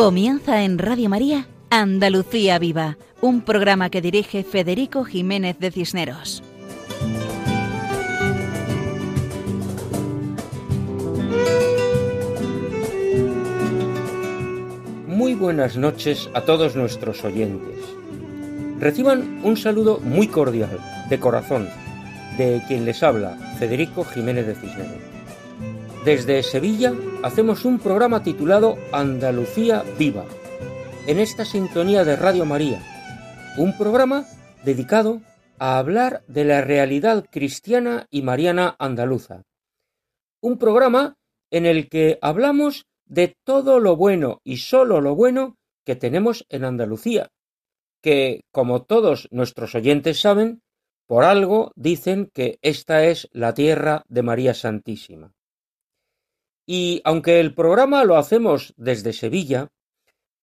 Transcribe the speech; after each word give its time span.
Comienza 0.00 0.62
en 0.62 0.78
Radio 0.78 1.10
María 1.10 1.46
Andalucía 1.68 2.58
Viva, 2.58 2.96
un 3.20 3.42
programa 3.42 3.90
que 3.90 4.00
dirige 4.00 4.44
Federico 4.44 5.04
Jiménez 5.04 5.58
de 5.58 5.70
Cisneros. 5.70 6.42
Muy 15.06 15.34
buenas 15.34 15.76
noches 15.76 16.30
a 16.32 16.46
todos 16.46 16.76
nuestros 16.76 17.22
oyentes. 17.22 17.76
Reciban 18.78 19.42
un 19.44 19.58
saludo 19.58 20.00
muy 20.00 20.28
cordial, 20.28 20.78
de 21.10 21.20
corazón, 21.20 21.68
de 22.38 22.62
quien 22.66 22.86
les 22.86 23.02
habla, 23.02 23.36
Federico 23.58 24.04
Jiménez 24.04 24.46
de 24.46 24.54
Cisneros. 24.54 25.02
Desde 26.06 26.42
Sevilla 26.42 26.94
hacemos 27.22 27.64
un 27.64 27.78
programa 27.78 28.22
titulado 28.22 28.78
Andalucía 28.92 29.84
Viva, 29.98 30.24
en 31.06 31.18
esta 31.18 31.44
sintonía 31.44 32.04
de 32.04 32.16
Radio 32.16 32.46
María, 32.46 32.82
un 33.58 33.76
programa 33.76 34.26
dedicado 34.64 35.20
a 35.58 35.78
hablar 35.78 36.22
de 36.28 36.44
la 36.44 36.62
realidad 36.62 37.26
cristiana 37.30 38.06
y 38.10 38.22
mariana 38.22 38.74
andaluza. 38.78 39.42
Un 40.40 40.56
programa 40.56 41.18
en 41.50 41.66
el 41.66 41.88
que 41.88 42.18
hablamos 42.22 42.86
de 43.04 43.36
todo 43.44 43.80
lo 43.80 43.96
bueno 43.96 44.40
y 44.42 44.58
solo 44.58 45.00
lo 45.00 45.14
bueno 45.14 45.58
que 45.84 45.96
tenemos 45.96 46.46
en 46.48 46.64
Andalucía, 46.64 47.30
que, 48.00 48.44
como 48.50 48.82
todos 48.82 49.28
nuestros 49.30 49.74
oyentes 49.74 50.20
saben, 50.20 50.62
por 51.06 51.24
algo 51.24 51.72
dicen 51.76 52.30
que 52.32 52.58
esta 52.62 53.04
es 53.04 53.28
la 53.32 53.52
tierra 53.52 54.04
de 54.08 54.22
María 54.22 54.54
Santísima. 54.54 55.34
Y 56.66 57.00
aunque 57.04 57.40
el 57.40 57.54
programa 57.54 58.04
lo 58.04 58.16
hacemos 58.16 58.74
desde 58.76 59.12
Sevilla, 59.12 59.68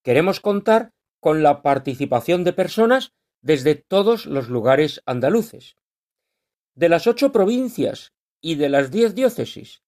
queremos 0.04 0.40
contar 0.40 0.92
con 1.20 1.44
la 1.44 1.62
participación 1.62 2.44
de 2.44 2.54
personas 2.54 3.12
desde 3.42 3.76
todos 3.76 4.26
los 4.26 4.50
lugares 4.50 5.02
andaluces. 5.06 5.76
De 6.76 6.90
las 6.90 7.08
ocho 7.08 7.32
provincias 7.32 8.14
y 8.42 8.56
de 8.56 8.70
las 8.70 8.92
diez 8.92 9.16
diócesis, 9.16 9.82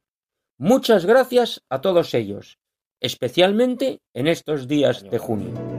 Muchas 0.58 1.06
gracias 1.06 1.62
a 1.68 1.80
todos 1.80 2.14
ellos, 2.14 2.58
especialmente 3.00 4.00
en 4.14 4.26
estos 4.26 4.68
días 4.68 5.02
de 5.08 5.18
junio. 5.18 5.77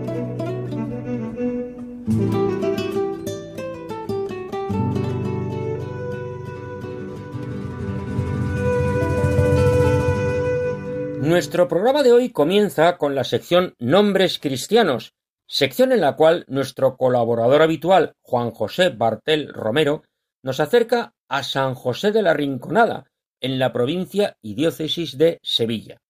Nuestro 11.29 11.67
programa 11.67 12.01
de 12.01 12.11
hoy 12.11 12.31
comienza 12.31 12.97
con 12.97 13.13
la 13.13 13.23
sección 13.23 13.75
Nombres 13.77 14.39
Cristianos, 14.39 15.13
sección 15.45 15.91
en 15.91 16.01
la 16.01 16.15
cual 16.15 16.43
nuestro 16.47 16.97
colaborador 16.97 17.61
habitual, 17.61 18.15
Juan 18.23 18.49
José 18.49 18.89
Bartel 18.89 19.53
Romero, 19.53 20.01
nos 20.41 20.59
acerca 20.59 21.13
a 21.27 21.43
San 21.43 21.75
José 21.75 22.11
de 22.11 22.23
la 22.23 22.33
Rinconada, 22.33 23.11
en 23.41 23.59
la 23.59 23.71
provincia 23.71 24.37
y 24.41 24.55
diócesis 24.55 25.19
de 25.19 25.37
Sevilla. 25.43 26.01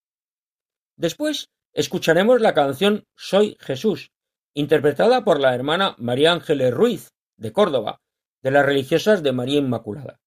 Después 0.96 1.50
escucharemos 1.74 2.40
la 2.40 2.54
canción 2.54 3.04
Soy 3.18 3.58
Jesús, 3.60 4.12
interpretada 4.54 5.26
por 5.26 5.42
la 5.42 5.54
hermana 5.54 5.96
María 5.98 6.32
Ángeles 6.32 6.74
Ruiz, 6.74 7.10
de 7.36 7.52
Córdoba, 7.52 8.00
de 8.42 8.52
las 8.52 8.66
religiosas 8.66 9.22
de 9.22 9.34
María 9.34 9.60
Inmaculada. 9.60 10.22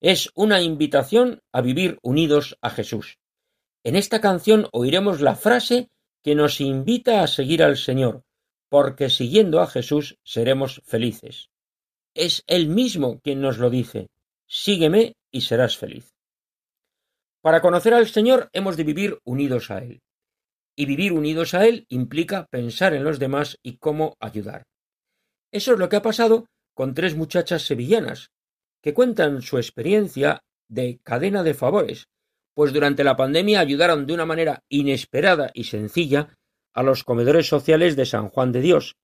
Es 0.00 0.30
una 0.34 0.62
invitación 0.62 1.42
a 1.52 1.60
vivir 1.60 1.98
unidos 2.00 2.56
a 2.62 2.70
Jesús. 2.70 3.18
En 3.84 3.96
esta 3.96 4.22
canción 4.22 4.66
oiremos 4.72 5.20
la 5.20 5.36
frase 5.36 5.90
que 6.22 6.34
nos 6.34 6.62
invita 6.62 7.22
a 7.22 7.26
seguir 7.26 7.62
al 7.62 7.76
Señor, 7.76 8.24
porque 8.70 9.10
siguiendo 9.10 9.60
a 9.60 9.66
Jesús 9.66 10.18
seremos 10.24 10.80
felices. 10.86 11.50
Es 12.14 12.44
Él 12.46 12.68
mismo 12.68 13.20
quien 13.20 13.42
nos 13.42 13.58
lo 13.58 13.68
dice, 13.68 14.08
sígueme 14.46 15.16
y 15.30 15.42
serás 15.42 15.76
feliz. 15.76 16.14
Para 17.42 17.60
conocer 17.60 17.92
al 17.92 18.08
Señor 18.08 18.48
hemos 18.54 18.78
de 18.78 18.84
vivir 18.84 19.18
unidos 19.22 19.70
a 19.70 19.80
Él. 19.80 20.00
Y 20.74 20.86
vivir 20.86 21.12
unidos 21.12 21.52
a 21.52 21.66
Él 21.66 21.84
implica 21.90 22.46
pensar 22.46 22.94
en 22.94 23.04
los 23.04 23.18
demás 23.18 23.58
y 23.62 23.76
cómo 23.76 24.16
ayudar. 24.18 24.64
Eso 25.52 25.74
es 25.74 25.78
lo 25.78 25.90
que 25.90 25.96
ha 25.96 26.02
pasado 26.02 26.46
con 26.72 26.94
tres 26.94 27.14
muchachas 27.14 27.62
sevillanas, 27.62 28.30
que 28.82 28.94
cuentan 28.94 29.42
su 29.42 29.58
experiencia 29.58 30.42
de 30.68 30.98
cadena 31.04 31.42
de 31.42 31.52
favores, 31.52 32.08
pues 32.54 32.72
durante 32.72 33.04
la 33.04 33.16
pandemia 33.16 33.60
ayudaron 33.60 34.06
de 34.06 34.14
una 34.14 34.26
manera 34.26 34.62
inesperada 34.68 35.50
y 35.54 35.64
sencilla 35.64 36.28
a 36.72 36.82
los 36.82 37.04
comedores 37.04 37.48
sociales 37.48 37.96
de 37.96 38.06
San 38.06 38.28
Juan 38.28 38.52
de 38.52 38.60
Dios, 38.60 38.96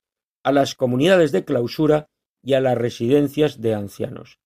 a 0.43 0.51
las 0.51 0.75
comunidades 0.75 1.31
de 1.31 1.45
clausura 1.45 2.07
y 2.41 2.53
a 2.53 2.61
las 2.61 2.77
residencias 2.77 3.61
de 3.61 3.75
ancianos. 3.75 4.39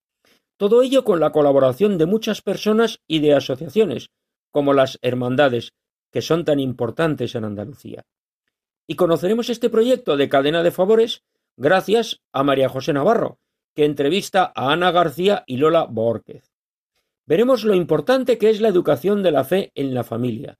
Todo 0.57 0.81
ello 0.81 1.03
con 1.03 1.19
la 1.19 1.31
colaboración 1.31 1.97
de 1.97 2.05
muchas 2.05 2.41
personas 2.41 2.99
y 3.07 3.19
de 3.19 3.33
asociaciones, 3.33 4.09
como 4.51 4.73
las 4.73 4.97
hermandades, 5.01 5.73
que 6.11 6.21
son 6.21 6.45
tan 6.45 6.59
importantes 6.59 7.35
en 7.35 7.45
Andalucía. 7.45 8.05
Y 8.87 8.95
conoceremos 8.95 9.49
este 9.49 9.69
proyecto 9.69 10.17
de 10.17 10.29
cadena 10.29 10.63
de 10.63 10.71
favores 10.71 11.23
gracias 11.57 12.21
a 12.31 12.43
María 12.43 12.69
José 12.69 12.93
Navarro, 12.93 13.39
que 13.75 13.85
entrevista 13.85 14.51
a 14.55 14.71
Ana 14.71 14.91
García 14.91 15.43
y 15.45 15.57
Lola 15.57 15.85
Borquez 15.85 16.54
veremos 17.27 17.63
lo 17.63 17.75
importante 17.75 18.37
que 18.37 18.49
es 18.49 18.61
la 18.61 18.67
educación 18.67 19.23
de 19.23 19.31
la 19.31 19.43
fe 19.43 19.71
en 19.75 19.93
la 19.93 20.03
familia, 20.03 20.57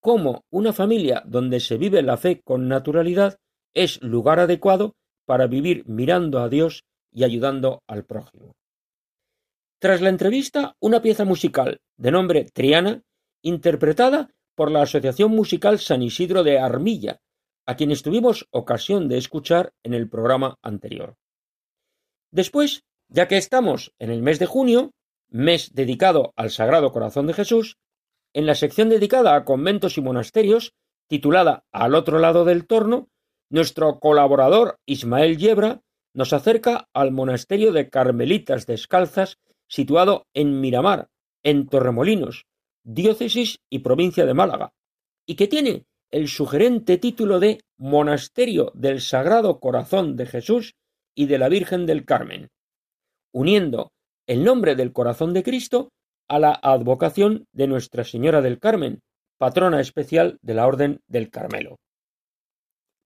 cómo 0.00 0.44
una 0.50 0.72
familia 0.72 1.22
donde 1.26 1.60
se 1.60 1.78
vive 1.78 2.02
la 2.02 2.16
fe 2.16 2.42
con 2.42 2.68
naturalidad 2.68 3.38
es 3.74 4.02
lugar 4.02 4.38
adecuado 4.38 4.94
para 5.26 5.46
vivir 5.46 5.84
mirando 5.86 6.40
a 6.40 6.48
Dios 6.48 6.84
y 7.10 7.24
ayudando 7.24 7.82
al 7.86 8.04
prójimo. 8.04 8.54
Tras 9.80 10.00
la 10.00 10.08
entrevista, 10.08 10.76
una 10.80 11.02
pieza 11.02 11.24
musical 11.24 11.80
de 11.96 12.10
nombre 12.10 12.44
Triana, 12.52 13.02
interpretada 13.42 14.30
por 14.54 14.70
la 14.70 14.82
Asociación 14.82 15.30
Musical 15.32 15.78
San 15.78 16.02
Isidro 16.02 16.42
de 16.44 16.58
Armilla, 16.58 17.20
a 17.66 17.76
quienes 17.76 18.02
tuvimos 18.02 18.46
ocasión 18.50 19.08
de 19.08 19.18
escuchar 19.18 19.72
en 19.82 19.94
el 19.94 20.08
programa 20.08 20.56
anterior. 20.62 21.16
Después, 22.30 22.84
ya 23.08 23.28
que 23.28 23.36
estamos 23.36 23.92
en 23.98 24.10
el 24.10 24.22
mes 24.22 24.38
de 24.38 24.46
junio, 24.46 24.92
mes 25.34 25.74
dedicado 25.74 26.32
al 26.36 26.50
Sagrado 26.50 26.92
Corazón 26.92 27.26
de 27.26 27.34
Jesús, 27.34 27.76
en 28.34 28.46
la 28.46 28.54
sección 28.54 28.88
dedicada 28.88 29.34
a 29.34 29.44
conventos 29.44 29.98
y 29.98 30.00
monasterios, 30.00 30.74
titulada 31.08 31.64
Al 31.72 31.96
otro 31.96 32.20
lado 32.20 32.44
del 32.44 32.68
torno, 32.68 33.08
nuestro 33.50 33.98
colaborador 33.98 34.78
Ismael 34.86 35.36
Yebra 35.36 35.82
nos 36.14 36.32
acerca 36.32 36.88
al 36.94 37.10
monasterio 37.10 37.72
de 37.72 37.90
Carmelitas 37.90 38.66
Descalzas 38.66 39.38
situado 39.66 40.28
en 40.34 40.60
Miramar, 40.60 41.08
en 41.42 41.66
Torremolinos, 41.66 42.46
diócesis 42.84 43.58
y 43.68 43.80
provincia 43.80 44.26
de 44.26 44.34
Málaga, 44.34 44.72
y 45.26 45.34
que 45.34 45.48
tiene 45.48 45.84
el 46.12 46.28
sugerente 46.28 46.96
título 46.96 47.40
de 47.40 47.60
Monasterio 47.76 48.70
del 48.74 49.00
Sagrado 49.00 49.58
Corazón 49.58 50.14
de 50.14 50.26
Jesús 50.26 50.76
y 51.12 51.26
de 51.26 51.38
la 51.38 51.48
Virgen 51.48 51.86
del 51.86 52.04
Carmen, 52.04 52.50
uniendo 53.32 53.93
el 54.26 54.44
nombre 54.44 54.74
del 54.74 54.92
Corazón 54.92 55.32
de 55.32 55.42
Cristo 55.42 55.90
a 56.28 56.38
la 56.38 56.58
advocación 56.62 57.46
de 57.52 57.66
Nuestra 57.66 58.04
Señora 58.04 58.40
del 58.40 58.58
Carmen, 58.58 59.00
patrona 59.38 59.80
especial 59.80 60.38
de 60.42 60.54
la 60.54 60.66
Orden 60.66 61.00
del 61.06 61.30
Carmelo. 61.30 61.76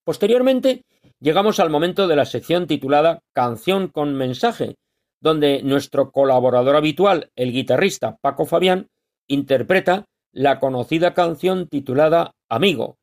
Posteriormente, 0.04 0.82
llegamos 1.20 1.60
al 1.60 1.70
momento 1.70 2.06
de 2.06 2.16
la 2.16 2.24
sección 2.24 2.66
titulada 2.66 3.20
Canción 3.34 3.88
con 3.88 4.14
mensaje, 4.14 4.76
donde 5.20 5.62
nuestro 5.62 6.12
colaborador 6.12 6.76
habitual, 6.76 7.30
el 7.34 7.52
guitarrista 7.52 8.16
Paco 8.20 8.46
Fabián, 8.46 8.86
interpreta 9.26 10.04
la 10.32 10.60
conocida 10.60 11.14
canción 11.14 11.66
titulada 11.68 12.34
Amigo, 12.48 12.96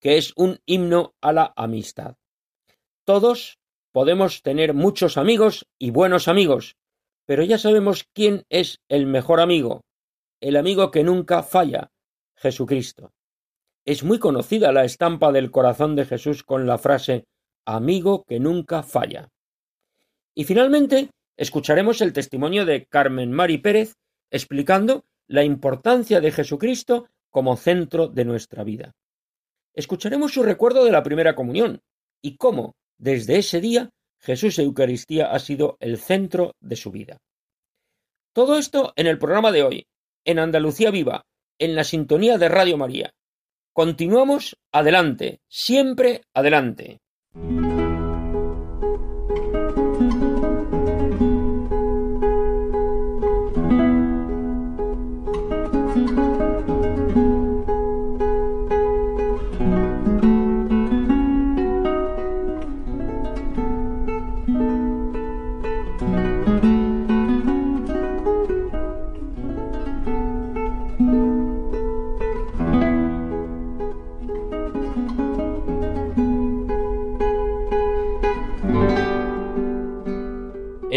que 0.00 0.18
es 0.18 0.32
un 0.36 0.58
himno 0.66 1.14
a 1.20 1.32
la 1.32 1.52
amistad. 1.56 2.16
Todos 3.04 3.58
podemos 3.92 4.42
tener 4.42 4.74
muchos 4.74 5.16
amigos 5.16 5.66
y 5.78 5.90
buenos 5.90 6.28
amigos, 6.28 6.76
pero 7.30 7.44
ya 7.44 7.58
sabemos 7.58 8.08
quién 8.12 8.42
es 8.48 8.80
el 8.88 9.06
mejor 9.06 9.38
amigo, 9.38 9.84
el 10.40 10.56
amigo 10.56 10.90
que 10.90 11.04
nunca 11.04 11.44
falla, 11.44 11.92
Jesucristo. 12.34 13.12
Es 13.84 14.02
muy 14.02 14.18
conocida 14.18 14.72
la 14.72 14.82
estampa 14.82 15.30
del 15.30 15.52
corazón 15.52 15.94
de 15.94 16.06
Jesús 16.06 16.42
con 16.42 16.66
la 16.66 16.76
frase 16.76 17.28
amigo 17.64 18.24
que 18.26 18.40
nunca 18.40 18.82
falla. 18.82 19.28
Y 20.34 20.42
finalmente 20.42 21.10
escucharemos 21.36 22.00
el 22.00 22.12
testimonio 22.12 22.66
de 22.66 22.86
Carmen 22.86 23.30
Mari 23.30 23.58
Pérez 23.58 23.94
explicando 24.32 25.04
la 25.28 25.44
importancia 25.44 26.20
de 26.20 26.32
Jesucristo 26.32 27.10
como 27.30 27.56
centro 27.56 28.08
de 28.08 28.24
nuestra 28.24 28.64
vida. 28.64 28.96
Escucharemos 29.72 30.34
su 30.34 30.42
recuerdo 30.42 30.84
de 30.84 30.90
la 30.90 31.04
primera 31.04 31.36
comunión 31.36 31.80
y 32.20 32.36
cómo, 32.36 32.74
desde 32.98 33.38
ese 33.38 33.60
día, 33.60 33.90
Jesús 34.20 34.58
Eucaristía 34.58 35.32
ha 35.32 35.38
sido 35.38 35.76
el 35.80 35.98
centro 35.98 36.54
de 36.60 36.76
su 36.76 36.90
vida. 36.90 37.18
Todo 38.32 38.58
esto 38.58 38.92
en 38.96 39.06
el 39.06 39.18
programa 39.18 39.50
de 39.50 39.62
hoy, 39.62 39.86
en 40.24 40.38
Andalucía 40.38 40.90
Viva, 40.90 41.24
en 41.58 41.74
la 41.74 41.84
sintonía 41.84 42.38
de 42.38 42.48
Radio 42.48 42.76
María. 42.76 43.12
Continuamos 43.72 44.56
adelante, 44.72 45.40
siempre 45.48 46.22
adelante. 46.34 47.00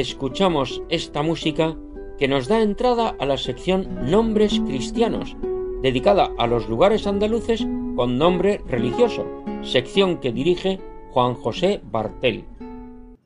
Escuchamos 0.04 0.84
esta 0.90 1.22
música 1.22 1.78
que 2.20 2.28
nos 2.28 2.50
da 2.50 2.62
entrada 2.62 3.16
a 3.20 3.26
la 3.26 3.38
sección 3.38 4.12
Nombres 4.12 4.60
Cristianos, 4.60 5.38
dedicada 5.82 6.30
a 6.38 6.46
los 6.46 6.68
lugares 6.68 7.08
andaluces 7.08 7.66
con 7.96 8.18
nombre 8.18 8.62
religioso, 8.68 9.26
sección 9.62 10.20
que 10.20 10.34
dirige 10.34 10.82
Juan 11.12 11.36
José 11.36 11.80
Bartel. 11.86 12.44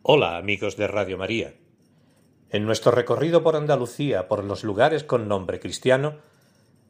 Hola 0.03 0.37
amigos 0.37 0.77
de 0.77 0.87
Radio 0.87 1.17
María. 1.17 1.55
En 2.51 2.67
nuestro 2.67 2.91
recorrido 2.91 3.41
por 3.41 3.55
Andalucía 3.55 4.27
por 4.27 4.43
los 4.43 4.63
lugares 4.63 5.03
con 5.03 5.27
nombre 5.27 5.59
cristiano, 5.59 6.17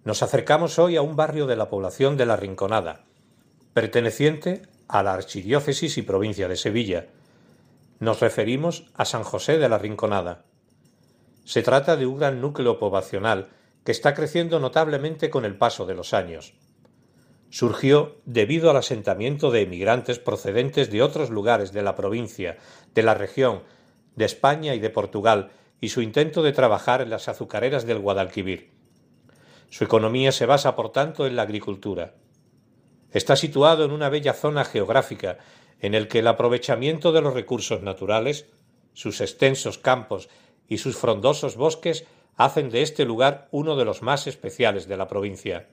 nos 0.04 0.22
acercamos 0.22 0.80
hoy 0.80 0.98
a 0.98 1.02
un 1.02 1.16
barrio 1.16 1.48
de 1.48 1.56
la 1.56 1.70
población 1.70 2.18
de 2.18 2.26
La 2.26 2.36
Rinconada, 2.36 3.06
perteneciente 3.74 4.64
a 4.90 5.02
la 5.02 5.14
Archidiócesis 5.14 5.98
y 5.98 6.02
provincia 6.02 6.50
de 6.50 6.58
Sevilla, 6.58 7.08
nos 8.00 8.20
referimos 8.20 8.86
a 8.96 9.06
San 9.06 9.24
José 9.24 9.58
de 9.58 9.70
la 9.70 9.78
Rinconada. 9.78 10.46
Se 11.46 11.64
trata 11.64 11.96
de 11.96 12.06
un 12.06 12.18
gran 12.18 12.42
núcleo 12.42 12.78
poblacional 12.78 13.50
que 13.84 13.92
está 13.92 14.14
creciendo 14.14 14.60
notablemente 14.60 15.30
con 15.30 15.46
el 15.46 15.58
paso 15.58 15.86
de 15.86 15.96
los 15.96 16.14
años. 16.14 16.54
Surgió 17.50 18.18
debido 18.26 18.70
al 18.70 18.78
asentamiento 18.78 19.52
de 19.52 19.62
emigrantes 19.62 20.20
procedentes 20.20 20.92
de 20.92 21.02
otros 21.02 21.30
lugares 21.30 21.72
de 21.72 21.82
la 21.82 21.96
provincia, 21.96 22.58
de 22.94 23.04
la 23.04 23.14
región, 23.14 23.64
de 24.16 24.26
España 24.26 24.76
y 24.76 24.80
de 24.80 24.90
Portugal, 24.90 25.52
y 25.80 25.90
su 25.90 26.02
intento 26.02 26.44
de 26.44 26.52
trabajar 26.52 27.02
en 27.02 27.10
las 27.10 27.30
azucareras 27.30 27.86
del 27.86 28.00
Guadalquivir. 28.00 28.72
Su 29.70 29.84
economía 29.84 30.32
se 30.32 30.46
basa, 30.46 30.76
por 30.76 30.92
tanto, 30.92 31.26
en 31.26 31.36
la 31.36 31.44
agricultura. 31.44 32.16
Está 33.12 33.36
situado 33.36 33.86
en 33.86 33.92
una 33.92 34.10
bella 34.10 34.34
zona 34.34 34.66
geográfica 34.66 35.38
en 35.80 35.94
el 35.94 36.08
que 36.08 36.20
el 36.20 36.28
aprovechamiento 36.28 37.12
de 37.12 37.22
los 37.22 37.34
recursos 37.34 37.82
naturales, 37.82 38.48
sus 38.94 39.22
extensos 39.22 39.78
campos 39.78 40.30
y 40.68 40.80
sus 40.80 40.98
frondosos 40.98 41.56
bosques 41.56 42.06
hacen 42.36 42.70
de 42.70 42.82
este 42.82 43.06
lugar 43.06 43.48
uno 43.52 43.76
de 43.76 43.86
los 43.86 44.02
más 44.02 44.28
especiales 44.28 44.88
de 44.88 44.98
la 44.98 45.08
provincia. 45.08 45.68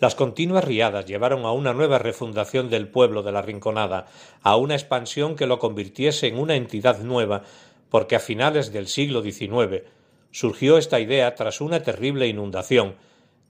Las 0.00 0.14
continuas 0.14 0.64
riadas 0.64 1.06
llevaron 1.06 1.44
a 1.44 1.52
una 1.52 1.72
nueva 1.72 1.98
refundación 1.98 2.68
del 2.68 2.88
pueblo 2.88 3.22
de 3.22 3.32
la 3.32 3.42
Rinconada, 3.42 4.06
a 4.42 4.56
una 4.56 4.74
expansión 4.74 5.36
que 5.36 5.46
lo 5.46 5.58
convirtiese 5.58 6.26
en 6.26 6.38
una 6.38 6.56
entidad 6.56 7.00
nueva, 7.00 7.44
porque 7.88 8.16
a 8.16 8.20
finales 8.20 8.72
del 8.72 8.88
siglo 8.88 9.22
XIX 9.22 9.84
surgió 10.30 10.78
esta 10.78 10.98
idea 10.98 11.34
tras 11.34 11.60
una 11.60 11.82
terrible 11.82 12.26
inundación, 12.26 12.96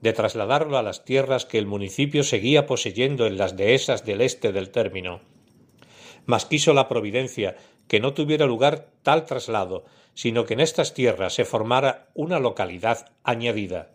de 0.02 0.12
trasladarlo 0.12 0.76
a 0.76 0.82
las 0.82 1.04
tierras 1.04 1.46
que 1.46 1.58
el 1.58 1.66
municipio 1.66 2.24
seguía 2.24 2.66
poseyendo 2.66 3.26
en 3.26 3.38
las 3.38 3.56
dehesas 3.56 4.04
del 4.04 4.20
este 4.20 4.52
del 4.52 4.70
término. 4.70 5.20
Mas 6.26 6.44
quiso 6.44 6.74
la 6.74 6.88
providencia 6.88 7.56
que 7.88 8.00
no 8.00 8.12
tuviera 8.12 8.46
lugar 8.46 8.88
tal 9.02 9.24
traslado, 9.24 9.84
sino 10.14 10.44
que 10.44 10.54
en 10.54 10.60
estas 10.60 10.92
tierras 10.92 11.34
se 11.34 11.44
formara 11.44 12.08
una 12.14 12.40
localidad 12.40 13.12
añadida, 13.22 13.92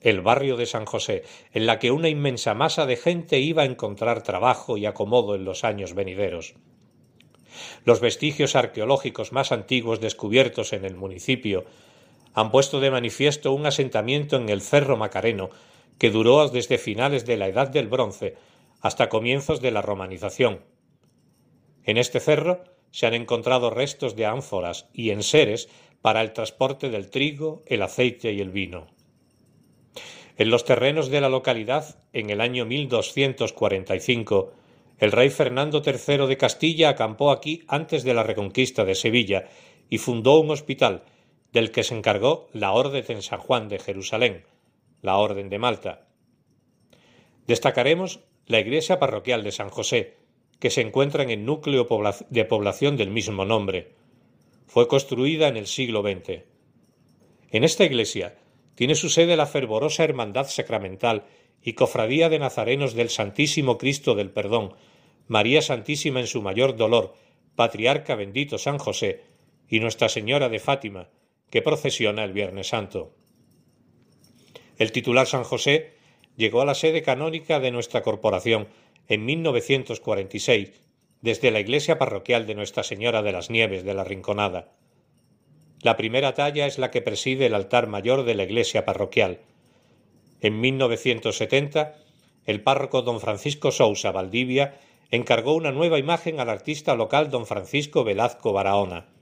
el 0.00 0.20
barrio 0.20 0.56
de 0.56 0.66
San 0.66 0.86
José, 0.86 1.24
en 1.52 1.66
la 1.66 1.78
que 1.78 1.90
una 1.90 2.08
inmensa 2.08 2.54
masa 2.54 2.86
de 2.86 2.96
gente 2.96 3.38
iba 3.38 3.62
a 3.62 3.66
encontrar 3.66 4.22
trabajo 4.22 4.76
y 4.76 4.86
acomodo 4.86 5.34
en 5.34 5.44
los 5.44 5.64
años 5.64 5.94
venideros. 5.94 6.54
Los 7.84 8.00
vestigios 8.00 8.56
arqueológicos 8.56 9.32
más 9.32 9.52
antiguos 9.52 10.00
descubiertos 10.00 10.72
en 10.72 10.84
el 10.84 10.96
municipio 10.96 11.64
han 12.34 12.50
puesto 12.50 12.80
de 12.80 12.90
manifiesto 12.90 13.52
un 13.52 13.64
asentamiento 13.64 14.36
en 14.36 14.48
el 14.48 14.60
Cerro 14.60 14.96
Macareno 14.96 15.50
que 15.98 16.10
duró 16.10 16.48
desde 16.48 16.78
finales 16.78 17.24
de 17.24 17.36
la 17.36 17.48
Edad 17.48 17.68
del 17.68 17.88
Bronce 17.88 18.34
hasta 18.80 19.08
comienzos 19.08 19.60
de 19.60 19.70
la 19.70 19.80
romanización. 19.80 20.60
En 21.84 21.96
este 21.96 22.20
cerro 22.20 22.64
se 22.90 23.06
han 23.06 23.14
encontrado 23.14 23.70
restos 23.70 24.16
de 24.16 24.26
ánforas 24.26 24.88
y 24.92 25.10
enseres 25.10 25.68
para 26.02 26.20
el 26.20 26.32
transporte 26.32 26.90
del 26.90 27.08
trigo, 27.08 27.62
el 27.66 27.82
aceite 27.82 28.32
y 28.32 28.40
el 28.40 28.50
vino. 28.50 28.88
En 30.36 30.50
los 30.50 30.64
terrenos 30.64 31.10
de 31.10 31.20
la 31.20 31.28
localidad, 31.28 32.02
en 32.12 32.30
el 32.30 32.40
año 32.40 32.66
1245, 32.66 34.52
el 34.98 35.12
rey 35.12 35.30
Fernando 35.30 35.82
III 35.84 36.26
de 36.26 36.36
Castilla 36.36 36.88
acampó 36.88 37.30
aquí 37.30 37.62
antes 37.68 38.02
de 38.02 38.14
la 38.14 38.24
reconquista 38.24 38.84
de 38.84 38.96
Sevilla 38.96 39.48
y 39.88 39.98
fundó 39.98 40.40
un 40.40 40.50
hospital 40.50 41.04
del 41.54 41.70
que 41.70 41.84
se 41.84 41.96
encargó 41.96 42.48
la 42.52 42.72
Orden 42.72 43.04
de 43.06 43.22
San 43.22 43.38
Juan 43.38 43.68
de 43.68 43.78
Jerusalén, 43.78 44.44
la 45.00 45.16
Orden 45.16 45.48
de 45.48 45.60
Malta. 45.60 46.08
Destacaremos 47.46 48.20
la 48.46 48.58
iglesia 48.58 48.98
parroquial 48.98 49.44
de 49.44 49.52
San 49.52 49.70
José, 49.70 50.16
que 50.58 50.70
se 50.70 50.80
encuentra 50.80 51.22
en 51.22 51.30
el 51.30 51.44
núcleo 51.44 51.86
de 52.28 52.44
población 52.44 52.96
del 52.96 53.10
mismo 53.10 53.44
nombre. 53.44 53.92
Fue 54.66 54.88
construida 54.88 55.46
en 55.46 55.56
el 55.56 55.68
siglo 55.68 56.02
XX. 56.02 56.42
En 57.50 57.62
esta 57.62 57.84
iglesia 57.84 58.36
tiene 58.74 58.96
su 58.96 59.08
sede 59.08 59.36
la 59.36 59.46
fervorosa 59.46 60.02
Hermandad 60.02 60.48
Sacramental 60.48 61.24
y 61.62 61.74
Cofradía 61.74 62.28
de 62.28 62.40
Nazarenos 62.40 62.94
del 62.94 63.10
Santísimo 63.10 63.78
Cristo 63.78 64.16
del 64.16 64.30
Perdón, 64.30 64.74
María 65.28 65.62
Santísima 65.62 66.18
en 66.18 66.26
su 66.26 66.42
mayor 66.42 66.76
dolor, 66.76 67.14
Patriarca 67.54 68.16
bendito 68.16 68.58
San 68.58 68.78
José 68.78 69.22
y 69.68 69.78
Nuestra 69.78 70.08
Señora 70.08 70.48
de 70.48 70.58
Fátima, 70.58 71.08
que 71.54 71.62
procesiona 71.62 72.24
el 72.24 72.32
Viernes 72.32 72.66
Santo. 72.66 73.14
El 74.76 74.90
titular 74.90 75.28
San 75.28 75.44
José 75.44 75.94
llegó 76.36 76.60
a 76.60 76.64
la 76.64 76.74
sede 76.74 77.02
canónica 77.02 77.60
de 77.60 77.70
nuestra 77.70 78.02
corporación 78.02 78.66
en 79.06 79.24
1946 79.24 80.72
desde 81.20 81.52
la 81.52 81.60
iglesia 81.60 81.96
parroquial 81.96 82.48
de 82.48 82.56
Nuestra 82.56 82.82
Señora 82.82 83.22
de 83.22 83.30
las 83.30 83.50
Nieves 83.50 83.84
de 83.84 83.94
la 83.94 84.02
Rinconada. 84.02 84.72
La 85.80 85.96
primera 85.96 86.34
talla 86.34 86.66
es 86.66 86.78
la 86.78 86.90
que 86.90 87.02
preside 87.02 87.46
el 87.46 87.54
altar 87.54 87.86
mayor 87.86 88.24
de 88.24 88.34
la 88.34 88.42
iglesia 88.42 88.84
parroquial. 88.84 89.38
En 90.40 90.60
1970, 90.60 91.94
el 92.46 92.62
párroco 92.62 93.02
don 93.02 93.20
Francisco 93.20 93.70
Sousa 93.70 94.10
Valdivia 94.10 94.80
encargó 95.12 95.54
una 95.54 95.70
nueva 95.70 96.00
imagen 96.00 96.40
al 96.40 96.50
artista 96.50 96.96
local 96.96 97.30
don 97.30 97.46
Francisco 97.46 98.02
Velazco 98.02 98.52
Barahona. 98.52 99.13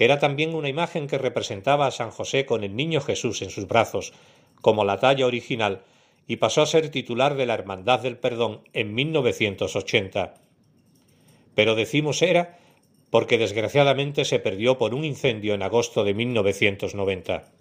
Era 0.00 0.18
también 0.18 0.54
una 0.54 0.70
imagen 0.70 1.06
que 1.08 1.18
representaba 1.18 1.86
a 1.86 1.90
San 1.90 2.10
José 2.10 2.46
con 2.46 2.64
el 2.64 2.74
niño 2.74 3.02
Jesús 3.02 3.42
en 3.42 3.50
sus 3.50 3.68
brazos, 3.68 4.14
como 4.62 4.82
la 4.82 4.98
talla 4.98 5.26
original, 5.26 5.82
y 6.26 6.36
pasó 6.36 6.62
a 6.62 6.66
ser 6.66 6.88
titular 6.88 7.34
de 7.34 7.44
la 7.44 7.52
Hermandad 7.52 8.00
del 8.00 8.16
Perdón 8.16 8.62
en 8.72 8.94
1980. 8.94 10.36
Pero 11.54 11.74
decimos 11.74 12.22
era 12.22 12.58
porque 13.10 13.36
desgraciadamente 13.36 14.24
se 14.24 14.38
perdió 14.38 14.78
por 14.78 14.94
un 14.94 15.04
incendio 15.04 15.52
en 15.52 15.62
agosto 15.62 16.02
de 16.02 16.14
1990. 16.14 17.52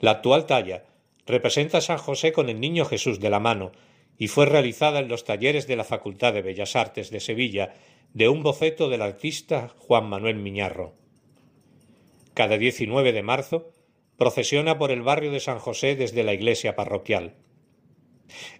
La 0.00 0.12
actual 0.12 0.46
talla 0.46 0.84
representa 1.26 1.78
a 1.78 1.82
San 1.82 1.98
José 1.98 2.32
con 2.32 2.48
el 2.48 2.58
Niño 2.58 2.86
Jesús 2.86 3.20
de 3.20 3.28
la 3.28 3.38
mano 3.38 3.72
y 4.16 4.28
fue 4.28 4.46
realizada 4.46 5.00
en 5.00 5.08
los 5.08 5.24
talleres 5.24 5.66
de 5.66 5.76
la 5.76 5.84
Facultad 5.84 6.32
de 6.32 6.40
Bellas 6.40 6.74
Artes 6.74 7.10
de 7.10 7.20
Sevilla 7.20 7.74
de 8.14 8.30
un 8.30 8.42
boceto 8.42 8.88
del 8.88 9.02
artista 9.02 9.74
Juan 9.76 10.08
Manuel 10.08 10.36
Miñarro. 10.36 11.01
Cada 12.34 12.56
19 12.56 13.12
de 13.12 13.22
marzo 13.22 13.70
procesiona 14.16 14.78
por 14.78 14.90
el 14.90 15.02
barrio 15.02 15.30
de 15.32 15.40
San 15.40 15.58
José 15.58 15.96
desde 15.96 16.24
la 16.24 16.32
iglesia 16.32 16.76
parroquial. 16.76 17.34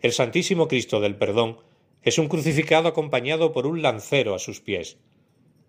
El 0.03 0.13
Santísimo 0.13 0.69
Cristo 0.69 1.01
del 1.01 1.17
Perdón 1.17 1.59
es 2.03 2.19
un 2.19 2.29
crucificado 2.29 2.89
acompañado 2.89 3.53
por 3.53 3.67
un 3.67 3.81
lancero 3.81 4.35
a 4.35 4.39
sus 4.39 4.61
pies. 4.61 4.99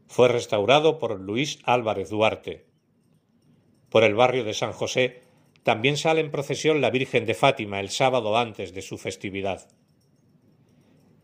Fue 0.08 0.28
restaurado 0.28 1.00
por 1.00 1.20
Luis 1.20 1.60
Álvarez 1.64 2.10
Duarte. 2.10 2.66
Por 3.90 4.04
el 4.04 4.16
barrio 4.16 4.44
de 4.44 4.54
San 4.54 4.74
José 4.74 5.22
también 5.64 5.96
sale 5.96 6.20
en 6.20 6.32
procesión 6.32 6.82
la 6.82 6.90
Virgen 6.90 7.26
de 7.26 7.36
Fátima 7.36 7.80
el 7.80 7.90
sábado 7.90 8.38
antes 8.38 8.74
de 8.74 8.82
su 8.82 8.98
festividad. 8.98 9.70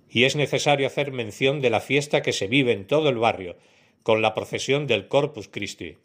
Y 0.09 0.24
es 0.24 0.36
necesario 0.36 0.88
hacer 0.88 1.12
mención 1.12 1.59
de 1.59 1.69
la 1.69 1.81
fiesta 1.81 2.21
que 2.21 2.33
se 2.33 2.48
vive 2.48 2.71
en 2.71 2.88
todo 2.88 3.09
el 3.09 3.17
barrio, 3.17 3.57
con 4.01 4.21
la 4.21 4.33
procesión 4.33 4.88
del 4.88 5.07
Corpus 5.07 5.50
Christi. 5.50 5.98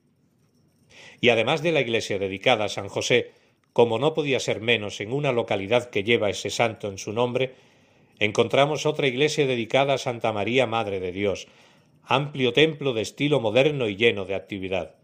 Y 1.24 1.30
además 1.30 1.62
de 1.62 1.72
la 1.72 1.80
iglesia 1.80 2.18
dedicada 2.18 2.66
a 2.66 2.68
San 2.68 2.88
José, 2.88 3.32
como 3.72 3.98
no 3.98 4.12
podía 4.12 4.38
ser 4.40 4.60
menos 4.60 5.00
en 5.00 5.10
una 5.10 5.32
localidad 5.32 5.88
que 5.88 6.04
lleva 6.04 6.28
ese 6.28 6.50
santo 6.50 6.88
en 6.88 6.98
su 6.98 7.14
nombre, 7.14 7.54
encontramos 8.18 8.84
otra 8.84 9.06
iglesia 9.06 9.46
dedicada 9.46 9.94
a 9.94 9.98
Santa 9.98 10.34
María 10.34 10.66
Madre 10.66 11.00
de 11.00 11.12
Dios, 11.12 11.48
amplio 12.02 12.52
templo 12.52 12.92
de 12.92 13.00
estilo 13.00 13.40
moderno 13.40 13.88
y 13.88 13.96
lleno 13.96 14.26
de 14.26 14.34
actividad. 14.34 14.96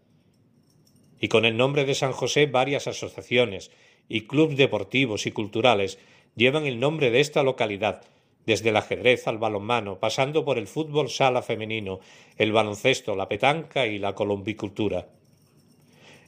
Y 1.19 1.27
con 1.27 1.43
el 1.43 1.57
nombre 1.57 1.85
de 1.85 1.95
San 1.95 2.11
José 2.11 2.45
varias 2.45 2.85
asociaciones 2.85 3.71
y 4.07 4.27
clubes 4.27 4.57
deportivos 4.57 5.25
y 5.25 5.31
culturales 5.31 5.97
llevan 6.35 6.67
el 6.67 6.79
nombre 6.79 7.09
de 7.09 7.19
esta 7.19 7.41
localidad, 7.41 8.03
desde 8.45 8.69
el 8.69 8.77
ajedrez 8.77 9.27
al 9.27 9.39
balonmano, 9.39 9.97
pasando 9.97 10.45
por 10.45 10.59
el 10.59 10.67
fútbol 10.67 11.09
sala 11.09 11.41
femenino, 11.41 11.99
el 12.37 12.51
baloncesto, 12.51 13.15
la 13.15 13.27
petanca 13.27 13.87
y 13.87 13.97
la 13.97 14.13
colombicultura. 14.13 15.07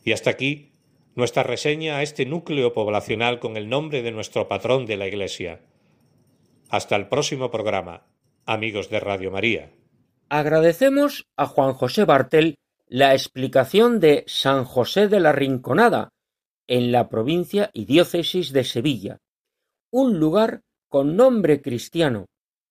Y 0.04 0.12
hasta 0.12 0.30
aquí 0.30 0.74
nuestra 1.16 1.44
reseña 1.44 1.98
a 1.98 2.02
este 2.02 2.26
núcleo 2.26 2.74
poblacional 2.74 3.40
con 3.40 3.58
el 3.58 3.70
nombre 3.70 4.02
de 4.02 4.12
nuestro 4.12 4.48
patrón 4.48 4.86
de 4.86 4.98
la 4.98 5.08
Iglesia. 5.08 5.62
Hasta 6.70 6.96
el 6.96 7.08
próximo 7.08 7.52
programa, 7.52 8.08
amigos 8.46 8.90
de 8.90 9.00
Radio 9.00 9.32
María. 9.32 9.72
Agradecemos 10.30 11.28
a 11.38 11.46
Juan 11.46 11.74
José 11.74 12.06
Bartel 12.06 12.56
la 12.88 13.14
explicación 13.14 14.00
de 14.00 14.24
San 14.28 14.66
José 14.66 15.08
de 15.08 15.20
la 15.20 15.32
Rinconada, 15.32 16.10
en 16.68 16.92
la 16.92 17.10
provincia 17.10 17.70
y 17.74 17.86
diócesis 17.86 18.52
de 18.52 18.64
Sevilla, 18.64 19.18
un 19.92 20.20
lugar 20.20 20.62
con 20.90 21.16
nombre 21.16 21.62
cristiano, 21.62 22.26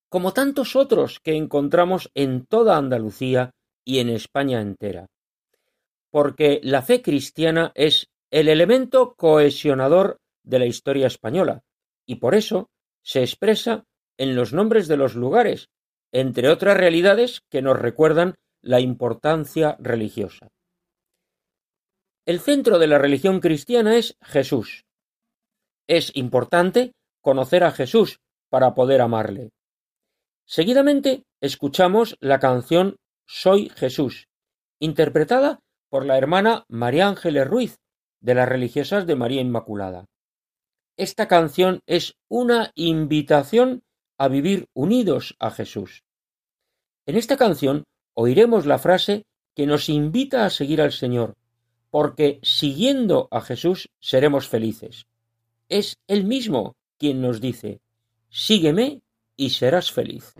como 0.09 0.33
tantos 0.33 0.75
otros 0.75 1.19
que 1.19 1.35
encontramos 1.35 2.09
en 2.15 2.45
toda 2.45 2.77
Andalucía 2.77 3.51
y 3.85 3.99
en 3.99 4.09
España 4.09 4.61
entera 4.61 5.07
porque 6.13 6.59
la 6.61 6.83
fe 6.83 7.01
cristiana 7.01 7.71
es 7.73 8.11
el 8.29 8.47
elemento 8.47 9.15
cohesionador 9.15 10.21
de 10.43 10.59
la 10.59 10.67
historia 10.67 11.07
española, 11.07 11.63
y 12.05 12.17
por 12.17 12.35
eso 12.35 12.69
se 13.03 13.21
expresa 13.21 13.85
en 14.19 14.35
los 14.35 14.53
nombres 14.53 14.87
de 14.87 14.95
los 14.95 15.15
lugares, 15.15 15.69
entre 16.11 16.49
otras 16.49 16.77
realidades 16.77 17.41
que 17.49 17.63
nos 17.63 17.79
recuerdan 17.79 18.35
la 18.61 18.79
importancia 18.79 19.75
religiosa. 19.79 20.49
El 22.27 22.39
centro 22.39 22.77
de 22.77 22.85
la 22.85 22.99
religión 22.99 23.39
cristiana 23.39 23.97
es 23.97 24.15
Jesús. 24.21 24.85
Es 25.87 26.15
importante 26.15 26.91
conocer 27.21 27.63
a 27.63 27.71
Jesús 27.71 28.19
para 28.51 28.75
poder 28.75 29.01
amarle. 29.01 29.49
Seguidamente 30.45 31.23
escuchamos 31.41 32.17
la 32.19 32.39
canción 32.39 32.97
Soy 33.25 33.69
Jesús, 33.69 34.27
interpretada 34.79 35.62
por 35.93 36.07
la 36.07 36.17
hermana 36.17 36.65
María 36.69 37.07
Ángeles 37.07 37.47
Ruiz, 37.47 37.79
de 38.19 38.33
las 38.33 38.49
religiosas 38.49 39.05
de 39.05 39.15
María 39.15 39.41
Inmaculada. 39.41 40.05
Esta 40.97 41.27
canción 41.27 41.81
es 41.85 42.15
una 42.27 42.71
invitación 42.73 43.83
a 44.17 44.27
vivir 44.27 44.69
unidos 44.73 45.35
a 45.37 45.51
Jesús. 45.51 46.01
En 47.05 47.15
esta 47.15 47.37
canción 47.37 47.83
oiremos 48.15 48.65
la 48.65 48.79
frase 48.79 49.27
que 49.53 49.67
nos 49.67 49.87
invita 49.87 50.45
a 50.45 50.49
seguir 50.49 50.81
al 50.81 50.93
Señor, 50.93 51.35
porque 51.91 52.39
siguiendo 52.41 53.27
a 53.29 53.41
Jesús 53.41 53.91
seremos 53.99 54.47
felices. 54.47 55.05
Es 55.69 55.97
Él 56.07 56.23
mismo 56.23 56.75
quien 56.97 57.21
nos 57.21 57.39
dice, 57.39 57.81
sígueme 58.31 59.03
y 59.35 59.51
serás 59.51 59.91
feliz. 59.91 60.33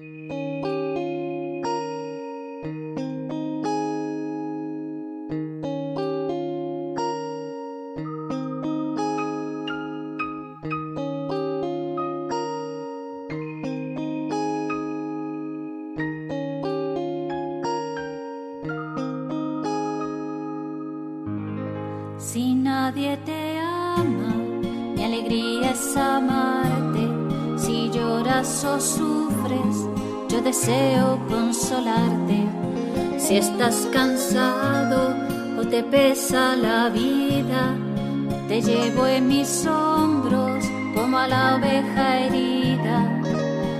Si 33.34 33.40
estás 33.40 33.88
cansado 33.92 35.16
o 35.58 35.66
te 35.66 35.82
pesa 35.82 36.56
la 36.56 36.90
vida, 36.90 37.74
te 38.48 38.62
llevo 38.62 39.08
en 39.08 39.28
mis 39.28 39.66
hombros 39.66 40.63
como 40.94 41.18
a 41.18 41.28
la 41.28 41.56
oveja 41.56 42.20
herida. 42.20 43.24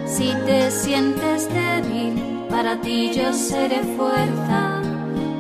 Si 0.08 0.34
te 0.48 0.72
sientes 0.72 1.48
débil, 1.54 2.48
para 2.50 2.82
ti 2.82 3.12
yo 3.14 3.32
seré 3.32 3.84
fuerza. 3.96 4.82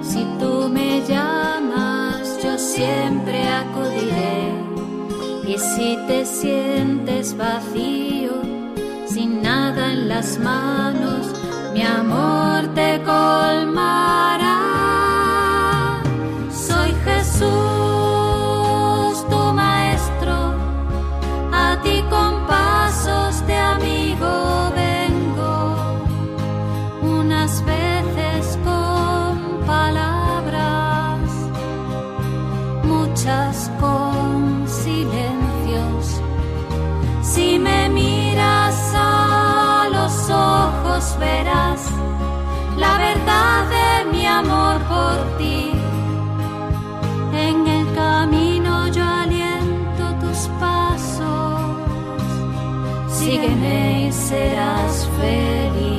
Si 0.04 0.24
tú 0.40 0.70
me 0.70 1.02
llamas, 1.08 2.38
yo 2.44 2.56
siempre 2.60 3.50
acudiré. 3.50 4.54
Y 5.48 5.58
si 5.58 5.98
te 6.06 6.24
sientes 6.24 7.36
vacío, 7.36 8.34
sin 9.08 9.42
nada 9.42 9.92
en 9.92 10.08
las 10.08 10.38
manos, 10.38 11.26
mi 11.74 11.82
amor 11.82 12.68
te 12.76 13.02
colmará. 13.04 14.53
Serás 54.34 55.08
feliz. 55.20 55.94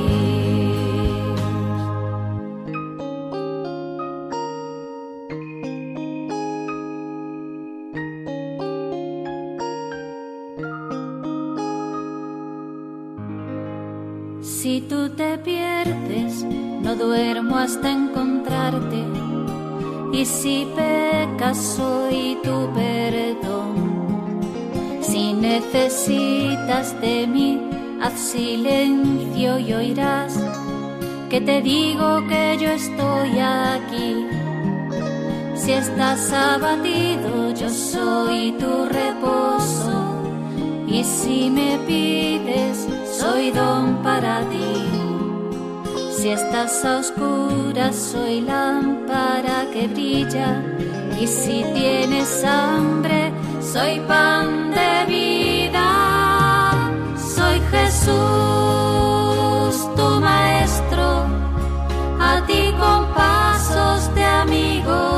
Si 14.41 14.81
tú 14.81 15.09
te 15.09 15.37
pierdes, 15.37 16.43
no 16.83 16.95
duermo 16.95 17.57
hasta 17.57 17.89
encontrarte. 17.91 19.01
Y 20.11 20.25
si 20.25 20.67
pecas, 20.75 21.57
soy 21.77 22.37
tu 22.43 22.57
perdón. 22.73 23.73
Si 25.01 25.33
necesitas 25.33 26.99
de 27.01 27.27
mí, 27.27 27.64
haz 28.05 28.19
silencio 28.19 29.57
y 29.57 29.73
oirás 29.73 30.39
que 31.29 31.41
te 31.41 31.61
digo 31.61 32.27
que 32.27 32.57
yo 32.59 32.69
estoy 32.69 33.39
aquí. 33.39 34.27
Si 35.55 35.71
estás 35.71 36.31
abatido, 36.31 37.51
yo 37.55 37.69
soy 37.69 38.51
tu 38.59 38.85
reposo. 38.85 39.95
Y 40.87 41.03
si 41.03 41.49
me 41.49 41.79
pides, 41.87 42.87
soy 43.19 43.49
don 43.51 44.03
para 44.03 44.41
ti. 44.51 44.71
Si 46.15 46.29
estás 46.29 46.85
a 46.85 46.99
oscuras, 46.99 47.95
soy 47.95 48.41
lámpara 48.41 49.65
que 49.73 49.87
brilla. 49.87 50.61
Y 51.19 51.25
si 51.25 51.65
tienes 51.73 52.43
hambre, 52.43 53.31
soy 53.59 53.99
pan 54.01 54.71
de 54.71 55.05
vida. 55.07 55.24
Jesús, 58.05 59.95
tu 59.95 60.21
maestro. 60.21 61.25
A 62.19 62.43
ti 62.45 62.71
con 62.77 63.07
pasos 63.15 64.13
de 64.13 64.23
amigo 64.23 65.14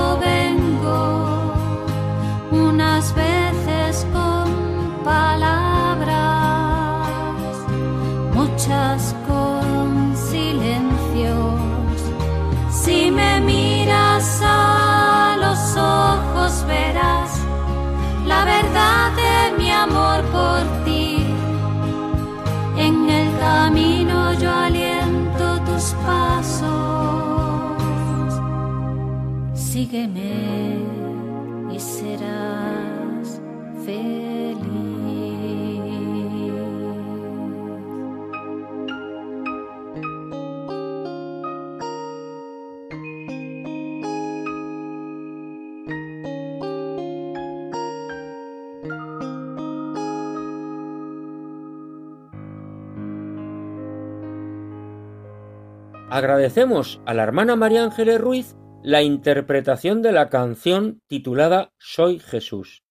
Agradecemos 56.17 56.99
a 57.05 57.13
la 57.13 57.21
hermana 57.21 57.55
María 57.55 57.83
Ángeles 57.83 58.19
Ruiz 58.19 58.55
la 58.81 59.03
interpretación 59.03 60.01
de 60.01 60.11
la 60.11 60.29
canción 60.29 61.03
titulada 61.05 61.75
Soy 61.77 62.17
Jesús. 62.17 62.81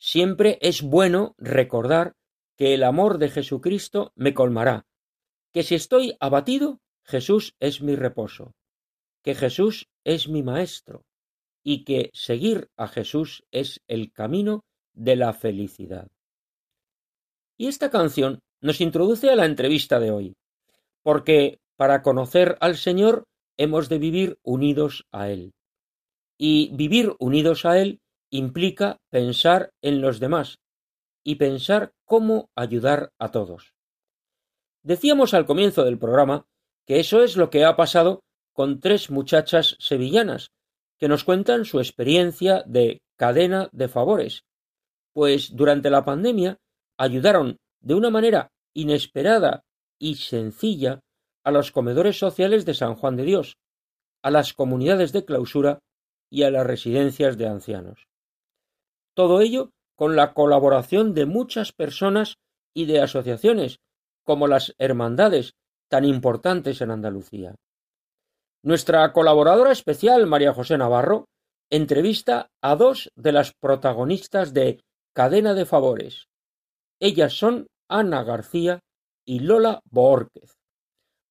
Siempre 0.00 0.58
es 0.60 0.82
bueno 0.82 1.36
recordar 1.38 2.16
que 2.56 2.74
el 2.74 2.82
amor 2.82 3.18
de 3.18 3.28
Jesucristo 3.28 4.10
me 4.16 4.34
colmará, 4.34 4.86
que 5.52 5.62
si 5.62 5.76
estoy 5.76 6.16
abatido, 6.18 6.80
Jesús 7.04 7.54
es 7.60 7.80
mi 7.80 7.94
reposo, 7.94 8.56
que 9.22 9.36
Jesús 9.36 9.88
es 10.02 10.26
mi 10.26 10.42
maestro 10.42 11.04
y 11.62 11.84
que 11.84 12.10
seguir 12.12 12.70
a 12.76 12.88
Jesús 12.88 13.44
es 13.52 13.84
el 13.86 14.10
camino 14.10 14.64
de 14.94 15.14
la 15.14 15.32
felicidad. 15.32 16.10
Y 17.56 17.68
esta 17.68 17.88
canción 17.88 18.40
nos 18.60 18.80
introduce 18.80 19.30
a 19.30 19.36
la 19.36 19.46
entrevista 19.46 20.00
de 20.00 20.10
hoy, 20.10 20.36
porque 21.04 21.61
para 21.82 22.00
conocer 22.02 22.56
al 22.60 22.76
Señor 22.76 23.24
hemos 23.56 23.88
de 23.88 23.98
vivir 23.98 24.38
unidos 24.44 25.04
a 25.10 25.30
Él. 25.30 25.52
Y 26.38 26.70
vivir 26.76 27.16
unidos 27.18 27.64
a 27.64 27.76
Él 27.80 27.98
implica 28.30 28.98
pensar 29.10 29.72
en 29.82 30.00
los 30.00 30.20
demás 30.20 30.60
y 31.24 31.34
pensar 31.34 31.90
cómo 32.04 32.50
ayudar 32.54 33.10
a 33.18 33.32
todos. 33.32 33.74
Decíamos 34.84 35.34
al 35.34 35.44
comienzo 35.44 35.82
del 35.82 35.98
programa 35.98 36.46
que 36.86 37.00
eso 37.00 37.24
es 37.24 37.36
lo 37.36 37.50
que 37.50 37.64
ha 37.64 37.74
pasado 37.74 38.20
con 38.52 38.78
tres 38.78 39.10
muchachas 39.10 39.74
sevillanas 39.80 40.52
que 41.00 41.08
nos 41.08 41.24
cuentan 41.24 41.64
su 41.64 41.80
experiencia 41.80 42.62
de 42.64 43.02
cadena 43.16 43.70
de 43.72 43.88
favores, 43.88 44.44
pues 45.12 45.56
durante 45.56 45.90
la 45.90 46.04
pandemia 46.04 46.58
ayudaron 46.96 47.56
de 47.80 47.94
una 47.94 48.10
manera 48.10 48.52
inesperada 48.72 49.64
y 49.98 50.14
sencilla 50.14 51.00
a 51.44 51.50
los 51.50 51.72
comedores 51.72 52.18
sociales 52.18 52.64
de 52.64 52.74
San 52.74 52.94
Juan 52.94 53.16
de 53.16 53.24
Dios, 53.24 53.56
a 54.22 54.30
las 54.30 54.52
comunidades 54.52 55.12
de 55.12 55.24
clausura 55.24 55.80
y 56.30 56.44
a 56.44 56.50
las 56.50 56.66
residencias 56.66 57.36
de 57.36 57.48
ancianos. 57.48 58.06
Todo 59.14 59.40
ello 59.40 59.70
con 59.96 60.16
la 60.16 60.32
colaboración 60.32 61.14
de 61.14 61.26
muchas 61.26 61.72
personas 61.72 62.36
y 62.74 62.86
de 62.86 63.00
asociaciones, 63.00 63.78
como 64.24 64.46
las 64.46 64.74
hermandades 64.78 65.54
tan 65.90 66.04
importantes 66.04 66.80
en 66.80 66.90
Andalucía. 66.90 67.54
Nuestra 68.64 69.12
colaboradora 69.12 69.72
especial, 69.72 70.26
María 70.26 70.54
José 70.54 70.78
Navarro, 70.78 71.26
entrevista 71.70 72.48
a 72.62 72.76
dos 72.76 73.10
de 73.16 73.32
las 73.32 73.52
protagonistas 73.60 74.54
de 74.54 74.80
Cadena 75.14 75.54
de 75.54 75.66
Favores. 75.66 76.28
Ellas 77.00 77.34
son 77.34 77.66
Ana 77.88 78.22
García 78.22 78.80
y 79.26 79.40
Lola 79.40 79.80
Borquez. 79.90 80.61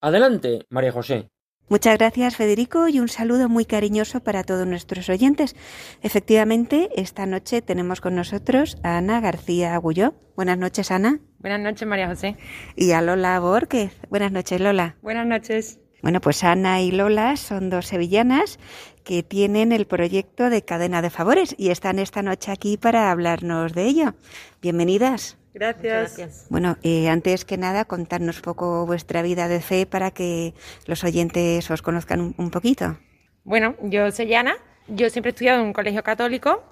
Adelante, 0.02 0.66
María 0.70 0.92
José. 0.92 1.30
Muchas 1.70 1.98
gracias, 1.98 2.36
Federico, 2.36 2.90
y 2.90 3.00
un 3.00 3.08
saludo 3.08 3.48
muy 3.48 3.66
cariñoso 3.66 4.20
para 4.20 4.44
todos 4.44 4.68
nuestros 4.68 5.08
oyentes. 5.08 5.56
Efectivamente, 6.02 6.90
esta 6.96 7.26
noche 7.26 7.62
tenemos 7.62 8.02
con 8.02 8.16
nosotros 8.16 8.78
a 8.84 8.98
Ana 8.98 9.22
García 9.22 9.74
Agulló. 9.74 10.16
Buenas 10.36 10.58
noches, 10.58 10.92
Ana. 10.92 11.20
Buenas 11.40 11.62
noches, 11.62 11.88
María 11.88 12.08
José. 12.08 12.36
Y 12.76 12.92
a 12.92 13.02
Lola 13.02 13.40
Borquez. 13.40 13.96
Buenas 14.10 14.34
noches, 14.34 14.60
Lola. 14.60 14.98
Buenas 15.02 15.28
noches. 15.28 15.80
Bueno, 16.02 16.20
pues 16.20 16.44
Ana 16.44 16.82
y 16.82 16.92
Lola 16.92 17.38
son 17.38 17.70
dos 17.70 17.86
sevillanas 17.86 18.60
que 19.04 19.24
tienen 19.24 19.72
el 19.72 19.86
proyecto 19.86 20.50
de 20.50 20.66
Cadena 20.66 21.02
de 21.02 21.12
Favores 21.12 21.56
y 21.58 21.70
están 21.70 22.00
esta 22.00 22.24
noche 22.24 22.52
aquí 22.52 22.76
para 22.76 23.12
hablarnos 23.12 23.74
de 23.74 23.86
ello. 23.86 24.16
Bienvenidas. 24.62 25.38
Gracias. 25.54 26.18
gracias. 26.18 26.48
Bueno, 26.50 26.78
eh, 26.84 27.10
antes 27.10 27.46
que 27.46 27.58
nada, 27.58 27.86
contarnos 27.86 28.38
un 28.38 28.42
poco 28.44 28.86
vuestra 28.86 29.22
vida 29.22 29.48
de 29.48 29.60
fe 29.60 29.86
para 29.86 30.12
que 30.12 30.54
los 30.86 31.04
oyentes 31.04 31.70
os 31.70 31.82
conozcan 31.82 32.22
un, 32.22 32.36
un 32.38 32.52
poquito. 32.52 32.98
Bueno, 33.44 33.76
yo 33.84 34.12
soy 34.12 34.34
Ana, 34.34 34.56
yo 34.88 35.10
siempre 35.10 35.30
he 35.30 35.34
estudiado 35.34 35.60
en 35.62 35.68
un 35.68 35.74
colegio 35.74 36.04
católico, 36.04 36.64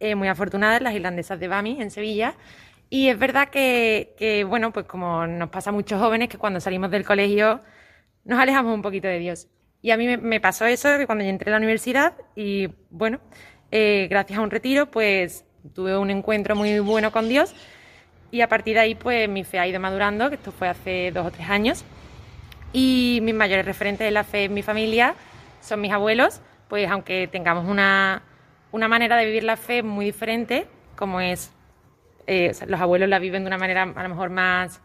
eh, 0.00 0.14
muy 0.14 0.28
afortunada 0.28 0.78
en 0.78 0.84
las 0.84 0.94
irlandesas 0.94 1.38
de 1.38 1.48
Bami, 1.48 1.80
en 1.80 1.90
Sevilla, 1.90 2.34
y 2.88 3.08
es 3.08 3.18
verdad 3.18 3.50
que, 3.50 4.14
que, 4.18 4.44
bueno, 4.44 4.72
pues 4.72 4.86
como 4.86 5.26
nos 5.26 5.50
pasa 5.50 5.70
a 5.70 5.72
muchos 5.72 6.00
jóvenes, 6.00 6.28
que 6.28 6.38
cuando 6.38 6.58
salimos 6.60 6.90
del 6.90 7.04
colegio 7.04 7.60
nos 8.24 8.38
alejamos 8.38 8.74
un 8.74 8.82
poquito 8.82 9.08
de 9.08 9.18
Dios. 9.18 9.48
Y 9.82 9.92
a 9.92 9.96
mí 9.96 10.06
me, 10.06 10.16
me 10.16 10.40
pasó 10.40 10.66
eso 10.66 10.88
que 10.98 11.06
cuando 11.06 11.24
yo 11.24 11.30
entré 11.30 11.50
a 11.50 11.52
la 11.52 11.58
universidad 11.58 12.14
y, 12.34 12.68
bueno, 12.90 13.20
eh, 13.70 14.08
gracias 14.10 14.38
a 14.38 14.42
un 14.42 14.50
retiro, 14.50 14.90
pues 14.90 15.44
tuve 15.74 15.96
un 15.96 16.10
encuentro 16.10 16.56
muy 16.56 16.80
bueno 16.80 17.12
con 17.12 17.28
Dios 17.28 17.54
y 18.30 18.40
a 18.42 18.48
partir 18.48 18.74
de 18.74 18.80
ahí 18.80 18.94
pues 18.94 19.28
mi 19.28 19.44
fe 19.44 19.58
ha 19.58 19.66
ido 19.66 19.80
madurando, 19.80 20.28
que 20.28 20.36
esto 20.36 20.52
fue 20.52 20.68
hace 20.68 21.10
dos 21.12 21.26
o 21.26 21.30
tres 21.30 21.48
años. 21.48 21.84
Y 22.72 23.20
mis 23.22 23.34
mayores 23.34 23.64
referentes 23.64 24.04
de 24.04 24.10
la 24.12 24.24
fe 24.24 24.44
en 24.44 24.54
mi 24.54 24.62
familia 24.62 25.14
son 25.60 25.80
mis 25.80 25.92
abuelos, 25.92 26.40
pues 26.68 26.88
aunque 26.88 27.26
tengamos 27.26 27.66
una, 27.66 28.22
una 28.70 28.88
manera 28.88 29.16
de 29.16 29.26
vivir 29.26 29.44
la 29.44 29.56
fe 29.56 29.82
muy 29.82 30.04
diferente, 30.04 30.68
como 30.96 31.20
es, 31.20 31.52
eh, 32.26 32.50
o 32.50 32.54
sea, 32.54 32.66
los 32.68 32.80
abuelos 32.80 33.08
la 33.08 33.18
viven 33.18 33.42
de 33.42 33.48
una 33.48 33.58
manera 33.58 33.82
a 33.82 34.02
lo 34.02 34.08
mejor 34.08 34.30
más... 34.30 34.80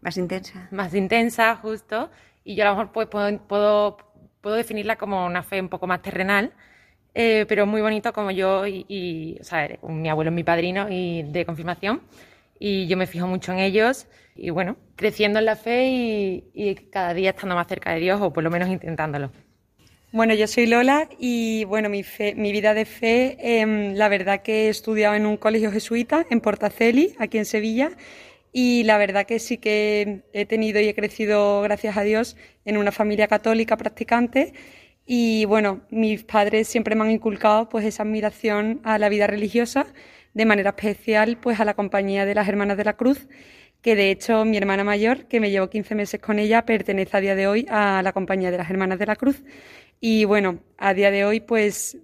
Más 0.00 0.16
intensa. 0.16 0.68
Más 0.70 0.94
intensa, 0.94 1.56
justo. 1.56 2.10
Y 2.44 2.54
yo 2.54 2.64
a 2.64 2.66
lo 2.66 2.76
mejor 2.76 2.92
pues, 2.92 3.08
puedo, 3.08 3.38
puedo, 3.38 3.96
puedo 4.40 4.54
definirla 4.54 4.96
como 4.96 5.26
una 5.26 5.42
fe 5.42 5.60
un 5.60 5.70
poco 5.70 5.86
más 5.86 6.02
terrenal, 6.02 6.52
eh, 7.14 7.46
pero 7.48 7.66
muy 7.66 7.80
bonito 7.80 8.12
como 8.12 8.30
yo 8.30 8.66
y, 8.66 8.84
y 8.86 9.38
o 9.40 9.44
sea, 9.44 9.68
mi 9.82 10.08
abuelo 10.08 10.30
es 10.30 10.34
mi 10.34 10.44
padrino 10.44 10.88
y 10.90 11.22
de 11.22 11.46
confirmación 11.46 12.02
y 12.58 12.86
yo 12.86 12.96
me 12.96 13.06
fijo 13.06 13.26
mucho 13.26 13.52
en 13.52 13.58
ellos 13.58 14.06
y 14.36 14.50
bueno, 14.50 14.76
creciendo 14.96 15.38
en 15.38 15.44
la 15.44 15.56
fe 15.56 15.86
y, 16.52 16.74
cada 16.90 17.14
día 17.14 17.30
estando 17.30 17.54
más 17.54 17.68
cerca 17.68 17.92
de 17.92 18.00
Dios 18.00 18.20
o 18.20 18.32
por 18.32 18.42
lo 18.42 18.50
menos 18.50 18.68
intentándolo. 18.68 19.30
Bueno, 20.12 20.34
yo 20.34 20.46
soy 20.46 20.66
Lola 20.66 21.08
y 21.18 21.64
bueno, 21.64 21.88
mi, 21.88 22.04
fe, 22.04 22.34
mi 22.36 22.52
vida 22.52 22.72
de 22.72 22.84
fe, 22.84 23.36
eh, 23.40 23.92
la 23.94 24.08
verdad 24.08 24.42
que 24.42 24.66
he 24.66 24.68
estudiado 24.68 25.14
en 25.14 25.26
un 25.26 25.36
colegio 25.36 25.72
jesuita 25.72 26.24
en 26.30 26.40
Portaceli, 26.40 27.14
aquí 27.18 27.38
en 27.38 27.44
Sevilla, 27.44 27.90
y 28.52 28.84
la 28.84 28.96
verdad 28.98 29.26
que 29.26 29.40
sí 29.40 29.58
que 29.58 30.22
he 30.32 30.46
tenido 30.46 30.80
y 30.80 30.86
he 30.86 30.94
crecido, 30.94 31.62
gracias 31.62 31.96
a 31.96 32.02
Dios, 32.02 32.36
en 32.64 32.76
una 32.76 32.92
familia 32.92 33.26
católica 33.26 33.76
practicante. 33.76 34.54
Y 35.04 35.44
bueno, 35.46 35.82
mis 35.90 36.22
padres 36.22 36.68
siempre 36.68 36.94
me 36.94 37.02
han 37.02 37.10
inculcado 37.10 37.68
pues 37.68 37.84
esa 37.84 38.04
admiración 38.04 38.80
a 38.84 38.98
la 38.98 39.08
vida 39.08 39.26
religiosa, 39.26 39.86
de 40.34 40.44
manera 40.44 40.74
especial 40.76 41.38
pues 41.40 41.60
a 41.60 41.64
la 41.64 41.74
compañía 41.74 42.26
de 42.26 42.34
las 42.34 42.48
Hermanas 42.48 42.76
de 42.76 42.84
la 42.84 42.96
Cruz, 42.96 43.28
que 43.80 43.94
de 43.96 44.10
hecho 44.10 44.44
mi 44.44 44.56
hermana 44.56 44.84
mayor, 44.84 45.26
que 45.26 45.40
me 45.40 45.50
llevo 45.50 45.70
15 45.70 45.94
meses 45.94 46.20
con 46.20 46.38
ella, 46.38 46.64
pertenece 46.64 47.16
a 47.16 47.20
día 47.20 47.34
de 47.34 47.46
hoy 47.46 47.66
a 47.70 48.02
la 48.02 48.12
compañía 48.12 48.50
de 48.50 48.58
las 48.58 48.70
Hermanas 48.70 48.98
de 48.98 49.06
la 49.06 49.16
Cruz. 49.16 49.42
Y 50.00 50.24
bueno, 50.24 50.58
a 50.76 50.92
día 50.94 51.10
de 51.10 51.24
hoy 51.24 51.40
pues 51.40 51.96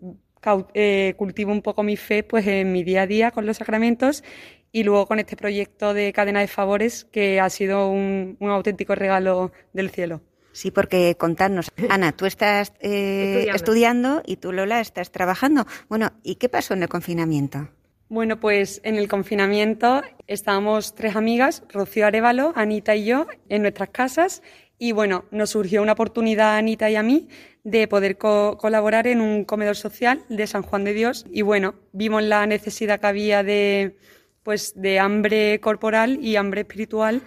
eh, 0.74 1.14
cultivo 1.16 1.52
un 1.52 1.62
poco 1.62 1.82
mi 1.82 1.96
fe 1.96 2.22
pues 2.22 2.46
en 2.46 2.72
mi 2.72 2.84
día 2.84 3.02
a 3.02 3.06
día 3.06 3.30
con 3.30 3.44
los 3.46 3.58
sacramentos 3.58 4.24
y 4.72 4.84
luego 4.84 5.06
con 5.06 5.18
este 5.18 5.36
proyecto 5.36 5.92
de 5.94 6.12
cadena 6.12 6.40
de 6.40 6.46
favores 6.48 7.04
que 7.04 7.40
ha 7.40 7.50
sido 7.50 7.90
un, 7.90 8.36
un 8.38 8.50
auténtico 8.50 8.94
regalo 8.94 9.52
del 9.72 9.90
cielo. 9.90 10.22
Sí, 10.52 10.70
porque 10.70 11.16
contarnos, 11.16 11.70
Ana, 11.88 12.12
tú 12.12 12.26
estás 12.26 12.72
eh, 12.80 13.52
estudiando. 13.52 13.56
estudiando. 13.56 14.22
y 14.26 14.36
tú, 14.36 14.52
Lola, 14.52 14.80
estás 14.80 15.10
trabajando. 15.10 15.66
Bueno, 15.88 16.12
¿y 16.22 16.36
qué 16.36 16.48
pasó 16.48 16.74
en 16.74 16.82
el 16.82 16.88
confinamiento? 16.88 17.68
Bueno, 18.11 18.40
pues 18.40 18.81
en 18.83 18.96
el 18.96 19.07
confinamiento 19.07 20.03
estábamos 20.27 20.96
tres 20.96 21.14
amigas, 21.14 21.62
Rocío 21.68 22.07
Arevalo, 22.07 22.53
Anita 22.57 22.96
y 22.96 23.05
yo, 23.05 23.29
en 23.49 23.62
nuestras 23.62 23.90
casas 23.90 24.42
y 24.79 24.90
bueno, 24.90 25.27
nos 25.31 25.51
surgió 25.51 25.81
una 25.81 25.92
oportunidad 25.92 26.55
a 26.55 26.59
Anita 26.59 26.90
y 26.90 26.96
a 26.96 27.05
mí 27.05 27.29
de 27.62 27.87
poder 27.87 28.18
co 28.18 28.59
colaborar 28.59 29.07
en 29.07 29.20
un 29.20 29.44
comedor 29.44 29.77
social 29.77 30.25
de 30.29 30.49
San 30.49 30.62
Juan 30.62 30.83
de 30.83 30.92
Dios 30.92 31.25
y 31.31 31.42
bueno, 31.42 31.77
vimos 31.92 32.25
la 32.25 32.44
necesidad 32.46 32.99
que 32.99 33.07
había 33.07 33.44
de 33.44 33.96
pues 34.42 34.73
de 34.75 34.99
hambre 34.99 35.61
corporal 35.61 36.18
y 36.20 36.35
hambre 36.35 36.62
espiritual. 36.62 37.23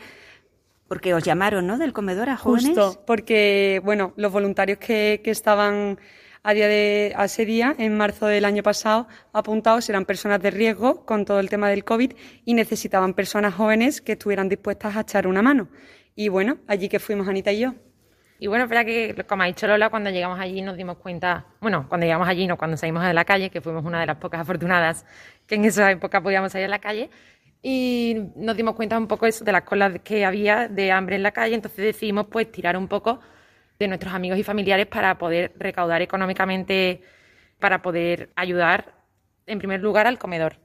Porque 0.90 1.14
os 1.14 1.24
llamaron, 1.24 1.66
¿no? 1.66 1.78
Del 1.78 1.94
comedor 1.94 2.28
a 2.28 2.36
jóvenes. 2.36 2.78
Justo, 2.78 3.04
porque, 3.08 3.82
bueno, 3.86 4.14
los 4.18 4.34
voluntarios 4.34 4.80
que, 4.80 5.22
que 5.24 5.32
estaban 5.32 5.98
a 6.44 6.54
día 6.54 6.68
de 6.68 7.14
a 7.16 7.26
ese 7.26 7.46
día, 7.46 7.74
en 7.78 7.96
marzo 7.96 8.28
del 8.28 8.44
año 8.44 8.64
pasado, 8.64 9.08
apuntados 9.32 9.90
eran 9.90 10.06
personas 10.06 10.42
de 10.42 10.52
riesgo 10.52 11.06
con 11.06 11.24
todo 11.24 11.40
el 11.40 11.50
tema 11.50 11.70
del 11.70 11.86
COVID 11.86 12.12
y 12.44 12.54
necesitaban 12.54 13.14
personas 13.14 13.54
jóvenes 13.56 14.02
que 14.02 14.12
estuvieran 14.12 14.50
dispuestas 14.50 14.98
a 14.98 15.02
echar 15.02 15.26
una 15.26 15.42
mano. 15.42 15.70
Y 16.16 16.28
bueno, 16.28 16.58
allí 16.68 16.90
que 16.90 17.00
fuimos 17.00 17.28
Anita 17.30 17.52
y 17.54 17.62
yo. 17.62 17.74
Y 18.40 18.48
bueno, 18.48 18.66
espera 18.66 18.84
que, 18.84 19.16
como 19.26 19.44
ha 19.44 19.46
dicho 19.46 19.68
Lola, 19.68 19.90
cuando 19.90 20.10
llegamos 20.10 20.38
allí 20.38 20.62
nos 20.62 20.76
dimos 20.76 20.98
cuenta, 20.98 21.46
bueno, 21.62 21.86
cuando 21.88 22.06
llegamos 22.06 22.28
allí, 22.28 22.46
no 22.46 22.58
cuando 22.58 22.76
salimos 22.76 23.04
de 23.04 23.14
la 23.14 23.24
calle, 23.24 23.50
que 23.50 23.62
fuimos 23.62 23.86
una 23.86 24.02
de 24.02 24.06
las 24.06 24.18
pocas 24.18 24.42
afortunadas 24.42 25.06
que 25.48 25.56
en 25.56 25.64
esa 25.64 25.90
época 25.90 26.22
podíamos 26.22 26.52
salir 26.52 26.66
a 26.66 26.70
la 26.70 26.80
calle, 26.80 27.10
y 27.62 28.18
nos 28.36 28.58
dimos 28.58 28.76
cuenta 28.76 28.98
un 28.98 29.08
poco 29.08 29.28
eso, 29.28 29.46
de 29.46 29.54
las 29.54 29.62
colas 29.62 30.02
que 30.04 30.26
había 30.26 30.68
de 30.68 30.92
hambre 30.92 31.16
en 31.16 31.24
la 31.24 31.32
calle, 31.32 31.56
entonces 31.56 31.86
decidimos 31.86 32.28
pues 32.30 32.52
tirar 32.52 32.76
un 32.76 32.90
poco 32.90 33.22
de 33.84 33.88
nuestros 33.90 34.14
amigos 34.14 34.40
y 34.40 34.44
familiares 34.44 34.88
para 34.88 35.18
poder 35.18 35.54
recaudar 35.58 36.02
económicamente, 36.02 37.02
para 37.60 37.82
poder 37.82 38.30
ayudar 38.36 38.94
en 39.46 39.60
primer 39.60 39.82
lugar 39.82 40.08
al 40.08 40.18
comedor. 40.18 40.58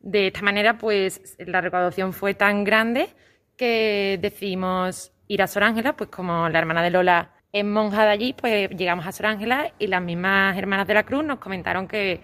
De 0.00 0.26
esta 0.26 0.42
manera, 0.42 0.76
pues 0.78 1.36
la 1.38 1.60
recaudación 1.60 2.12
fue 2.12 2.34
tan 2.34 2.64
grande 2.64 3.08
que 3.56 4.18
decidimos 4.20 5.12
ir 5.28 5.42
a 5.42 5.46
Sor 5.46 5.64
Ángela, 5.64 5.96
pues 5.96 6.10
como 6.10 6.48
la 6.48 6.58
hermana 6.58 6.82
de 6.82 6.90
Lola 6.90 7.32
es 7.52 7.64
monja 7.64 8.04
de 8.04 8.10
allí, 8.10 8.32
pues 8.34 8.68
llegamos 8.70 9.06
a 9.06 9.12
Sor 9.12 9.26
Ángela 9.26 9.72
y 9.78 9.86
las 9.86 10.02
mismas 10.02 10.58
hermanas 10.58 10.86
de 10.86 10.94
la 10.94 11.04
Cruz 11.04 11.24
nos 11.24 11.38
comentaron 11.38 11.86
que, 11.86 12.20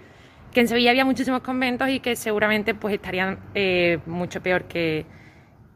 que 0.53 0.61
en 0.61 0.69
Sevilla 0.69 0.91
había 0.91 1.05
muchísimos 1.05 1.41
conventos 1.41 1.89
y 1.89 2.01
que 2.01 2.17
seguramente 2.17 2.75
pues 2.75 2.95
estarían 2.95 3.39
eh, 3.55 3.99
mucho 4.07 4.43
peor 4.43 4.65
que, 4.65 5.07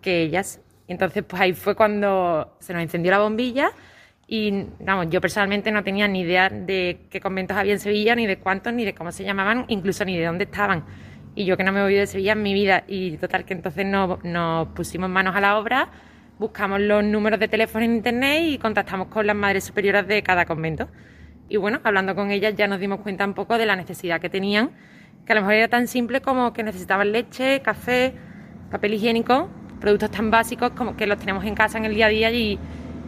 que 0.02 0.22
ellas. 0.22 0.60
Entonces, 0.88 1.24
pues 1.24 1.40
ahí 1.40 1.52
fue 1.54 1.74
cuando 1.74 2.56
se 2.60 2.74
nos 2.74 2.82
encendió 2.82 3.12
la 3.12 3.20
bombilla 3.20 3.70
y, 4.26 4.66
vamos, 4.80 5.08
yo 5.10 5.20
personalmente 5.20 5.70
no 5.70 5.82
tenía 5.84 6.08
ni 6.08 6.20
idea 6.20 6.48
de 6.48 7.06
qué 7.10 7.20
conventos 7.20 7.56
había 7.56 7.72
en 7.72 7.80
Sevilla, 7.80 8.14
ni 8.14 8.26
de 8.26 8.38
cuántos, 8.38 8.72
ni 8.72 8.84
de 8.84 8.94
cómo 8.94 9.12
se 9.12 9.24
llamaban, 9.24 9.64
incluso 9.68 10.04
ni 10.04 10.16
de 10.16 10.24
dónde 10.24 10.44
estaban. 10.44 10.84
Y 11.34 11.44
yo 11.44 11.56
que 11.56 11.64
no 11.64 11.72
me 11.72 11.80
he 11.80 11.82
movido 11.82 12.00
de 12.00 12.06
Sevilla 12.06 12.32
en 12.32 12.42
mi 12.42 12.54
vida. 12.54 12.84
Y 12.86 13.16
total, 13.16 13.44
que 13.44 13.54
entonces 13.54 13.84
nos, 13.84 14.22
nos 14.24 14.68
pusimos 14.68 15.10
manos 15.10 15.34
a 15.34 15.40
la 15.40 15.58
obra 15.58 15.90
buscamos 16.38 16.80
los 16.80 17.04
números 17.04 17.38
de 17.38 17.48
teléfono 17.48 17.84
en 17.84 17.94
internet 17.94 18.42
y 18.44 18.58
contactamos 18.58 19.08
con 19.08 19.26
las 19.26 19.36
madres 19.36 19.64
superiores 19.64 20.06
de 20.06 20.22
cada 20.22 20.44
convento. 20.44 20.88
Y 21.48 21.56
bueno, 21.56 21.80
hablando 21.84 22.14
con 22.14 22.30
ellas 22.30 22.54
ya 22.56 22.66
nos 22.66 22.80
dimos 22.80 23.00
cuenta 23.00 23.24
un 23.24 23.34
poco 23.34 23.58
de 23.58 23.66
la 23.66 23.76
necesidad 23.76 24.20
que 24.20 24.28
tenían, 24.28 24.70
que 25.26 25.32
a 25.32 25.36
lo 25.36 25.42
mejor 25.42 25.54
era 25.54 25.68
tan 25.68 25.86
simple 25.86 26.20
como 26.20 26.52
que 26.52 26.62
necesitaban 26.62 27.12
leche, 27.12 27.60
café, 27.62 28.14
papel 28.70 28.94
higiénico, 28.94 29.48
productos 29.80 30.10
tan 30.10 30.30
básicos 30.30 30.70
como 30.70 30.96
que 30.96 31.06
los 31.06 31.18
tenemos 31.18 31.44
en 31.44 31.54
casa 31.54 31.78
en 31.78 31.84
el 31.84 31.94
día 31.94 32.06
a 32.06 32.08
día 32.08 32.30
y, 32.30 32.58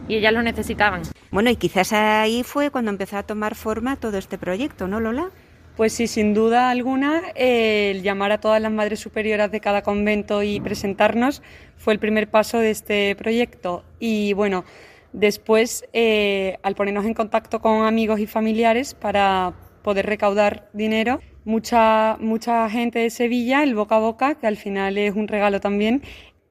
y 0.07 0.15
ellas 0.15 0.33
los 0.33 0.43
necesitaban. 0.43 1.03
Bueno, 1.31 1.49
y 1.49 1.55
quizás 1.55 1.93
ahí 1.93 2.43
fue 2.43 2.71
cuando 2.71 2.91
empezó 2.91 3.17
a 3.17 3.23
tomar 3.23 3.55
forma 3.55 3.95
todo 3.95 4.17
este 4.17 4.37
proyecto, 4.37 4.87
¿no, 4.87 4.99
Lola? 4.99 5.29
Pues 5.75 5.93
sí, 5.93 6.07
sin 6.07 6.33
duda 6.33 6.71
alguna, 6.71 7.21
eh, 7.35 7.91
el 7.91 8.01
llamar 8.01 8.31
a 8.31 8.39
todas 8.39 8.59
las 8.59 8.71
madres 8.71 8.99
superioras 8.99 9.51
de 9.51 9.59
cada 9.59 9.83
convento 9.83 10.41
y 10.41 10.59
presentarnos 10.59 11.43
fue 11.77 11.93
el 11.93 11.99
primer 11.99 12.29
paso 12.31 12.57
de 12.57 12.71
este 12.71 13.15
proyecto. 13.15 13.83
Y 13.99 14.33
bueno, 14.33 14.65
después, 15.13 15.85
eh, 15.93 16.57
al 16.63 16.73
ponernos 16.73 17.05
en 17.05 17.13
contacto 17.13 17.61
con 17.61 17.85
amigos 17.85 18.19
y 18.19 18.25
familiares 18.25 18.95
para 18.95 19.53
poder 19.83 20.07
recaudar 20.07 20.67
dinero, 20.73 21.19
mucha, 21.45 22.17
mucha 22.19 22.67
gente 22.71 22.97
de 22.99 23.09
Sevilla, 23.11 23.61
el 23.61 23.75
boca 23.75 23.97
a 23.97 23.99
boca, 23.99 24.35
que 24.35 24.47
al 24.47 24.57
final 24.57 24.97
es 24.97 25.15
un 25.15 25.27
regalo 25.27 25.59
también, 25.59 26.01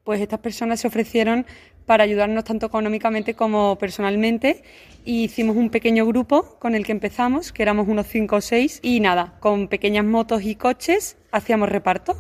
pues 0.06 0.20
estas 0.20 0.38
personas 0.38 0.80
se 0.80 0.86
ofrecieron 0.86 1.46
para 1.84 2.04
ayudarnos 2.04 2.44
tanto 2.44 2.66
económicamente 2.66 3.34
como 3.34 3.76
personalmente. 3.76 4.62
Y 5.04 5.24
hicimos 5.24 5.56
un 5.56 5.68
pequeño 5.68 6.06
grupo 6.06 6.56
con 6.60 6.76
el 6.76 6.86
que 6.86 6.92
empezamos, 6.92 7.52
que 7.52 7.62
éramos 7.62 7.88
unos 7.88 8.06
cinco 8.06 8.36
o 8.36 8.40
seis, 8.40 8.78
y 8.82 9.00
nada, 9.00 9.34
con 9.40 9.66
pequeñas 9.66 10.04
motos 10.04 10.44
y 10.44 10.54
coches 10.54 11.16
hacíamos 11.32 11.68
reparto. 11.68 12.16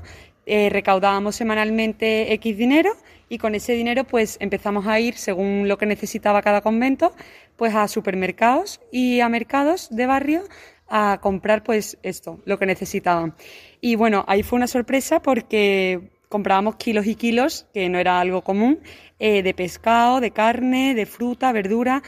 Eh, 0.46 0.68
recaudábamos 0.68 1.36
semanalmente 1.36 2.32
X 2.34 2.56
dinero 2.56 2.92
y 3.28 3.38
con 3.38 3.54
ese 3.54 3.72
dinero 3.72 4.04
pues 4.04 4.36
empezamos 4.40 4.86
a 4.86 4.98
ir, 5.00 5.14
según 5.14 5.68
lo 5.68 5.78
que 5.78 5.86
necesitaba 5.86 6.42
cada 6.42 6.60
convento, 6.60 7.12
pues 7.56 7.74
a 7.74 7.88
supermercados 7.88 8.80
y 8.92 9.20
a 9.20 9.28
mercados 9.28 9.88
de 9.90 10.06
barrio 10.06 10.42
a 10.88 11.18
comprar 11.20 11.62
pues 11.62 11.98
esto, 12.02 12.40
lo 12.44 12.58
que 12.58 12.66
necesitaban. 12.66 13.34
Y 13.80 13.94
bueno, 13.96 14.24
ahí 14.28 14.42
fue 14.42 14.56
una 14.56 14.68
sorpresa 14.68 15.20
porque 15.20 16.15
comprábamos 16.28 16.76
kilos 16.76 17.06
y 17.06 17.14
kilos, 17.14 17.66
que 17.72 17.88
no 17.88 17.98
era 17.98 18.20
algo 18.20 18.42
común, 18.42 18.80
eh, 19.18 19.42
de 19.42 19.54
pescado, 19.54 20.20
de 20.20 20.30
carne, 20.30 20.94
de 20.94 21.06
fruta, 21.06 21.52
verdura. 21.52 22.02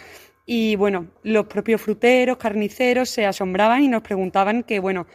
Y 0.47 0.77
bueno, 0.77 1.09
los 1.23 1.47
propios 1.47 1.81
fruteros, 1.81 2.39
carniceros 2.39 3.11
se 3.11 3.27
asombraban 3.27 3.83
y 3.83 3.89
nos 3.89 4.03
preguntaban 4.03 4.63
que, 4.63 4.81
bueno, 4.81 5.07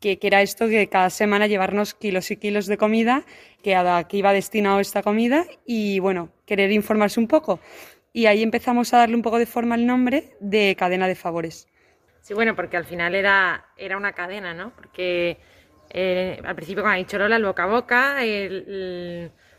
que, 0.00 0.18
era 0.22 0.42
esto 0.42 0.68
de 0.68 0.88
cada 0.88 1.10
semana 1.10 1.46
llevarnos 1.46 1.94
kilos 1.94 2.30
y 2.30 2.36
kilos 2.36 2.66
de 2.66 2.76
comida, 2.76 3.24
que 3.62 3.74
a 3.74 4.04
qué 4.04 4.18
iba 4.18 4.32
destinado 4.32 4.80
esta 4.80 5.02
comida 5.02 5.46
y, 5.64 5.98
bueno, 5.98 6.30
querer 6.46 6.72
informarse 6.72 7.18
un 7.18 7.28
poco. 7.28 7.60
Y 8.12 8.26
ahí 8.26 8.42
empezamos 8.42 8.94
a 8.94 8.98
darle 8.98 9.16
un 9.16 9.22
poco 9.22 9.38
de 9.38 9.46
forma 9.46 9.74
al 9.74 9.86
nombre 9.86 10.36
de 10.40 10.74
cadena 10.78 11.08
de 11.08 11.14
favores. 11.14 11.68
Sí, 12.20 12.34
bueno, 12.34 12.56
porque 12.56 12.76
al 12.76 12.84
final 12.84 13.14
era, 13.14 13.66
era 13.76 13.96
una 13.96 14.12
cadena, 14.12 14.54
¿no? 14.54 14.72
Porque 14.74 15.38
eh, 15.90 16.40
al 16.44 16.54
principio, 16.54 16.84
dicho 16.92 17.18
Lola, 17.18 17.36
el 17.36 17.44
boca 17.44 17.64
a 17.64 17.66
boca, 17.66 18.16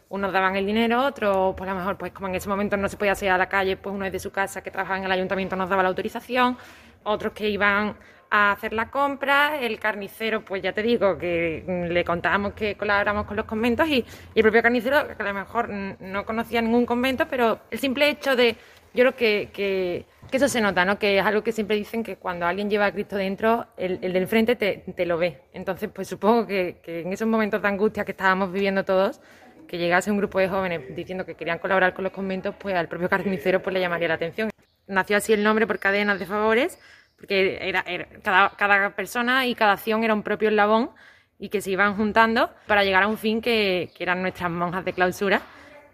unos 0.09 0.31
daban 0.31 0.55
el 0.55 0.65
dinero, 0.65 1.05
otros, 1.05 1.53
pues 1.57 1.69
a 1.69 1.73
lo 1.73 1.79
mejor, 1.79 1.97
pues 1.97 2.11
como 2.13 2.27
en 2.27 2.35
ese 2.35 2.47
momento 2.47 2.77
no 2.77 2.87
se 2.87 2.97
podía 2.97 3.15
salir 3.15 3.31
a 3.31 3.37
la 3.37 3.49
calle, 3.49 3.77
pues 3.77 3.93
uno 3.93 4.05
es 4.05 4.11
de 4.11 4.19
su 4.19 4.31
casa 4.31 4.61
que 4.61 4.71
trabajaba 4.71 4.99
en 4.99 5.05
el 5.05 5.11
ayuntamiento 5.11 5.55
nos 5.55 5.69
daba 5.69 5.83
la 5.83 5.89
autorización, 5.89 6.57
otros 7.03 7.33
que 7.33 7.49
iban 7.49 7.95
a 8.29 8.51
hacer 8.51 8.73
la 8.73 8.89
compra, 8.89 9.59
el 9.59 9.79
carnicero, 9.79 10.43
pues 10.43 10.61
ya 10.61 10.73
te 10.73 10.83
digo, 10.83 11.17
que 11.17 11.63
le 11.89 12.03
contábamos 12.03 12.53
que 12.53 12.75
colaboramos 12.75 13.25
con 13.25 13.37
los 13.37 13.45
conventos 13.45 13.87
y, 13.87 14.05
el 14.35 14.41
propio 14.43 14.61
carnicero, 14.61 15.07
que 15.07 15.23
a 15.23 15.25
lo 15.25 15.33
mejor 15.33 15.69
no 15.69 16.25
conocía 16.25 16.61
ningún 16.61 16.85
convento, 16.85 17.27
pero 17.29 17.59
el 17.71 17.79
simple 17.79 18.09
hecho 18.09 18.35
de, 18.35 18.55
yo 18.97 19.03
creo 19.03 19.15
que, 19.15 19.49
que, 19.53 20.05
eso 20.31 20.49
se 20.49 20.59
nota, 20.59 20.83
¿no? 20.83 20.97
Que 20.97 21.19
es 21.19 21.25
algo 21.25 21.43
que 21.43 21.51
siempre 21.51 21.75
dicen 21.75 22.03
que 22.03 22.17
cuando 22.17 22.47
alguien 22.47 22.67
lleva 22.67 22.87
a 22.87 22.91
Cristo 22.91 23.15
dentro, 23.15 23.67
el, 23.77 23.99
el 24.01 24.11
del 24.11 24.27
frente 24.27 24.55
te, 24.55 24.83
te, 24.95 25.05
lo 25.05 25.19
ve. 25.19 25.43
Entonces, 25.53 25.89
pues 25.93 26.07
supongo 26.07 26.47
que, 26.47 26.79
que 26.83 27.01
en 27.01 27.13
esos 27.13 27.27
momentos 27.27 27.61
de 27.61 27.67
angustia 27.67 28.03
que 28.03 28.11
estábamos 28.11 28.51
viviendo 28.51 28.83
todos, 28.83 29.21
que 29.67 29.77
llegase 29.77 30.09
un 30.09 30.17
grupo 30.17 30.39
de 30.39 30.49
jóvenes 30.49 30.95
diciendo 30.95 31.25
que 31.25 31.35
querían 31.35 31.59
colaborar 31.59 31.93
con 31.93 32.05
los 32.05 32.11
conventos, 32.11 32.55
pues 32.57 32.75
al 32.75 32.87
propio 32.87 33.07
carnicero 33.07 33.61
pues 33.61 33.73
le 33.73 33.79
llamaría 33.79 34.07
la 34.07 34.15
atención. 34.15 34.49
Nació 34.87 35.17
así 35.17 35.31
el 35.31 35.43
nombre 35.43 35.67
por 35.67 35.77
cadenas 35.77 36.17
de 36.17 36.25
favores, 36.25 36.79
porque 37.17 37.59
era, 37.61 37.85
cada, 38.23 38.49
cada, 38.57 38.95
persona 38.95 39.45
y 39.45 39.53
cada 39.53 39.73
acción 39.73 40.03
era 40.03 40.13
un 40.15 40.23
propio 40.23 40.49
eslabón 40.49 40.89
y 41.37 41.49
que 41.49 41.61
se 41.61 41.69
iban 41.69 41.95
juntando 41.95 42.49
para 42.65 42.83
llegar 42.83 43.03
a 43.03 43.07
un 43.07 43.17
fin 43.17 43.41
que, 43.41 43.91
que 43.95 44.03
eran 44.03 44.23
nuestras 44.23 44.49
monjas 44.49 44.83
de 44.85 44.93
clausura, 44.93 45.41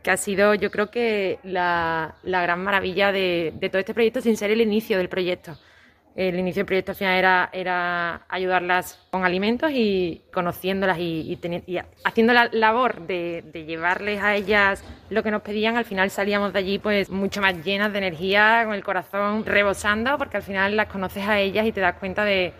que 0.03 0.11
ha 0.11 0.17
sido 0.17 0.53
yo 0.53 0.69
creo 0.69 0.91
que 0.91 1.39
la, 1.43 2.15
la 2.23 2.41
gran 2.43 2.63
maravilla 2.63 3.11
de, 3.11 3.53
de 3.55 3.69
todo 3.69 3.79
este 3.79 3.93
proyecto 3.93 4.21
sin 4.21 4.37
ser 4.37 4.51
el 4.51 4.61
inicio 4.61 4.97
del 4.97 5.09
proyecto. 5.09 5.57
El 6.15 6.37
inicio 6.37 6.59
del 6.59 6.67
proyecto 6.67 6.91
al 6.91 6.95
final 6.95 7.17
era, 7.17 7.49
era 7.51 8.21
ayudarlas 8.29 9.03
con 9.09 9.25
alimentos 9.25 9.71
y 9.73 10.21
conociéndolas 10.31 10.99
y, 10.99 11.39
y, 11.41 11.63
y 11.65 11.79
haciendo 12.03 12.33
la 12.33 12.49
labor 12.51 13.07
de, 13.07 13.43
de 13.51 13.65
llevarles 13.65 14.21
a 14.21 14.35
ellas 14.35 14.83
lo 15.09 15.23
que 15.23 15.31
nos 15.31 15.41
pedían. 15.41 15.75
Al 15.75 15.85
final 15.85 16.11
salíamos 16.11 16.53
de 16.53 16.59
allí 16.59 16.77
pues 16.77 17.09
mucho 17.09 17.41
más 17.41 17.65
llenas 17.65 17.91
de 17.91 17.97
energía, 17.97 18.61
con 18.65 18.75
el 18.75 18.83
corazón 18.83 19.43
rebosando, 19.43 20.19
porque 20.19 20.37
al 20.37 20.43
final 20.43 20.75
las 20.75 20.85
conoces 20.87 21.27
a 21.27 21.39
ellas 21.39 21.65
y 21.65 21.71
te 21.71 21.81
das 21.81 21.95
cuenta 21.95 22.23
de, 22.25 22.53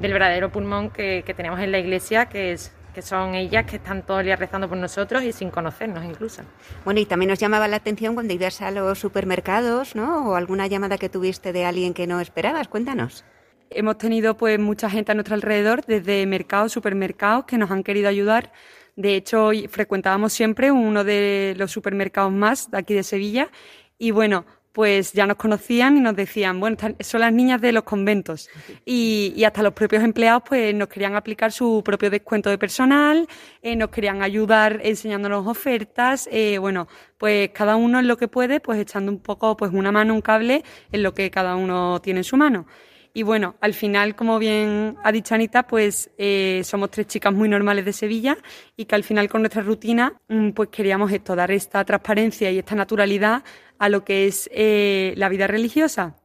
del 0.00 0.12
verdadero 0.12 0.50
pulmón 0.50 0.90
que, 0.90 1.22
que 1.24 1.32
tenemos 1.32 1.60
en 1.60 1.70
la 1.70 1.78
iglesia, 1.78 2.26
que, 2.26 2.50
es, 2.50 2.75
que 2.96 3.02
son 3.02 3.34
ellas 3.34 3.66
que 3.66 3.76
están 3.76 4.06
todo 4.06 4.20
el 4.20 4.24
día 4.24 4.36
rezando 4.36 4.70
por 4.70 4.78
nosotros 4.78 5.22
y 5.22 5.30
sin 5.30 5.50
conocernos 5.50 6.02
incluso. 6.02 6.40
Bueno, 6.82 6.98
y 6.98 7.04
también 7.04 7.28
nos 7.28 7.38
llamaba 7.38 7.68
la 7.68 7.76
atención 7.76 8.14
cuando 8.14 8.32
ibas 8.32 8.62
a 8.62 8.70
los 8.70 8.98
supermercados, 8.98 9.94
¿no? 9.94 10.30
O 10.30 10.34
alguna 10.34 10.66
llamada 10.66 10.96
que 10.96 11.10
tuviste 11.10 11.52
de 11.52 11.66
alguien 11.66 11.92
que 11.92 12.06
no 12.06 12.22
esperabas. 12.22 12.68
Cuéntanos. 12.68 13.22
Hemos 13.68 13.98
tenido 13.98 14.38
pues 14.38 14.58
mucha 14.58 14.88
gente 14.88 15.12
a 15.12 15.14
nuestro 15.14 15.34
alrededor, 15.34 15.84
desde 15.84 16.24
mercados, 16.24 16.72
supermercados, 16.72 17.44
que 17.44 17.58
nos 17.58 17.70
han 17.70 17.82
querido 17.82 18.08
ayudar. 18.08 18.50
De 18.96 19.14
hecho, 19.14 19.44
hoy 19.44 19.68
frecuentábamos 19.68 20.32
siempre 20.32 20.72
uno 20.72 21.04
de 21.04 21.54
los 21.58 21.70
supermercados 21.70 22.32
más 22.32 22.70
de 22.70 22.78
aquí 22.78 22.94
de 22.94 23.02
Sevilla 23.02 23.50
y 23.98 24.10
bueno, 24.10 24.46
pues 24.76 25.14
ya 25.14 25.26
nos 25.26 25.38
conocían 25.38 25.96
y 25.96 26.00
nos 26.00 26.14
decían, 26.14 26.60
bueno, 26.60 26.76
son 27.00 27.22
las 27.22 27.32
niñas 27.32 27.62
de 27.62 27.72
los 27.72 27.84
conventos. 27.84 28.50
Y, 28.84 29.32
y 29.34 29.44
hasta 29.44 29.62
los 29.62 29.72
propios 29.72 30.04
empleados 30.04 30.42
pues 30.46 30.74
nos 30.74 30.88
querían 30.88 31.14
aplicar 31.14 31.50
su 31.50 31.80
propio 31.82 32.10
descuento 32.10 32.50
de 32.50 32.58
personal, 32.58 33.26
eh, 33.62 33.74
nos 33.74 33.88
querían 33.88 34.20
ayudar 34.20 34.80
enseñándonos 34.82 35.46
ofertas, 35.46 36.28
eh, 36.30 36.58
bueno, 36.58 36.88
pues 37.16 37.48
cada 37.54 37.76
uno 37.76 38.00
en 38.00 38.06
lo 38.06 38.18
que 38.18 38.28
puede, 38.28 38.60
pues 38.60 38.78
echando 38.78 39.10
un 39.10 39.18
poco, 39.18 39.56
pues 39.56 39.72
una 39.72 39.90
mano, 39.92 40.12
un 40.12 40.20
cable 40.20 40.62
en 40.92 41.02
lo 41.02 41.14
que 41.14 41.30
cada 41.30 41.56
uno 41.56 42.02
tiene 42.02 42.20
en 42.20 42.24
su 42.24 42.36
mano. 42.36 42.66
Y 43.16 43.22
bueno, 43.22 43.56
al 43.62 43.72
final, 43.72 44.14
como 44.14 44.38
bien 44.38 44.98
ha 45.02 45.10
dicho 45.10 45.34
Anita, 45.34 45.66
pues 45.66 46.10
eh, 46.18 46.60
somos 46.64 46.90
tres 46.90 47.06
chicas 47.06 47.32
muy 47.32 47.48
normales 47.48 47.86
de 47.86 47.94
Sevilla 47.94 48.36
y 48.76 48.84
que 48.84 48.94
al 48.94 49.04
final 49.04 49.26
con 49.30 49.40
nuestra 49.40 49.62
rutina 49.62 50.20
mm, 50.28 50.50
pues 50.50 50.68
queríamos 50.68 51.10
esto, 51.10 51.34
dar 51.34 51.50
esta 51.50 51.82
transparencia 51.86 52.50
y 52.50 52.58
esta 52.58 52.74
naturalidad 52.74 53.42
a 53.78 53.88
lo 53.88 54.04
que 54.04 54.26
es 54.26 54.50
eh, 54.52 55.14
la 55.16 55.30
vida 55.30 55.46
religiosa 55.46 56.16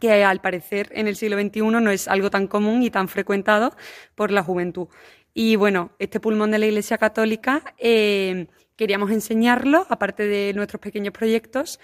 que 0.00 0.24
al 0.24 0.40
parecer 0.40 0.90
en 0.92 1.06
el 1.06 1.14
siglo 1.14 1.40
XXI 1.40 1.60
no 1.60 1.90
es 1.92 2.08
algo 2.08 2.30
tan 2.30 2.48
común 2.48 2.82
y 2.82 2.90
tan 2.90 3.06
frecuentado 3.06 3.72
por 4.16 4.32
la 4.32 4.42
juventud. 4.42 4.88
Y 5.32 5.54
bueno, 5.54 5.92
este 6.00 6.18
pulmón 6.18 6.50
de 6.50 6.58
la 6.58 6.66
Iglesia 6.66 6.98
Católica 6.98 7.62
eh, 7.78 8.48
queríamos 8.80 9.10
enseñarlo, 9.10 9.86
aparte 9.90 10.26
de 10.26 10.54
nuestros 10.54 10.80
pequeños 10.80 11.12
proyectos, 11.12 11.78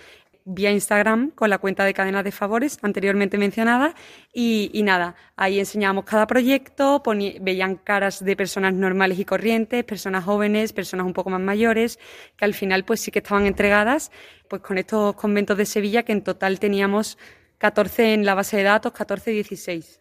vía 0.46 0.70
Instagram 0.70 1.32
con 1.32 1.50
la 1.50 1.58
cuenta 1.58 1.84
de 1.84 1.92
Cadenas 1.92 2.22
de 2.22 2.30
Favores 2.30 2.78
anteriormente 2.82 3.36
mencionada 3.36 3.94
y, 4.32 4.70
nada, 4.84 5.16
ahí 5.34 5.58
enseñábamos 5.58 6.04
cada 6.04 6.26
proyecto, 6.28 7.02
veían 7.40 7.74
caras 7.74 8.24
de 8.24 8.36
personas 8.36 8.72
normales 8.72 9.18
y 9.18 9.24
corrientes, 9.24 9.82
personas 9.84 10.24
jóvenes, 10.24 10.72
personas 10.72 11.04
un 11.04 11.12
poco 11.12 11.30
más 11.30 11.40
mayores, 11.40 11.98
que 12.36 12.44
al 12.44 12.54
final 12.54 12.84
pues 12.84 13.00
sí 13.00 13.10
que 13.10 13.18
estaban 13.18 13.44
entregadas 13.44 14.12
pues 14.48 14.62
con 14.62 14.78
estos 14.78 15.16
conventos 15.16 15.58
de 15.58 15.66
Sevilla 15.66 16.04
que 16.04 16.12
en 16.12 16.22
total 16.22 16.60
teníamos 16.60 17.18
14 17.58 18.14
en 18.14 18.24
la 18.24 18.34
base 18.34 18.58
de 18.58 18.62
datos, 18.62 18.92
14 18.92 19.32
y 19.32 19.34
16. 19.34 20.00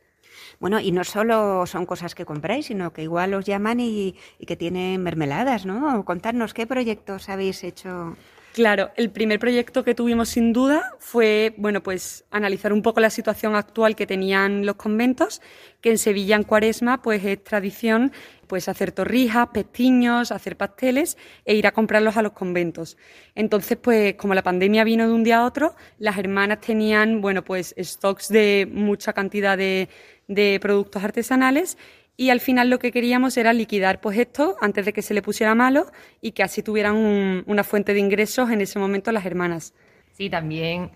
Bueno, 0.59 0.79
y 0.79 0.91
no 0.91 1.03
solo 1.03 1.65
son 1.65 1.87
cosas 1.87 2.13
que 2.13 2.23
compráis, 2.23 2.67
sino 2.67 2.93
que 2.93 3.01
igual 3.01 3.33
os 3.33 3.45
llaman 3.45 3.79
y, 3.79 4.15
y 4.37 4.45
que 4.45 4.55
tienen 4.55 5.01
mermeladas, 5.01 5.65
¿no? 5.65 6.05
Contadnos 6.05 6.53
qué 6.53 6.67
proyectos 6.67 7.29
habéis 7.29 7.63
hecho. 7.63 8.15
Claro, 8.55 8.91
el 8.95 9.11
primer 9.11 9.37
proyecto 9.37 9.83
que 9.83 9.95
tuvimos 9.95 10.29
sin 10.29 10.53
duda 10.53 10.93
fue, 10.99 11.53
bueno, 11.57 11.83
pues 11.83 12.23
analizar 12.31 12.71
un 12.71 12.81
poco 12.81 13.01
la 13.01 13.09
situación 13.09 13.53
actual 13.53 13.97
que 13.97 14.07
tenían 14.07 14.65
los 14.65 14.77
conventos, 14.77 15.41
que 15.81 15.89
en 15.89 15.97
Sevilla 15.97 16.37
en 16.37 16.43
Cuaresma 16.43 17.01
pues 17.01 17.25
es 17.25 17.43
tradición 17.43 18.13
pues 18.47 18.69
hacer 18.69 18.93
torrijas, 18.93 19.49
pestiños, 19.49 20.31
hacer 20.31 20.55
pasteles 20.55 21.17
e 21.43 21.55
ir 21.55 21.67
a 21.67 21.73
comprarlos 21.73 22.15
a 22.15 22.21
los 22.21 22.31
conventos. 22.31 22.95
Entonces, 23.33 23.77
pues 23.77 24.15
como 24.15 24.33
la 24.33 24.43
pandemia 24.43 24.85
vino 24.85 25.05
de 25.05 25.13
un 25.13 25.25
día 25.25 25.39
a 25.39 25.45
otro, 25.45 25.75
las 25.97 26.17
hermanas 26.17 26.61
tenían, 26.61 27.19
bueno, 27.19 27.43
pues 27.43 27.75
stocks 27.77 28.29
de 28.29 28.69
mucha 28.71 29.11
cantidad 29.11 29.57
de, 29.57 29.89
de 30.29 30.59
productos 30.61 31.03
artesanales 31.03 31.77
y 32.17 32.29
al 32.29 32.39
final 32.39 32.69
lo 32.69 32.79
que 32.79 32.91
queríamos 32.91 33.37
era 33.37 33.53
liquidar 33.53 33.99
pues 34.01 34.17
esto 34.17 34.55
antes 34.61 34.85
de 34.85 34.93
que 34.93 35.01
se 35.01 35.13
le 35.13 35.21
pusiera 35.21 35.55
malo 35.55 35.87
y 36.21 36.31
que 36.31 36.43
así 36.43 36.63
tuvieran 36.63 36.95
un- 36.95 37.43
una 37.47 37.63
fuente 37.63 37.93
de 37.93 37.99
ingresos 37.99 38.49
en 38.51 38.61
ese 38.61 38.79
momento 38.79 39.11
las 39.11 39.25
hermanas. 39.25 39.73
Sí, 40.11 40.29
también, 40.29 40.91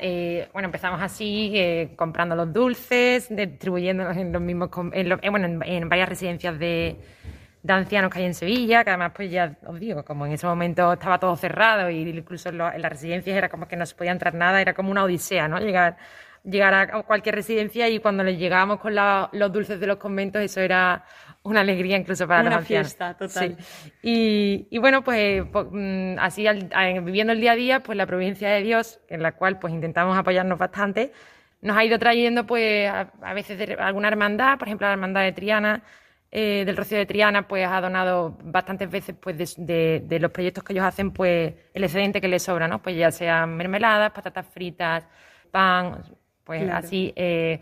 eh, 0.00 0.48
bueno, 0.52 0.66
empezamos 0.66 1.00
así, 1.00 1.52
eh, 1.54 1.90
comprando 1.96 2.34
los 2.34 2.52
dulces, 2.52 3.28
distribuyéndolos 3.30 4.16
en 4.16 4.32
los 4.32 4.42
mismos, 4.42 4.70
en 4.92 5.08
lo- 5.08 5.18
eh, 5.22 5.28
bueno, 5.30 5.46
en, 5.46 5.62
en 5.62 5.88
varias 5.88 6.08
residencias 6.08 6.58
de, 6.58 6.96
de 7.62 7.72
ancianos 7.72 8.10
que 8.12 8.18
hay 8.20 8.24
en 8.24 8.34
Sevilla, 8.34 8.82
que 8.82 8.90
además, 8.90 9.12
pues 9.14 9.30
ya 9.30 9.56
os 9.66 9.78
digo, 9.78 10.04
como 10.04 10.26
en 10.26 10.32
ese 10.32 10.46
momento 10.46 10.92
estaba 10.92 11.18
todo 11.20 11.36
cerrado 11.36 11.90
y 11.90 12.00
incluso 12.08 12.48
en, 12.48 12.58
lo- 12.58 12.72
en 12.72 12.82
las 12.82 12.90
residencias 12.92 13.36
era 13.36 13.48
como 13.48 13.68
que 13.68 13.76
no 13.76 13.86
se 13.86 13.94
podía 13.94 14.12
entrar 14.12 14.34
nada, 14.34 14.60
era 14.60 14.74
como 14.74 14.90
una 14.90 15.04
odisea, 15.04 15.46
¿no? 15.48 15.58
Llegar, 15.60 15.96
llegar 16.50 16.74
a 16.74 17.02
cualquier 17.02 17.34
residencia 17.34 17.88
y 17.88 17.98
cuando 18.00 18.22
les 18.24 18.38
llegábamos 18.38 18.80
con 18.80 18.94
la- 18.94 19.28
los 19.32 19.52
dulces 19.52 19.78
de 19.80 19.86
los 19.86 19.96
conventos, 19.98 20.40
eso 20.42 20.60
era 20.60 21.04
una 21.42 21.60
alegría 21.60 21.96
incluso 21.96 22.26
para 22.26 22.40
Una 22.40 22.50
los 22.50 22.58
ancianos. 22.60 22.86
fiesta, 22.88 23.14
total. 23.16 23.56
Sí. 23.58 23.92
Y, 24.02 24.66
y 24.70 24.78
bueno, 24.78 25.02
pues 25.02 25.44
po- 25.46 25.68
mm, 25.70 26.18
así 26.18 26.46
al- 26.46 26.68
viviendo 27.02 27.32
el 27.32 27.40
día 27.40 27.52
a 27.52 27.56
día, 27.56 27.80
pues 27.80 27.96
la 27.96 28.06
providencia 28.06 28.50
de 28.50 28.62
Dios, 28.62 29.00
en 29.08 29.22
la 29.22 29.32
cual 29.32 29.58
pues 29.58 29.72
intentamos 29.72 30.16
apoyarnos 30.18 30.58
bastante, 30.58 31.12
nos 31.60 31.76
ha 31.76 31.84
ido 31.84 31.98
trayendo 31.98 32.46
pues 32.46 32.88
a, 32.90 33.10
a 33.22 33.34
veces 33.34 33.58
de 33.58 33.74
alguna 33.74 34.08
hermandad, 34.08 34.58
por 34.58 34.68
ejemplo 34.68 34.86
la 34.86 34.92
hermandad 34.94 35.22
de 35.22 35.32
Triana, 35.32 35.82
eh, 36.30 36.64
del 36.66 36.76
Rocío 36.76 36.98
de 36.98 37.06
Triana, 37.06 37.48
pues 37.48 37.66
ha 37.66 37.80
donado 37.80 38.36
bastantes 38.44 38.90
veces 38.90 39.14
pues 39.18 39.38
de, 39.38 39.48
de- 39.64 40.00
de 40.06 40.20
los 40.20 40.30
proyectos 40.30 40.62
que 40.62 40.72
ellos 40.74 40.84
hacen, 40.84 41.10
pues 41.12 41.54
el 41.72 41.84
excedente 41.84 42.20
que 42.20 42.28
les 42.28 42.42
sobra, 42.42 42.68
¿no? 42.68 42.82
Pues 42.82 42.96
ya 42.96 43.10
sean 43.10 43.56
mermeladas, 43.56 44.10
patatas 44.12 44.46
fritas, 44.46 45.06
pan, 45.50 46.02
pues 46.48 46.64
Claro. 46.64 46.78
así. 46.86 47.12
eh, 47.14 47.60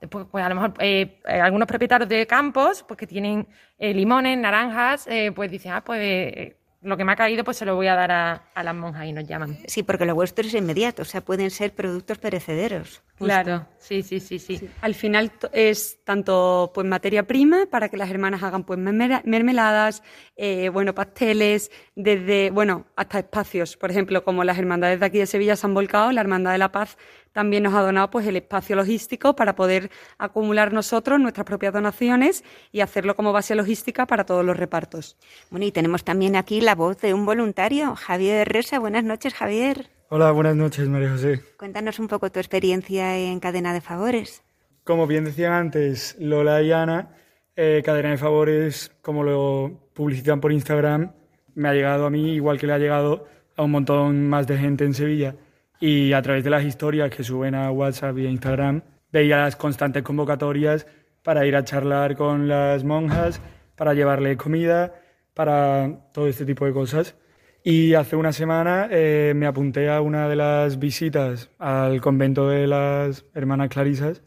Después, 0.00 0.26
pues 0.30 0.44
a 0.44 0.48
lo 0.48 0.54
mejor 0.54 0.74
eh, 0.78 1.18
eh, 1.26 1.40
algunos 1.40 1.66
propietarios 1.66 2.08
de 2.08 2.24
campos, 2.24 2.84
pues 2.86 2.96
que 2.96 3.06
tienen 3.08 3.48
eh, 3.80 3.92
limones, 3.92 4.38
naranjas, 4.38 5.08
eh, 5.08 5.32
pues 5.34 5.50
dicen, 5.50 5.72
ah, 5.72 5.82
pues 5.84 5.98
eh, 6.00 6.54
lo 6.82 6.96
que 6.96 7.04
me 7.04 7.10
ha 7.10 7.16
caído, 7.16 7.42
pues 7.42 7.56
se 7.56 7.64
lo 7.64 7.74
voy 7.74 7.88
a 7.88 7.96
dar 7.96 8.12
a, 8.12 8.32
a 8.54 8.62
las 8.62 8.76
monjas 8.76 9.06
y 9.06 9.12
nos 9.12 9.26
llaman. 9.26 9.58
Sí, 9.66 9.82
porque 9.82 10.04
lo 10.04 10.14
vuestro 10.14 10.46
es 10.46 10.54
inmediato, 10.54 11.02
o 11.02 11.04
sea, 11.04 11.20
pueden 11.22 11.50
ser 11.50 11.72
productos 11.74 12.16
perecederos. 12.18 13.02
Claro, 13.18 13.66
sí, 13.78 14.02
sí, 14.04 14.20
sí, 14.20 14.38
sí. 14.38 14.70
Al 14.82 14.94
final 14.94 15.32
es 15.52 15.98
tanto 16.04 16.70
pues 16.72 16.86
materia 16.86 17.24
prima 17.24 17.66
para 17.68 17.88
que 17.88 17.96
las 17.96 18.08
hermanas 18.08 18.44
hagan 18.44 18.62
pues 18.62 18.78
mermela- 18.78 19.22
mermeladas, 19.24 20.04
eh, 20.36 20.68
bueno, 20.68 20.94
pasteles, 20.94 21.72
desde, 21.96 22.52
bueno, 22.52 22.86
hasta 22.94 23.18
espacios. 23.18 23.76
Por 23.76 23.90
ejemplo, 23.90 24.22
como 24.22 24.44
las 24.44 24.56
hermandades 24.58 25.00
de 25.00 25.06
aquí 25.06 25.18
de 25.18 25.26
Sevilla 25.26 25.56
se 25.56 25.66
han 25.66 25.74
volcado, 25.74 26.12
la 26.12 26.20
Hermandad 26.20 26.52
de 26.52 26.58
la 26.58 26.70
Paz 26.70 26.96
también 27.32 27.62
nos 27.62 27.74
ha 27.74 27.82
donado 27.82 28.10
pues 28.10 28.26
el 28.26 28.36
espacio 28.36 28.76
logístico 28.76 29.36
para 29.36 29.54
poder 29.54 29.90
acumular 30.18 30.72
nosotros 30.72 31.20
nuestras 31.20 31.44
propias 31.44 31.72
donaciones 31.72 32.44
y 32.72 32.80
hacerlo 32.80 33.16
como 33.16 33.32
base 33.32 33.54
logística 33.54 34.06
para 34.06 34.24
todos 34.24 34.44
los 34.44 34.56
repartos. 34.56 35.16
Bueno, 35.50 35.66
y 35.66 35.72
tenemos 35.72 36.04
también 36.04 36.36
aquí 36.36 36.60
la 36.60 36.74
voz 36.74 37.00
de 37.00 37.14
un 37.14 37.26
voluntario, 37.26 37.94
Javier 37.94 38.48
Resa. 38.48 38.78
Buenas 38.78 39.04
noches, 39.04 39.34
Javier. 39.34 39.88
Hola, 40.10 40.30
buenas 40.30 40.56
noches, 40.56 40.88
María 40.88 41.10
José. 41.10 41.42
Cuéntanos 41.58 41.98
un 41.98 42.08
poco 42.08 42.32
tu 42.32 42.38
experiencia 42.38 43.16
en 43.18 43.40
Cadena 43.40 43.74
de 43.74 43.80
Favores. 43.80 44.42
Como 44.84 45.06
bien 45.06 45.24
decían 45.24 45.52
antes 45.52 46.16
Lola 46.18 46.62
y 46.62 46.72
Ana, 46.72 47.14
eh, 47.56 47.82
Cadena 47.84 48.10
de 48.10 48.16
Favores, 48.16 48.90
como 49.02 49.22
lo 49.22 49.90
publicitan 49.92 50.40
por 50.40 50.50
Instagram, 50.50 51.12
me 51.54 51.68
ha 51.68 51.74
llegado 51.74 52.06
a 52.06 52.10
mí 52.10 52.32
igual 52.32 52.58
que 52.58 52.66
le 52.66 52.72
ha 52.72 52.78
llegado 52.78 53.26
a 53.56 53.64
un 53.64 53.72
montón 53.72 54.28
más 54.28 54.46
de 54.46 54.56
gente 54.56 54.84
en 54.84 54.94
Sevilla. 54.94 55.34
Y 55.80 56.12
a 56.12 56.22
través 56.22 56.44
de 56.44 56.50
las 56.50 56.64
historias 56.64 57.10
que 57.10 57.22
suben 57.22 57.54
a 57.54 57.70
WhatsApp 57.70 58.18
y 58.18 58.26
a 58.26 58.30
Instagram, 58.30 58.82
veía 59.12 59.38
las 59.38 59.56
constantes 59.56 60.02
convocatorias 60.02 60.86
para 61.22 61.46
ir 61.46 61.56
a 61.56 61.64
charlar 61.64 62.16
con 62.16 62.48
las 62.48 62.84
monjas, 62.84 63.40
para 63.76 63.94
llevarle 63.94 64.36
comida, 64.36 64.94
para 65.34 66.10
todo 66.12 66.26
este 66.26 66.44
tipo 66.44 66.64
de 66.64 66.72
cosas. 66.72 67.16
Y 67.62 67.94
hace 67.94 68.16
una 68.16 68.32
semana 68.32 68.88
eh, 68.90 69.32
me 69.36 69.46
apunté 69.46 69.90
a 69.90 70.00
una 70.00 70.28
de 70.28 70.36
las 70.36 70.78
visitas 70.78 71.50
al 71.58 72.00
convento 72.00 72.48
de 72.48 72.66
las 72.66 73.24
hermanas 73.34 73.68
Clarisas 73.68 74.22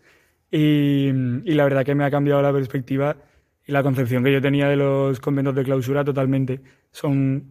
y, 0.52 1.08
y 1.08 1.54
la 1.54 1.64
verdad 1.64 1.86
que 1.86 1.96
me 1.96 2.04
ha 2.04 2.12
cambiado 2.12 2.42
la 2.42 2.52
perspectiva 2.52 3.18
y 3.66 3.72
la 3.72 3.84
concepción 3.84 4.24
que 4.24 4.32
yo 4.32 4.42
tenía 4.42 4.68
de 4.68 4.76
los 4.76 5.20
conventos 5.20 5.56
de 5.56 5.64
clausura 5.64 6.04
totalmente. 6.04 6.62
Son, 6.92 7.44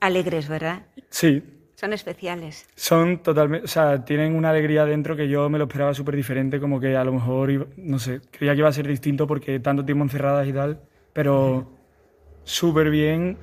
Alegres, 0.00 0.48
¿verdad? 0.48 0.86
sí, 1.08 1.42
Son 1.82 1.92
especiales. 1.92 2.68
son 2.76 3.24
totalmente, 3.24 3.64
o 3.64 3.68
sea, 3.68 4.04
tienen 4.04 4.36
una 4.36 4.50
alegría 4.50 4.84
dentro 4.84 5.16
que 5.16 5.28
yo 5.28 5.50
me 5.50 5.58
lo 5.58 5.64
esperaba 5.64 5.92
súper 5.94 6.14
diferente, 6.14 6.60
como 6.60 6.78
que 6.78 6.96
a 6.96 7.02
lo 7.02 7.12
mejor, 7.12 7.50
iba- 7.50 7.66
no 7.76 7.98
sé, 7.98 8.20
creía 8.30 8.52
que 8.52 8.60
iba 8.60 8.68
a 8.68 8.72
ser 8.72 8.86
distinto 8.86 9.26
porque 9.26 9.58
tanto 9.58 9.84
tiempo 9.84 10.04
encerradas 10.04 10.46
y 10.46 10.52
tal, 10.52 10.80
pero 11.12 11.68
súper 12.44 12.88
bien 12.88 13.36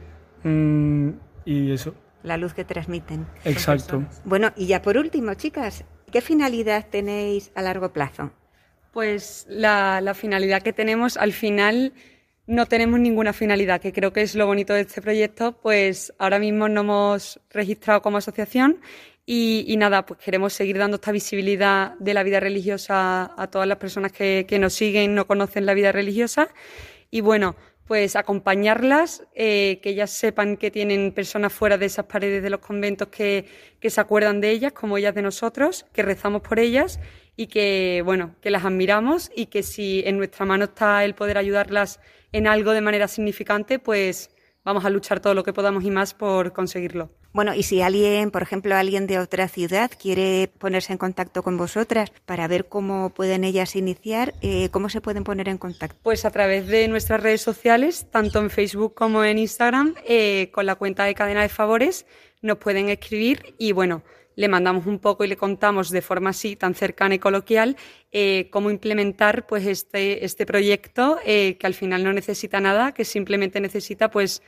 mm, 0.46 1.10
y 1.44 1.74
eso. 1.74 1.94
La 2.24 2.38
luz 2.38 2.54
que 2.54 2.64
transmiten. 2.64 3.28
Exacto. 3.44 4.04
Bueno, 4.24 4.52
y 4.56 4.68
ya 4.68 4.82
por 4.82 4.98
último, 4.98 5.34
chicas, 5.34 5.84
¿qué 6.10 6.22
finalidad 6.22 6.86
tenéis 6.90 7.52
a 7.56 7.62
largo 7.62 7.92
plazo? 7.92 8.32
Pues 8.94 9.48
la, 9.50 10.00
la 10.00 10.14
finalidad 10.14 10.62
que 10.62 10.72
tenemos 10.72 11.18
al 11.18 11.34
final 11.34 11.92
no 12.50 12.66
tenemos 12.66 13.00
ninguna 13.00 13.32
finalidad, 13.32 13.80
que 13.80 13.94
creo 13.94 14.12
que 14.12 14.24
es 14.24 14.34
lo 14.34 14.48
bonito 14.48 14.74
de 14.74 14.82
este 14.82 15.04
proyecto, 15.04 15.52
pues 15.62 16.12
ahora 16.18 16.40
mismo 16.40 16.68
nos 16.68 16.84
hemos 16.84 17.40
registrado 17.52 18.02
como 18.02 18.18
asociación 18.18 18.82
y, 19.24 19.76
nada, 19.78 20.04
pues 20.04 20.20
queremos 20.20 20.54
seguir 20.54 20.80
dando 20.80 20.96
esta 20.96 21.12
visibilidad 21.12 21.94
de 22.00 22.16
la 22.16 22.24
vida 22.24 22.40
religiosa 22.40 23.32
a 23.38 23.48
todas 23.52 23.68
las 23.68 23.78
personas 23.78 24.12
que, 24.12 24.58
nos 24.60 24.74
siguen, 24.74 25.14
no 25.14 25.28
conocen 25.28 25.68
la 25.68 25.76
vida 25.76 25.92
religiosa. 25.92 26.50
Y 27.12 27.22
bueno, 27.22 27.56
pues 27.86 28.16
acompañarlas, 28.16 29.28
eh, 29.36 29.80
que 29.84 29.92
ellas 29.92 30.10
sepan 30.10 30.58
que 30.58 30.72
tienen 30.72 31.12
personas 31.12 31.54
fuera 31.54 31.78
de 31.78 31.86
esas 31.86 32.06
paredes 32.06 32.42
de 32.42 32.50
los 32.50 32.62
conventos 32.62 33.10
que, 33.10 33.46
que 33.80 33.92
se 33.92 34.02
acuerdan 34.02 34.42
de 34.42 34.50
ellas, 34.50 34.74
como 34.74 34.98
ellas 34.98 35.14
de 35.14 35.22
nosotros, 35.22 35.86
que 35.94 36.02
rezamos 36.02 36.42
por 36.42 36.58
ellas 36.58 37.00
y 37.40 37.48
que, 37.48 38.02
bueno, 38.04 38.36
que 38.42 38.50
las 38.50 38.66
admiramos 38.66 39.32
y 39.34 39.46
que 39.46 39.64
si 39.64 40.04
en 40.06 40.18
nuestra 40.18 40.46
mano 40.46 40.66
está 40.66 41.06
el 41.06 41.16
poder 41.16 41.38
ayudarlas 41.38 42.02
en 42.34 42.48
algo 42.48 42.74
de 42.74 42.82
manera 42.82 43.08
significante, 43.08 43.80
pues 43.80 44.30
vamos 44.66 44.84
a 44.84 44.90
luchar 44.90 45.22
todo 45.22 45.34
lo 45.34 45.46
que 45.46 45.54
podamos 45.54 45.86
y 45.86 45.90
más 45.90 46.14
por 46.14 46.52
conseguirlo. 46.52 47.12
Bueno, 47.32 47.54
y 47.54 47.64
si 47.64 47.82
alguien, 47.82 48.30
por 48.32 48.42
ejemplo, 48.42 48.76
alguien 48.76 49.08
de 49.08 49.20
otra 49.20 49.48
ciudad 49.48 49.90
quiere 49.98 50.52
ponerse 50.58 50.92
en 50.92 50.98
contacto 50.98 51.42
con 51.42 51.56
vosotras 51.56 52.12
para 52.26 52.46
ver 52.50 52.68
cómo 52.68 53.12
pueden 53.12 53.46
ellas 53.46 53.78
iniciar, 53.78 54.34
eh, 54.42 54.68
¿cómo 54.72 54.90
se 54.90 55.00
pueden 55.00 55.24
poner 55.24 55.48
en 55.48 55.58
contacto? 55.58 55.98
Pues 56.04 56.26
a 56.26 56.32
través 56.32 56.68
de 56.68 56.90
nuestras 56.90 57.24
redes 57.24 57.40
sociales, 57.40 58.08
tanto 58.12 58.40
en 58.40 58.50
Facebook 58.50 58.96
como 58.96 59.24
en 59.24 59.38
Instagram, 59.38 59.96
eh, 60.06 60.50
con 60.52 60.66
la 60.66 60.76
cuenta 60.76 61.06
de 61.06 61.16
Cadena 61.16 61.42
de 61.42 61.50
Favores, 61.50 62.06
nos 62.42 62.58
pueden 62.58 62.90
escribir 62.90 63.56
y 63.58 63.72
bueno, 63.72 64.04
le 64.40 64.48
mandamos 64.48 64.86
un 64.86 65.00
poco 65.00 65.26
y 65.26 65.28
le 65.28 65.36
contamos 65.36 65.90
de 65.90 66.02
forma 66.02 66.30
así 66.30 66.56
tan 66.56 66.74
cercana 66.74 67.16
y 67.16 67.20
coloquial 67.20 67.76
eh, 68.12 68.48
cómo 68.52 68.72
implementar 68.72 69.46
pues 69.46 69.68
este, 69.68 70.24
este 70.24 70.46
proyecto 70.46 71.20
que 71.26 71.60
al 71.64 71.74
final 71.74 72.04
no 72.04 72.14
necesita 72.14 72.60
nada, 72.62 72.94
que 72.94 73.04
simplemente 73.04 73.60
necesita 73.60 74.10
pues 74.10 74.42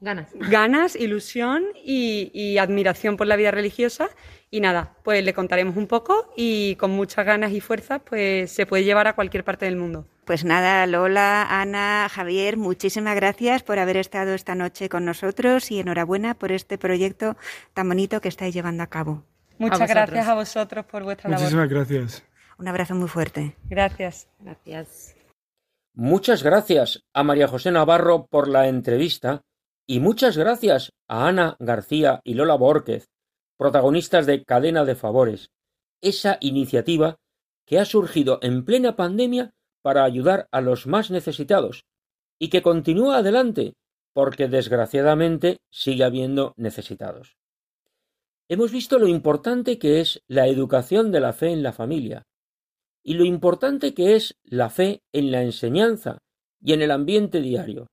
Ganas. 0.00 0.28
Ganas, 0.34 0.94
ilusión 0.94 1.64
y, 1.82 2.58
admiración 2.58 3.16
por 3.16 3.26
la 3.26 3.36
vida 3.36 3.50
religiosa. 3.50 4.10
Y 4.50 4.60
nada, 4.60 4.96
pues 5.02 5.24
le 5.24 5.32
contaremos 5.32 5.76
un 5.76 5.86
poco 5.86 6.32
y 6.36 6.76
con 6.76 6.90
muchas 6.90 7.24
ganas 7.24 7.52
y 7.52 7.60
fuerza, 7.60 7.98
pues 7.98 8.50
se 8.52 8.66
puede 8.66 8.84
llevar 8.84 9.06
a 9.06 9.14
cualquier 9.14 9.42
parte 9.42 9.64
del 9.64 9.76
mundo. 9.76 10.06
Pues 10.26 10.44
nada, 10.44 10.84
Lola, 10.88 11.46
Ana, 11.48 12.08
Javier, 12.10 12.56
muchísimas 12.56 13.14
gracias 13.14 13.62
por 13.62 13.78
haber 13.78 13.96
estado 13.96 14.34
esta 14.34 14.56
noche 14.56 14.88
con 14.88 15.04
nosotros 15.04 15.70
y 15.70 15.78
enhorabuena 15.78 16.34
por 16.34 16.50
este 16.50 16.78
proyecto 16.78 17.36
tan 17.74 17.88
bonito 17.88 18.20
que 18.20 18.26
estáis 18.26 18.52
llevando 18.52 18.82
a 18.82 18.88
cabo. 18.88 19.22
Muchas 19.56 19.88
gracias 19.88 20.26
a 20.26 20.34
vosotros 20.34 20.84
por 20.86 21.04
vuestra 21.04 21.30
labor. 21.30 21.44
Muchísimas 21.44 21.68
gracias. 21.68 22.24
Un 22.58 22.66
abrazo 22.66 22.96
muy 22.96 23.06
fuerte. 23.06 23.56
Gracias. 23.70 24.28
Gracias. 24.40 25.14
Muchas 25.94 26.42
gracias 26.42 27.04
a 27.14 27.22
María 27.22 27.46
José 27.46 27.70
Navarro 27.70 28.26
por 28.26 28.48
la 28.48 28.66
entrevista 28.66 29.42
y 29.86 30.00
muchas 30.00 30.36
gracias 30.36 30.92
a 31.06 31.28
Ana 31.28 31.54
García 31.60 32.20
y 32.24 32.34
Lola 32.34 32.56
Borquez, 32.56 33.06
protagonistas 33.56 34.26
de 34.26 34.42
Cadena 34.42 34.84
de 34.84 34.96
Favores, 34.96 35.52
esa 36.00 36.36
iniciativa 36.40 37.14
que 37.64 37.78
ha 37.78 37.84
surgido 37.84 38.40
en 38.42 38.64
plena 38.64 38.96
pandemia 38.96 39.52
para 39.86 40.02
ayudar 40.02 40.48
a 40.50 40.60
los 40.60 40.88
más 40.88 41.12
necesitados 41.12 41.84
y 42.40 42.48
que 42.48 42.60
continúa 42.60 43.18
adelante 43.18 43.74
porque 44.12 44.48
desgraciadamente 44.48 45.58
sigue 45.70 46.02
habiendo 46.02 46.54
necesitados. 46.56 47.36
Hemos 48.48 48.72
visto 48.72 48.98
lo 48.98 49.06
importante 49.06 49.78
que 49.78 50.00
es 50.00 50.24
la 50.26 50.48
educación 50.48 51.12
de 51.12 51.20
la 51.20 51.32
fe 51.32 51.52
en 51.52 51.62
la 51.62 51.72
familia 51.72 52.24
y 53.04 53.14
lo 53.14 53.24
importante 53.24 53.94
que 53.94 54.16
es 54.16 54.34
la 54.42 54.70
fe 54.70 55.02
en 55.12 55.30
la 55.30 55.44
enseñanza 55.44 56.18
y 56.60 56.72
en 56.72 56.82
el 56.82 56.90
ambiente 56.90 57.40
diario. 57.40 57.86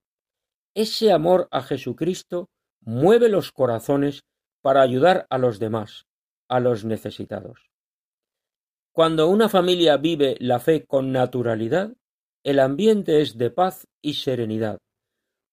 Ese 0.74 1.12
amor 1.12 1.48
a 1.52 1.62
Jesucristo 1.62 2.48
mueve 2.82 3.30
los 3.30 3.52
corazones 3.52 4.22
para 4.64 4.82
ayudar 4.82 5.28
a 5.30 5.38
los 5.38 5.60
demás, 5.60 6.08
a 6.50 6.60
los 6.60 6.86
necesitados. 6.86 7.73
Cuando 8.94 9.28
una 9.28 9.50
familia 9.50 9.98
vive 9.98 10.38
la 10.40 10.60
fe 10.60 10.86
con 10.86 11.12
naturalidad, 11.12 11.96
el 12.44 12.60
ambiente 12.60 13.22
es 13.22 13.40
de 13.40 13.50
paz 13.50 13.88
y 14.04 14.14
serenidad, 14.14 14.78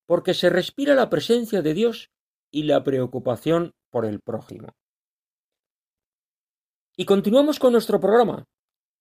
porque 0.05 0.35
se 0.35 0.51
respira 0.51 0.93
la 0.93 1.09
presencia 1.09 1.63
de 1.63 1.73
Dios 1.73 2.11
y 2.51 2.63
la 2.63 2.83
preocupación 2.83 3.71
por 3.89 4.05
el 4.05 4.19
prójimo. 4.19 4.67
Y 6.95 7.05
continuamos 7.05 7.57
con 7.57 7.73
nuestro 7.73 7.99
programa. 7.99 8.45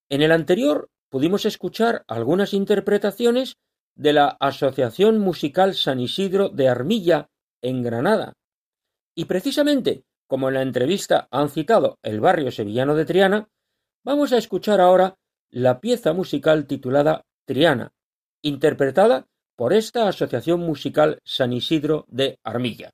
En 0.09 0.23
el 0.23 0.33
anterior 0.33 0.89
pudimos 1.11 1.45
escuchar 1.45 2.05
algunas 2.09 2.55
interpretaciones 2.55 3.59
de 3.95 4.15
la 4.15 4.39
Asociación 4.41 5.19
Musical 5.19 5.75
San 5.75 6.01
Isidro 6.01 6.49
de 6.49 6.67
Armilla, 6.67 7.29
en 7.61 7.83
Granada. 7.83 8.33
Y 9.15 9.27
precisamente, 9.27 10.05
como 10.27 10.49
en 10.49 10.55
la 10.55 10.63
entrevista 10.63 11.29
han 11.31 11.51
citado 11.51 11.99
el 12.03 12.21
barrio 12.21 12.51
sevillano 12.51 12.95
de 12.95 13.05
Triana, 13.05 13.51
vamos 14.05 14.33
a 14.33 14.39
escuchar 14.39 14.81
ahora 14.81 15.17
la 15.51 15.81
pieza 15.81 16.13
musical 16.13 16.67
titulada 16.67 17.27
Triana, 17.45 17.93
interpretada 18.43 19.27
por 19.57 19.73
esta 19.73 20.09
Asociación 20.09 20.61
Musical 20.61 21.21
San 21.25 21.53
Isidro 21.53 22.07
de 22.09 22.39
Armilla. 22.45 22.93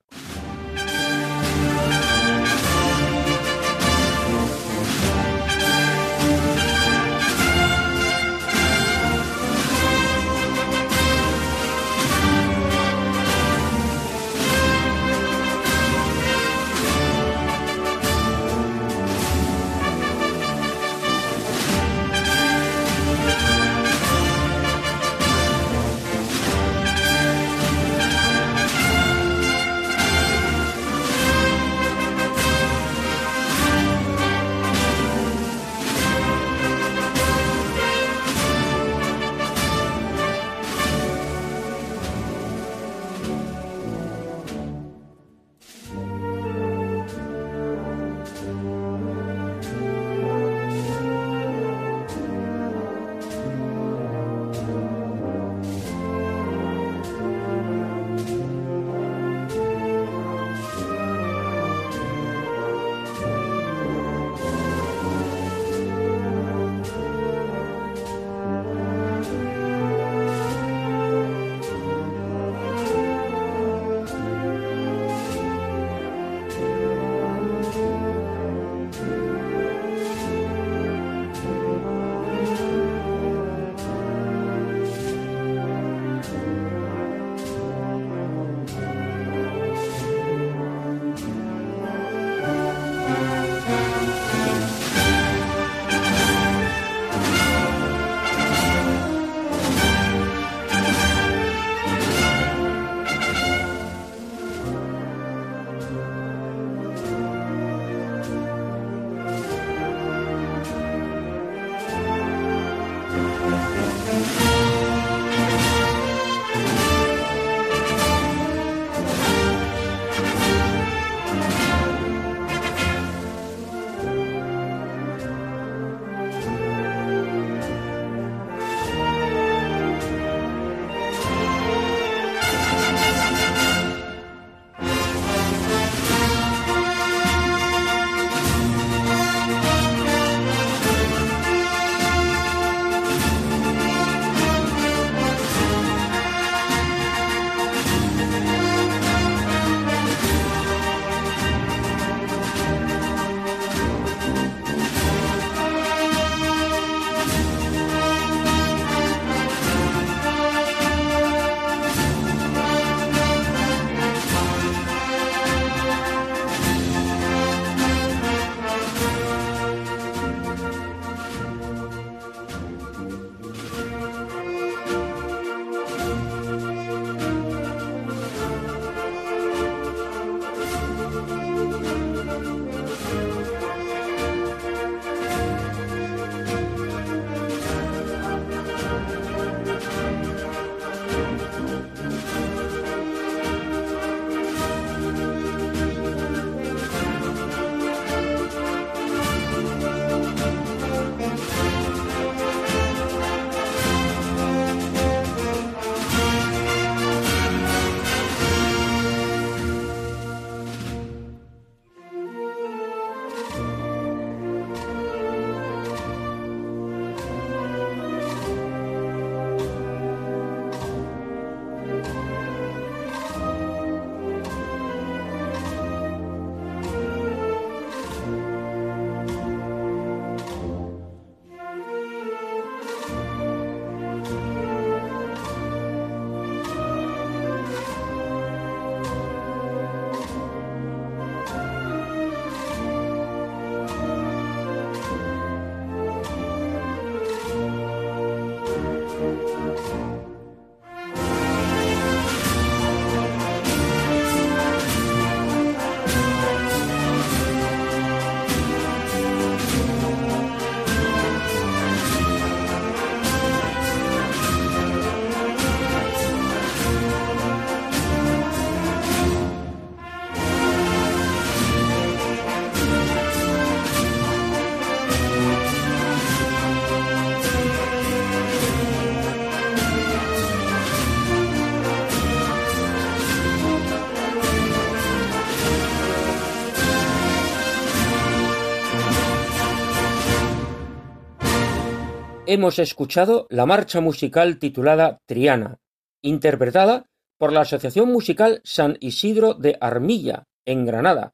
Hemos 292.47 292.79
escuchado 292.79 293.45
la 293.49 293.65
marcha 293.65 293.99
musical 293.99 294.57
titulada 294.57 295.19
Triana, 295.25 295.79
interpretada 296.21 297.05
por 297.37 297.51
la 297.51 297.61
Asociación 297.61 298.09
Musical 298.09 298.61
San 298.63 298.97
Isidro 299.01 299.53
de 299.53 299.77
Armilla, 299.81 300.45
en 300.65 300.85
Granada, 300.85 301.33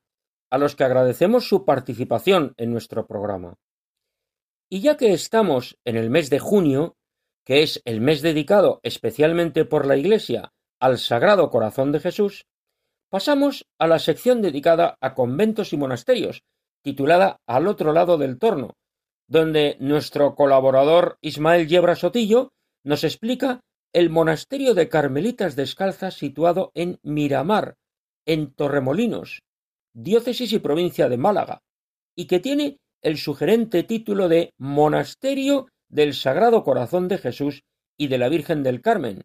a 0.50 0.58
los 0.58 0.76
que 0.76 0.84
agradecemos 0.84 1.48
su 1.48 1.66
participación 1.66 2.54
en 2.58 2.72
nuestro 2.72 3.06
programa. 3.06 3.56
Y 4.70 4.82
ya 4.82 4.98
que 4.98 5.14
estamos 5.14 5.78
en 5.86 5.98
el 5.98 6.10
mes 6.10 6.32
de 6.32 6.40
junio, 6.40 6.96
que 7.46 7.62
es 7.62 7.82
el 7.86 8.02
mes 8.02 8.22
dedicado 8.24 8.80
especialmente 8.82 9.66
por 9.66 9.86
la 9.86 9.96
Iglesia 9.96 10.52
al 10.80 10.98
Sagrado 10.98 11.52
Corazón 11.52 11.92
de 11.92 12.00
Jesús, 12.00 12.46
pasamos 13.10 13.68
a 13.78 13.88
la 13.88 14.00
sección 14.00 14.42
dedicada 14.42 14.98
a 15.00 15.14
conventos 15.14 15.74
y 15.74 15.78
monasterios, 15.78 16.44
titulada 16.82 17.40
Al 17.46 17.68
otro 17.68 17.94
lado 17.94 18.18
del 18.18 18.40
torno, 18.40 18.76
donde 19.28 19.78
nuestro 19.80 20.36
colaborador 20.36 21.18
Ismael 21.22 21.68
Yebra 21.68 21.96
Sotillo 21.96 22.52
nos 22.84 23.04
explica 23.04 23.62
el 23.94 24.10
monasterio 24.10 24.74
de 24.74 24.90
Carmelitas 24.90 25.56
Descalzas 25.56 26.16
situado 26.16 26.72
en 26.74 27.00
Miramar, 27.04 27.76
en 28.26 28.54
Torremolinos, 28.54 29.44
diócesis 29.94 30.52
y 30.54 30.60
provincia 30.60 31.10
de 31.10 31.18
Málaga, 31.18 31.62
y 32.16 32.26
que 32.26 32.40
tiene 32.40 32.78
el 33.02 33.18
sugerente 33.18 33.84
título 33.84 34.30
de 34.30 34.54
Monasterio 34.58 35.68
del 35.90 36.14
Sagrado 36.14 36.64
Corazón 36.64 37.08
de 37.08 37.18
Jesús 37.18 37.64
y 37.98 38.08
de 38.08 38.18
la 38.18 38.30
Virgen 38.30 38.64
del 38.64 38.82
Carmen, 38.82 39.24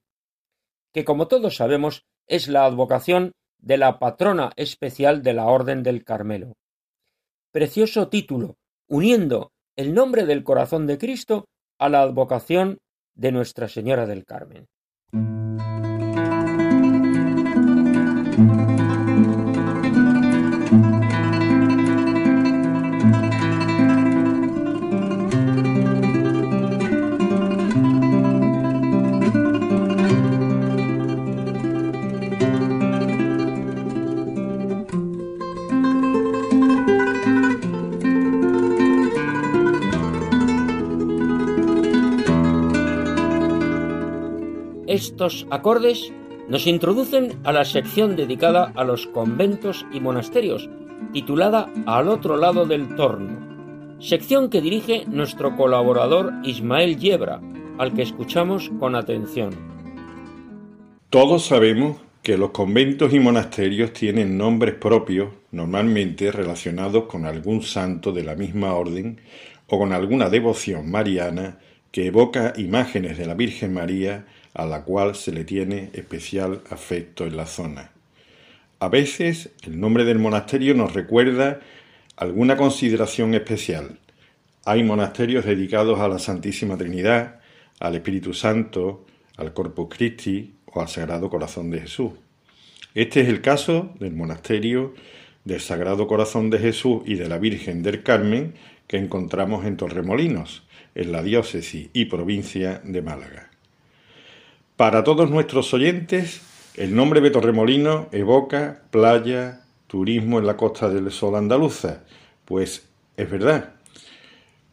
que 0.93 1.05
como 1.05 1.29
todos 1.29 1.57
sabemos 1.57 2.05
es 2.27 2.49
la 2.49 2.65
advocación 2.65 3.33
de 3.59 3.79
la 3.79 3.99
patrona 3.99 4.53
especial 4.57 5.23
de 5.23 5.33
la 5.33 5.47
Orden 5.47 5.83
del 5.83 6.05
Carmelo. 6.05 6.55
Precioso 7.51 8.09
título, 8.09 8.57
uniendo 8.87 9.53
el 9.79 9.95
nombre 9.95 10.26
del 10.26 10.43
corazón 10.43 10.89
de 10.89 10.99
Cristo 10.99 11.45
a 11.79 11.89
la 11.89 12.03
advocación 12.03 12.79
de 13.14 13.31
Nuestra 13.31 13.68
Señora 13.68 14.07
del 14.07 14.24
Carmen. 14.24 14.66
Estos 44.99 45.47
acordes 45.51 46.13
nos 46.49 46.67
introducen 46.67 47.39
a 47.45 47.53
la 47.53 47.65
sección 47.65 48.17
dedicada 48.17 48.73
a 48.75 48.83
los 48.83 49.07
conventos 49.07 49.87
y 49.93 50.01
monasterios, 50.01 50.69
titulada 51.13 51.71
Al 51.87 52.09
otro 52.09 52.37
lado 52.37 52.67
del 52.67 52.97
torno, 52.97 53.97
sección 54.01 54.51
que 54.51 54.61
dirige 54.61 55.05
nuestro 55.07 55.55
colaborador 55.55 56.33
Ismael 56.43 56.99
Yebra, 56.99 57.41
al 57.79 57.95
que 57.95 58.03
escuchamos 58.03 58.73
con 58.81 58.97
atención. 58.97 59.51
Todos 61.11 61.45
sabemos 61.45 61.99
que 62.21 62.37
los 62.37 62.51
conventos 62.51 63.15
y 63.15 63.21
monasterios 63.21 63.93
tienen 63.93 64.37
nombres 64.37 64.75
propios, 64.75 65.29
normalmente 65.53 66.33
relacionados 66.33 67.05
con 67.05 67.25
algún 67.25 67.63
santo 67.63 68.11
de 68.11 68.25
la 68.25 68.35
misma 68.35 68.75
orden 68.75 69.21
o 69.69 69.79
con 69.79 69.93
alguna 69.93 70.29
devoción 70.29 70.91
mariana 70.91 71.61
que 71.93 72.07
evoca 72.07 72.53
imágenes 72.57 73.17
de 73.17 73.27
la 73.27 73.35
Virgen 73.35 73.73
María 73.73 74.27
a 74.59 74.67
la 74.67 74.83
cual 74.83 75.15
se 75.15 75.31
le 75.31 75.45
tiene 75.45 75.91
especial 75.93 76.63
afecto 76.69 77.25
en 77.25 77.37
la 77.37 77.47
zona. 77.47 77.93
A 78.81 78.89
veces 78.89 79.51
el 79.63 79.79
nombre 79.79 80.05
del 80.05 80.19
monasterio 80.19 80.75
nos 80.75 80.95
recuerda 80.95 81.61
alguna 82.17 82.57
consideración 82.57 83.35
especial. 83.35 84.01
Hay 84.65 84.83
monasterios 84.83 85.45
dedicados 85.45 86.01
a 86.01 86.09
la 86.09 86.19
Santísima 86.19 86.77
Trinidad, 86.77 87.39
al 87.79 87.95
Espíritu 87.95 88.35
Santo, 88.35 89.07
al 89.37 89.53
Corpus 89.55 89.95
Christi 89.97 90.55
o 90.67 90.81
al 90.81 90.89
Sagrado 90.89 91.31
Corazón 91.31 91.71
de 91.71 91.83
Jesús. 91.83 92.11
Este 92.97 93.21
es 93.21 93.29
el 93.29 93.41
caso 93.41 93.95
del 94.01 94.15
monasterio 94.15 94.93
del 95.45 95.61
Sagrado 95.61 96.09
Corazón 96.09 96.51
de 96.51 96.59
Jesús 96.59 97.03
y 97.07 97.15
de 97.15 97.29
la 97.29 97.39
Virgen 97.39 97.85
del 97.85 98.03
Carmen 98.03 98.55
que 98.89 98.97
encontramos 98.97 99.65
en 99.65 99.77
Torremolinos, 99.77 100.67
en 100.97 101.13
la 101.13 101.23
diócesis 101.23 101.91
y 101.93 102.07
provincia 102.07 102.83
de 102.83 103.03
Málaga. 103.03 103.48
Para 104.79 105.03
todos 105.03 105.29
nuestros 105.29 105.74
oyentes, 105.74 106.41
el 106.76 106.95
nombre 106.95 107.20
de 107.20 107.33
Torremolino 107.33 108.07
evoca 108.12 108.83
playa, 108.93 109.62
turismo 109.89 110.39
en 110.39 110.47
la 110.47 110.57
costa 110.57 110.89
del 110.89 111.11
sol 111.11 111.35
andaluza, 111.35 112.05
pues 112.45 112.89
es 113.16 113.29
verdad, 113.29 113.70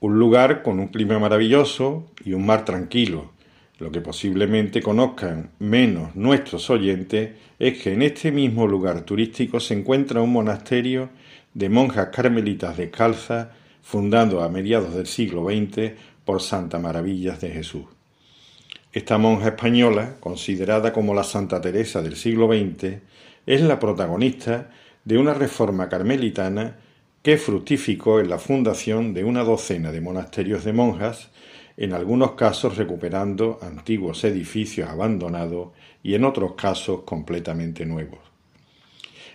un 0.02 0.20
lugar 0.20 0.62
con 0.62 0.80
un 0.80 0.90
clima 0.90 1.18
maravilloso 1.18 2.12
y 2.24 2.34
un 2.34 2.46
mar 2.46 2.66
tranquilo. 2.66 3.32
Lo 3.80 3.92
que 3.92 4.00
posiblemente 4.00 4.80
conozcan 4.80 5.50
menos 5.58 6.16
nuestros 6.16 6.70
oyentes 6.70 7.32
es 7.58 7.82
que 7.82 7.94
en 7.94 8.04
este 8.04 8.32
mismo 8.32 8.68
lugar 8.68 9.02
turístico 9.06 9.60
se 9.60 9.74
encuentra 9.74 10.22
un 10.22 10.32
monasterio 10.32 11.10
de 11.56 11.68
monjas 11.68 12.10
carmelitas 12.10 12.78
descalzas 12.78 13.48
fundado 13.82 14.44
a 14.44 14.50
mediados 14.50 14.94
del 14.94 15.08
siglo 15.08 15.46
XX 15.50 15.94
por 16.24 16.44
Santa 16.44 16.78
Maravillas 16.78 17.42
de 17.42 17.50
Jesús. 17.50 17.95
Esta 18.96 19.18
monja 19.18 19.50
española, 19.50 20.16
considerada 20.22 20.94
como 20.94 21.14
la 21.14 21.26
Santa 21.26 21.60
Teresa 21.60 22.02
del 22.02 22.16
siglo 22.16 22.48
XX, 22.48 22.94
es 23.46 23.60
la 23.60 23.78
protagonista 23.78 24.72
de 25.04 25.18
una 25.18 25.34
reforma 25.34 25.90
carmelitana 25.90 26.78
que 27.22 27.36
fructificó 27.36 28.22
en 28.22 28.30
la 28.30 28.40
fundación 28.40 29.14
de 29.14 29.26
una 29.26 29.44
docena 29.44 29.92
de 29.92 30.00
monasterios 30.00 30.64
de 30.64 30.72
monjas, 30.72 31.30
en 31.76 31.92
algunos 31.92 32.36
casos 32.36 32.78
recuperando 32.78 33.60
antiguos 33.62 34.24
edificios 34.24 34.90
abandonados 34.90 35.74
y 36.02 36.16
en 36.16 36.24
otros 36.24 36.54
casos 36.54 37.02
completamente 37.02 37.86
nuevos. 37.86 38.20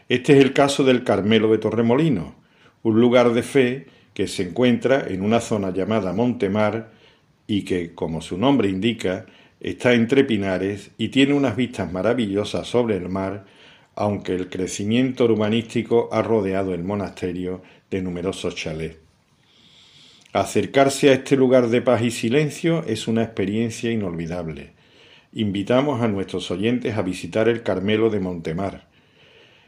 Este 0.08 0.38
es 0.38 0.42
el 0.42 0.54
caso 0.54 0.84
del 0.84 1.04
Carmelo 1.04 1.50
de 1.50 1.58
Torremolinos, 1.58 2.32
un 2.82 2.98
lugar 2.98 3.34
de 3.34 3.42
fe 3.42 3.86
que 4.14 4.26
se 4.26 4.42
encuentra 4.42 5.06
en 5.06 5.20
una 5.20 5.40
zona 5.40 5.70
llamada 5.70 6.14
Montemar 6.14 6.92
y 7.46 7.66
que, 7.66 7.94
como 7.94 8.22
su 8.22 8.38
nombre 8.38 8.70
indica, 8.70 9.26
Está 9.60 9.92
entre 9.92 10.24
pinares 10.24 10.90
y 10.96 11.10
tiene 11.10 11.34
unas 11.34 11.54
vistas 11.54 11.92
maravillosas 11.92 12.66
sobre 12.66 12.96
el 12.96 13.10
mar, 13.10 13.44
aunque 13.94 14.34
el 14.34 14.48
crecimiento 14.48 15.24
urbanístico 15.24 16.08
ha 16.12 16.22
rodeado 16.22 16.72
el 16.72 16.82
monasterio 16.82 17.62
de 17.90 18.00
numerosos 18.00 18.54
chalets. 18.54 18.96
Acercarse 20.32 21.10
a 21.10 21.12
este 21.12 21.36
lugar 21.36 21.68
de 21.68 21.82
paz 21.82 22.02
y 22.02 22.10
silencio 22.10 22.84
es 22.86 23.08
una 23.08 23.22
experiencia 23.22 23.90
inolvidable. 23.90 24.72
Invitamos 25.32 26.00
a 26.00 26.08
nuestros 26.08 26.50
oyentes 26.50 26.96
a 26.96 27.02
visitar 27.02 27.48
el 27.48 27.62
Carmelo 27.62 28.08
de 28.10 28.20
Montemar, 28.20 28.86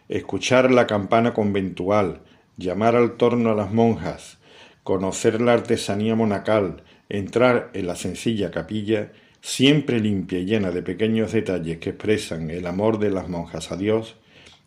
escuchar 0.08 0.70
la 0.70 0.86
campana 0.86 1.34
conventual, 1.34 2.22
llamar 2.56 2.96
al 2.96 3.16
torno 3.16 3.50
a 3.50 3.54
las 3.54 3.72
monjas, 3.72 4.38
conocer 4.84 5.40
la 5.40 5.52
artesanía 5.52 6.14
monacal, 6.14 6.82
entrar 7.08 7.70
en 7.74 7.86
la 7.86 7.96
sencilla 7.96 8.50
capilla 8.50 9.12
siempre 9.42 9.98
limpia 9.98 10.38
y 10.38 10.46
llena 10.46 10.70
de 10.70 10.82
pequeños 10.82 11.32
detalles 11.32 11.78
que 11.78 11.90
expresan 11.90 12.50
el 12.50 12.66
amor 12.66 12.98
de 12.98 13.10
las 13.10 13.28
monjas 13.28 13.72
a 13.72 13.76
Dios, 13.76 14.16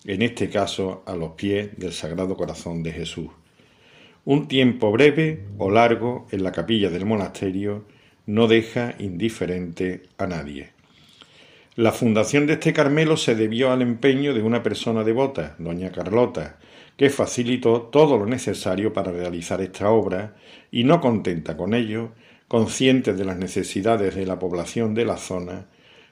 en 0.04 0.22
este 0.22 0.50
caso 0.50 1.02
a 1.08 1.16
los 1.16 1.32
pies 1.32 1.70
del 1.78 1.94
Sagrado 1.94 2.36
Corazón 2.36 2.84
de 2.84 2.92
Jesús. 2.92 3.30
Un 4.26 4.48
tiempo 4.48 4.92
breve 4.92 5.46
o 5.58 5.72
largo 5.72 6.28
en 6.32 6.44
la 6.44 6.52
capilla 6.52 6.90
del 6.90 7.06
monasterio 7.06 7.86
no 8.26 8.48
deja 8.48 8.96
indiferente 9.00 10.04
a 10.18 10.28
nadie. 10.28 10.70
La 11.76 11.92
fundación 11.92 12.46
de 12.46 12.54
este 12.54 12.74
Carmelo 12.74 13.18
se 13.18 13.36
debió 13.36 13.72
al 13.72 13.82
empeño 13.82 14.34
de 14.34 14.42
una 14.42 14.62
persona 14.62 15.04
devota, 15.04 15.56
doña 15.58 15.92
Carlota, 15.92 16.58
que 16.98 17.10
facilitó 17.10 17.82
todo 17.84 18.18
lo 18.18 18.26
necesario 18.26 18.94
para 18.94 19.12
realizar 19.12 19.62
esta 19.62 19.90
obra 19.90 20.36
y 20.72 20.84
no 20.84 21.02
contenta 21.02 21.56
con 21.58 21.74
ello, 21.74 22.12
consciente 22.48 23.14
de 23.14 23.26
las 23.26 23.38
necesidades 23.38 24.16
de 24.16 24.26
la 24.26 24.40
población 24.40 24.94
de 24.94 25.06
la 25.06 25.18
zona, 25.18 25.66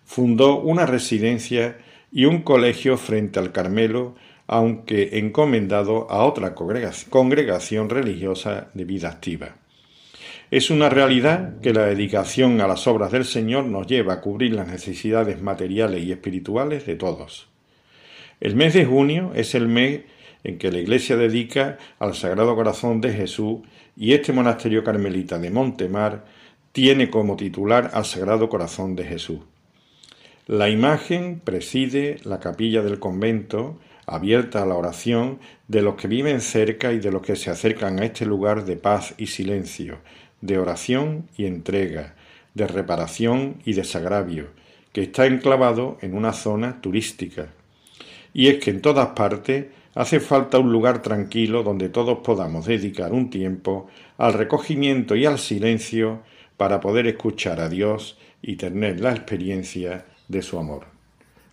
fundó 0.03 0.59
una 0.59 0.85
residencia 0.85 1.77
y 2.11 2.25
un 2.25 2.41
colegio 2.41 2.97
frente 2.97 3.39
al 3.39 3.51
Carmelo, 3.51 4.15
aunque 4.47 5.17
encomendado 5.19 6.09
a 6.11 6.25
otra 6.25 6.53
congregación 6.53 7.89
religiosa 7.89 8.69
de 8.73 8.85
vida 8.85 9.09
activa. 9.09 9.55
Es 10.51 10.69
una 10.69 10.89
realidad 10.89 11.59
que 11.61 11.73
la 11.73 11.85
dedicación 11.85 12.61
a 12.61 12.67
las 12.67 12.85
obras 12.85 13.11
del 13.11 13.25
Señor 13.25 13.65
nos 13.65 13.87
lleva 13.87 14.13
a 14.13 14.21
cubrir 14.21 14.53
las 14.53 14.67
necesidades 14.67 15.41
materiales 15.41 16.03
y 16.03 16.11
espirituales 16.11 16.85
de 16.85 16.95
todos. 16.95 17.47
El 18.39 18.55
mes 18.55 18.73
de 18.73 18.85
junio 18.85 19.31
es 19.33 19.55
el 19.55 19.67
mes 19.67 20.01
en 20.43 20.57
que 20.57 20.71
la 20.71 20.79
Iglesia 20.79 21.15
dedica 21.15 21.77
al 21.97 22.13
Sagrado 22.13 22.55
Corazón 22.55 23.01
de 23.01 23.13
Jesús 23.13 23.61
y 23.95 24.13
este 24.13 24.33
monasterio 24.33 24.83
carmelita 24.83 25.37
de 25.39 25.51
Montemar 25.51 26.25
tiene 26.71 27.09
como 27.09 27.35
titular 27.35 27.91
al 27.93 28.05
Sagrado 28.05 28.49
Corazón 28.49 28.95
de 28.95 29.05
Jesús. 29.05 29.39
La 30.47 30.69
imagen 30.69 31.39
preside 31.39 32.17
la 32.23 32.39
capilla 32.39 32.81
del 32.81 32.99
convento, 32.99 33.79
abierta 34.05 34.61
a 34.61 34.65
la 34.65 34.75
oración 34.75 35.39
de 35.67 35.81
los 35.81 35.95
que 35.95 36.07
viven 36.07 36.41
cerca 36.41 36.91
y 36.91 36.99
de 36.99 37.11
los 37.11 37.21
que 37.21 37.35
se 37.35 37.49
acercan 37.49 37.99
a 37.99 38.05
este 38.05 38.25
lugar 38.25 38.65
de 38.65 38.75
paz 38.75 39.13
y 39.17 39.27
silencio, 39.27 39.99
de 40.41 40.57
oración 40.57 41.29
y 41.37 41.45
entrega, 41.45 42.15
de 42.55 42.67
reparación 42.67 43.61
y 43.63 43.73
desagravio, 43.73 44.47
que 44.91 45.03
está 45.03 45.25
enclavado 45.25 45.97
en 46.01 46.13
una 46.13 46.33
zona 46.33 46.81
turística. 46.81 47.47
Y 48.33 48.47
es 48.47 48.61
que 48.61 48.71
en 48.71 48.81
todas 48.81 49.09
partes 49.09 49.67
hace 49.95 50.19
falta 50.19 50.59
un 50.59 50.71
lugar 50.71 51.01
tranquilo 51.01 51.63
donde 51.63 51.89
todos 51.89 52.19
podamos 52.19 52.65
dedicar 52.65 53.11
un 53.11 53.29
tiempo 53.29 53.87
al 54.17 54.33
recogimiento 54.33 55.15
y 55.15 55.25
al 55.25 55.39
silencio 55.39 56.23
para 56.57 56.79
poder 56.79 57.07
escuchar 57.07 57.59
a 57.59 57.69
Dios 57.69 58.17
y 58.41 58.55
tener 58.55 58.99
la 58.99 59.11
experiencia 59.11 60.05
de 60.27 60.41
su 60.41 60.57
amor. 60.57 60.85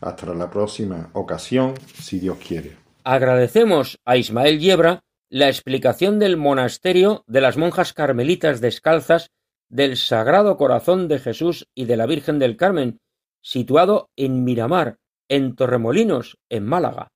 Hasta 0.00 0.34
la 0.34 0.50
próxima 0.50 1.10
ocasión, 1.12 1.74
si 1.94 2.18
Dios 2.18 2.38
quiere. 2.38 2.76
Agradecemos 3.04 3.98
a 4.04 4.16
Ismael 4.16 4.58
Yebra 4.58 5.00
la 5.28 5.48
explicación 5.48 6.18
del 6.18 6.36
monasterio 6.36 7.22
de 7.26 7.40
las 7.40 7.56
monjas 7.56 7.92
carmelitas 7.92 8.60
descalzas 8.60 9.30
del 9.68 9.96
Sagrado 9.96 10.56
Corazón 10.56 11.06
de 11.06 11.18
Jesús 11.18 11.68
y 11.74 11.84
de 11.84 11.96
la 11.96 12.06
Virgen 12.06 12.38
del 12.38 12.56
Carmen, 12.56 12.98
situado 13.40 14.10
en 14.16 14.42
Miramar, 14.42 14.98
en 15.28 15.54
Torremolinos, 15.54 16.38
en 16.48 16.66
Málaga. 16.66 17.12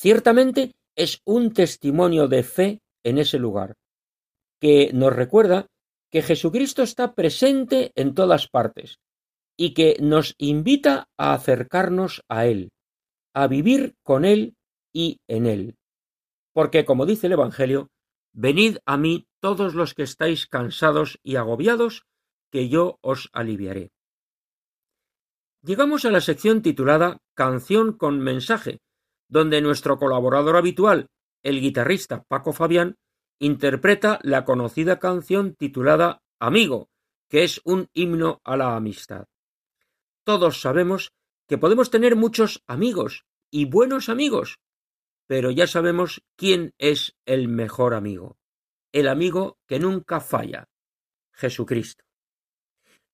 Ciertamente 0.00 0.76
es 0.96 1.20
un 1.24 1.52
testimonio 1.52 2.28
de 2.28 2.44
fe 2.44 2.80
en 3.04 3.18
ese 3.18 3.38
lugar, 3.38 3.74
que 4.60 4.92
nos 4.92 5.12
recuerda 5.12 5.66
que 6.10 6.22
Jesucristo 6.22 6.82
está 6.82 7.14
presente 7.14 7.90
en 7.96 8.14
todas 8.14 8.48
partes 8.48 9.00
y 9.56 9.74
que 9.74 9.96
nos 10.00 10.34
invita 10.38 11.08
a 11.18 11.34
acercarnos 11.34 12.22
a 12.28 12.46
Él, 12.46 12.70
a 13.34 13.48
vivir 13.48 13.96
con 14.04 14.24
Él 14.24 14.54
y 14.92 15.18
en 15.26 15.46
Él. 15.46 15.76
Porque, 16.52 16.84
como 16.84 17.04
dice 17.04 17.26
el 17.26 17.32
Evangelio, 17.32 17.90
venid 18.32 18.78
a 18.86 18.96
mí 18.96 19.26
todos 19.40 19.74
los 19.74 19.94
que 19.94 20.04
estáis 20.04 20.46
cansados 20.46 21.18
y 21.24 21.36
agobiados, 21.36 22.04
que 22.52 22.68
yo 22.68 22.98
os 23.02 23.30
aliviaré. 23.32 23.90
Llegamos 25.62 26.04
a 26.04 26.10
la 26.10 26.20
sección 26.20 26.62
titulada 26.62 27.18
Canción 27.34 27.92
con 27.92 28.20
mensaje, 28.20 28.78
donde 29.28 29.60
nuestro 29.60 29.98
colaborador 29.98 30.56
habitual, 30.56 31.08
el 31.42 31.60
guitarrista 31.60 32.24
Paco 32.24 32.52
Fabián, 32.52 32.96
interpreta 33.38 34.18
la 34.22 34.44
conocida 34.44 34.98
canción 34.98 35.54
titulada 35.54 36.22
Amigo, 36.40 36.88
que 37.28 37.44
es 37.44 37.60
un 37.64 37.88
himno 37.92 38.40
a 38.44 38.56
la 38.56 38.74
amistad. 38.74 39.26
Todos 40.24 40.60
sabemos 40.60 41.12
que 41.46 41.58
podemos 41.58 41.90
tener 41.90 42.16
muchos 42.16 42.62
amigos 42.66 43.24
y 43.50 43.66
buenos 43.66 44.08
amigos, 44.08 44.58
pero 45.26 45.50
ya 45.50 45.66
sabemos 45.66 46.22
quién 46.36 46.74
es 46.78 47.16
el 47.26 47.48
mejor 47.48 47.94
amigo, 47.94 48.38
el 48.92 49.08
amigo 49.08 49.58
que 49.66 49.78
nunca 49.78 50.20
falla, 50.20 50.68
Jesucristo. 51.32 52.04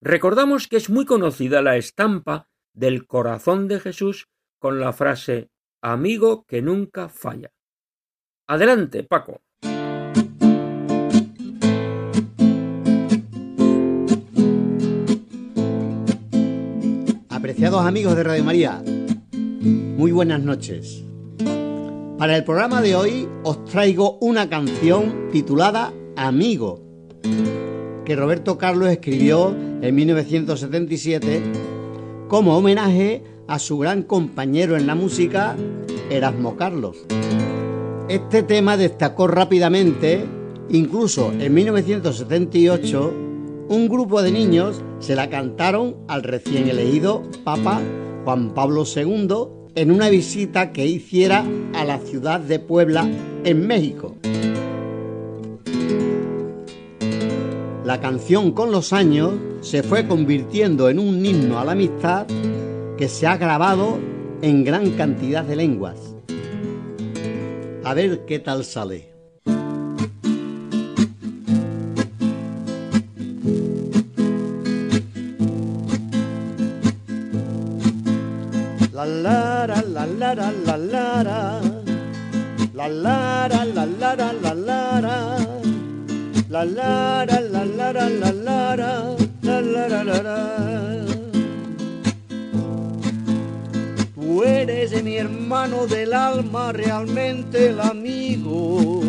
Recordamos 0.00 0.68
que 0.68 0.76
es 0.76 0.90
muy 0.90 1.06
conocida 1.06 1.62
la 1.62 1.76
estampa 1.76 2.48
del 2.72 3.06
corazón 3.06 3.68
de 3.68 3.80
Jesús 3.80 4.28
con 4.58 4.80
la 4.80 4.92
frase 4.92 5.50
amigo 5.84 6.44
que 6.46 6.62
nunca 6.62 7.08
falla. 7.10 7.52
Adelante, 8.48 9.04
Paco. 9.04 9.42
Apreciados 17.28 17.84
amigos 17.84 18.16
de 18.16 18.24
Radio 18.24 18.44
María, 18.44 18.82
muy 19.62 20.10
buenas 20.10 20.40
noches. 20.40 21.04
Para 22.18 22.36
el 22.36 22.44
programa 22.44 22.80
de 22.80 22.96
hoy 22.96 23.28
os 23.42 23.62
traigo 23.66 24.18
una 24.20 24.48
canción 24.48 25.28
titulada 25.30 25.92
Amigo, 26.16 26.80
que 28.06 28.16
Roberto 28.16 28.56
Carlos 28.56 28.88
escribió 28.88 29.54
en 29.82 29.94
1977 29.94 31.42
como 32.28 32.56
homenaje 32.56 33.22
a 33.46 33.58
su 33.58 33.78
gran 33.78 34.02
compañero 34.02 34.76
en 34.76 34.86
la 34.86 34.94
música, 34.94 35.56
Erasmo 36.10 36.56
Carlos. 36.56 36.96
Este 38.08 38.42
tema 38.42 38.76
destacó 38.76 39.26
rápidamente, 39.26 40.24
incluso 40.68 41.32
en 41.32 41.54
1978, 41.54 43.14
un 43.68 43.88
grupo 43.88 44.22
de 44.22 44.30
niños 44.30 44.82
se 44.98 45.16
la 45.16 45.30
cantaron 45.30 45.96
al 46.06 46.22
recién 46.22 46.68
elegido 46.68 47.22
Papa 47.44 47.80
Juan 48.24 48.52
Pablo 48.54 48.84
II 48.84 49.28
en 49.74 49.90
una 49.90 50.08
visita 50.08 50.72
que 50.72 50.86
hiciera 50.86 51.44
a 51.74 51.84
la 51.84 51.98
ciudad 51.98 52.40
de 52.40 52.58
Puebla, 52.58 53.08
en 53.44 53.66
México. 53.66 54.16
La 57.84 58.00
canción 58.00 58.52
con 58.52 58.70
los 58.70 58.92
años 58.92 59.32
se 59.60 59.82
fue 59.82 60.06
convirtiendo 60.06 60.88
en 60.88 60.98
un 60.98 61.24
himno 61.24 61.58
a 61.58 61.64
la 61.64 61.72
amistad 61.72 62.26
que 62.96 63.08
se 63.08 63.26
ha 63.26 63.36
grabado 63.36 63.98
en 64.42 64.64
gran 64.64 64.90
cantidad 64.92 65.44
de 65.44 65.56
lenguas. 65.56 66.14
A 67.84 67.94
ver 67.94 68.24
qué 68.26 68.38
tal 68.38 68.64
sale. 68.64 69.12
La 78.92 79.06
lara, 79.06 79.82
la 79.82 80.06
lara, 80.06 80.52
la 80.64 80.78
lara. 80.78 81.60
La 82.74 82.88
lara, 82.88 83.64
la 83.64 83.86
lara, 83.86 84.32
la 84.32 84.54
lara. 84.54 85.36
La 86.48 86.64
lara, 86.64 87.40
la 87.40 87.64
lara, 87.64 88.08
la. 88.08 89.16
La 89.42 89.60
la. 89.60 90.73
De 94.90 95.02
mi 95.02 95.16
hermano 95.16 95.86
del 95.86 96.12
alma, 96.12 96.72
realmente 96.72 97.68
el 97.68 97.80
amigo. 97.80 99.00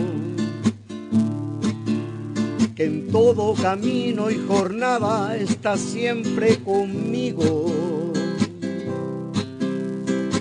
Que 2.76 2.86
en 2.86 3.12
todo 3.12 3.54
camino 3.56 4.30
y 4.30 4.38
jornada 4.48 5.36
está 5.36 5.76
siempre 5.78 6.60
conmigo. 6.60 8.14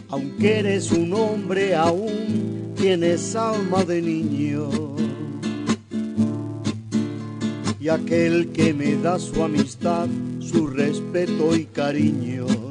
Aunque 0.08 0.58
eres 0.60 0.92
un 0.92 1.12
hombre 1.14 1.74
aún, 1.74 2.72
tienes 2.76 3.34
alma 3.34 3.84
de 3.84 4.02
niño. 4.02 4.70
Y 7.80 7.88
aquel 7.88 8.52
que 8.52 8.72
me 8.72 8.96
da 8.96 9.18
su 9.18 9.42
amistad, 9.42 10.06
su 10.38 10.68
respeto 10.68 11.56
y 11.56 11.64
cariño 11.64 12.63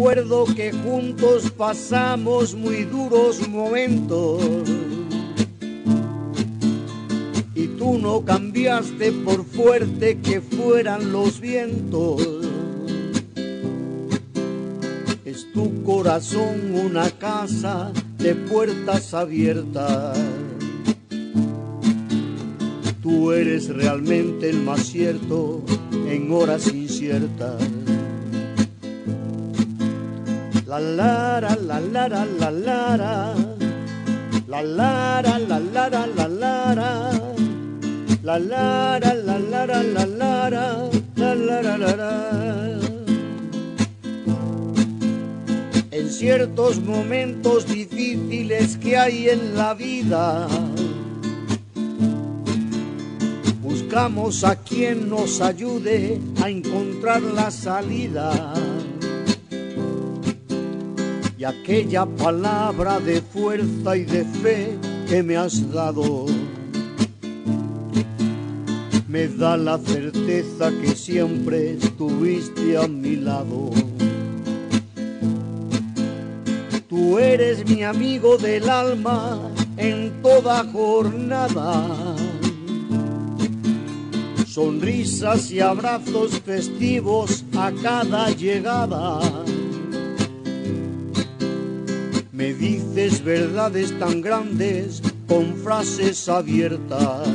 Recuerdo 0.00 0.46
que 0.46 0.72
juntos 0.72 1.50
pasamos 1.50 2.54
muy 2.54 2.84
duros 2.84 3.46
momentos 3.46 4.42
y 7.54 7.66
tú 7.66 7.98
no 7.98 8.24
cambiaste 8.24 9.12
por 9.12 9.44
fuerte 9.44 10.18
que 10.20 10.40
fueran 10.40 11.12
los 11.12 11.38
vientos. 11.38 12.26
Es 15.26 15.52
tu 15.52 15.82
corazón 15.82 16.74
una 16.74 17.10
casa 17.10 17.92
de 18.16 18.34
puertas 18.34 19.12
abiertas. 19.12 20.18
Tú 23.02 23.32
eres 23.32 23.68
realmente 23.68 24.48
el 24.48 24.62
más 24.62 24.80
cierto 24.80 25.62
en 26.08 26.32
horas 26.32 26.72
inciertas. 26.72 27.60
La 30.70 30.78
lara, 30.78 31.56
la 31.66 31.80
lara, 31.80 32.24
la 32.38 32.48
lara. 32.48 33.34
La 34.46 34.62
lara, 34.62 35.36
la 35.36 35.58
lara, 35.58 36.06
la 36.06 36.28
lara. 36.28 37.10
La 38.22 38.38
lara, 38.38 39.14
la 39.14 39.38
lara, 39.40 39.82
la 39.82 40.06
lara. 40.06 40.88
La 41.16 41.34
lara, 41.34 41.76
la 41.76 41.96
lara. 41.96 42.78
En 45.90 46.08
ciertos 46.08 46.80
momentos 46.80 47.66
difíciles 47.66 48.76
que 48.76 48.96
hay 48.96 49.28
en 49.28 49.56
la 49.56 49.74
vida, 49.74 50.46
buscamos 53.60 54.44
a 54.44 54.54
quien 54.54 55.10
nos 55.10 55.40
ayude 55.40 56.20
a 56.40 56.48
encontrar 56.48 57.22
la 57.22 57.50
salida 57.50 58.54
y 61.40 61.44
aquella 61.44 62.04
palabra 62.04 63.00
de 63.00 63.22
fuerza 63.22 63.96
y 63.96 64.04
de 64.04 64.26
fe 64.26 64.76
que 65.08 65.22
me 65.22 65.38
has 65.38 65.72
dado. 65.72 66.26
me 69.08 69.26
da 69.26 69.56
la 69.56 69.78
certeza 69.78 70.70
que 70.70 70.94
siempre 70.94 71.78
estuviste 71.78 72.76
a 72.76 72.86
mi 72.86 73.16
lado. 73.16 73.70
Tú 76.90 77.18
eres 77.18 77.66
mi 77.66 77.84
amigo 77.84 78.36
del 78.36 78.68
alma 78.68 79.40
en 79.78 80.20
toda 80.20 80.62
jornada. 80.64 81.88
Sonrisas 84.46 85.50
y 85.50 85.60
abrazos 85.60 86.38
festivos 86.40 87.46
a 87.56 87.72
cada 87.82 88.30
llegada. 88.30 89.20
Me 92.40 92.54
dices 92.54 93.22
verdades 93.22 93.92
tan 93.98 94.22
grandes 94.22 95.02
con 95.28 95.54
frases 95.56 96.26
abiertas. 96.26 97.28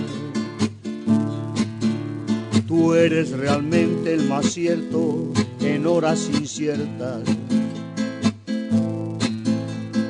Tú 2.68 2.96
eres 2.96 3.30
realmente 3.30 4.16
el 4.16 4.28
más 4.28 4.48
cierto 4.48 5.32
en 5.60 5.86
horas 5.86 6.28
inciertas. 6.34 7.22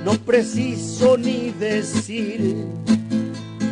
No 0.05 0.13
preciso 0.25 1.17
ni 1.17 1.51
decir 1.51 2.55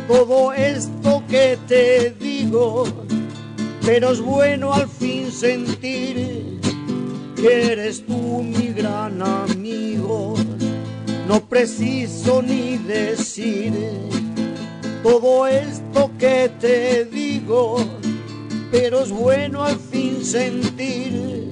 todo 0.06 0.52
esto 0.52 1.22
que 1.26 1.56
te 1.66 2.10
digo, 2.20 2.84
pero 3.80 4.10
es 4.10 4.20
bueno 4.20 4.74
al 4.74 4.90
fin 4.90 5.32
sentir 5.32 6.60
que 7.34 7.72
eres 7.72 8.04
tú 8.04 8.42
mi 8.42 8.74
gran 8.74 9.22
amigo. 9.22 10.34
No 11.26 11.40
preciso 11.48 12.42
ni 12.42 12.76
decir 12.76 13.72
todo 15.02 15.46
esto 15.46 16.10
que 16.18 16.50
te 16.60 17.06
digo, 17.06 17.76
pero 18.70 19.00
es 19.00 19.10
bueno 19.10 19.64
al 19.64 19.78
fin 19.78 20.24
sentir 20.24 21.50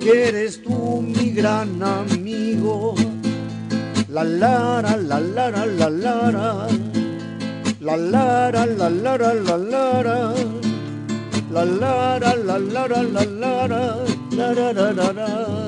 que 0.00 0.28
eres 0.28 0.62
tú 0.62 1.02
mi 1.02 1.30
gran 1.30 1.82
amigo. 1.82 2.94
La 4.08 4.24
lara, 4.24 4.96
la 4.96 5.20
lara, 5.20 5.66
la 5.66 5.90
lara, 5.90 6.66
la 7.80 7.96
lara, 7.96 8.66
la 8.66 8.88
lara, 8.88 9.36
la 9.36 9.58
lara, 9.58 10.34
la 11.50 11.64
lara, 11.64 12.36
la 12.36 12.58
lara, 12.58 13.02
la 13.02 13.24
lara, 13.24 13.96
la 14.30 14.52
lara, 14.52 14.92
la 14.92 15.12
lara. 15.12 15.65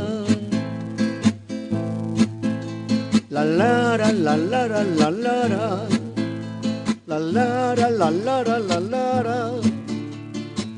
La 3.31 3.45
lara, 3.45 4.11
la 4.11 4.39
lara, 4.39 4.83
la 4.83 5.11
lara. 5.11 5.87
La 7.07 7.18
lara, 7.18 7.91
la 7.91 8.11
lara, 8.11 8.59
la 8.59 8.81
lara. 8.81 9.51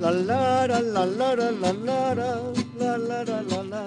La 0.00 0.10
lara, 0.10 0.80
la 0.80 1.06
lara, 1.06 1.52
la 1.52 1.72
lara. 1.72 2.40
La 2.76 2.98
lara, 2.98 3.42
la. 3.42 3.84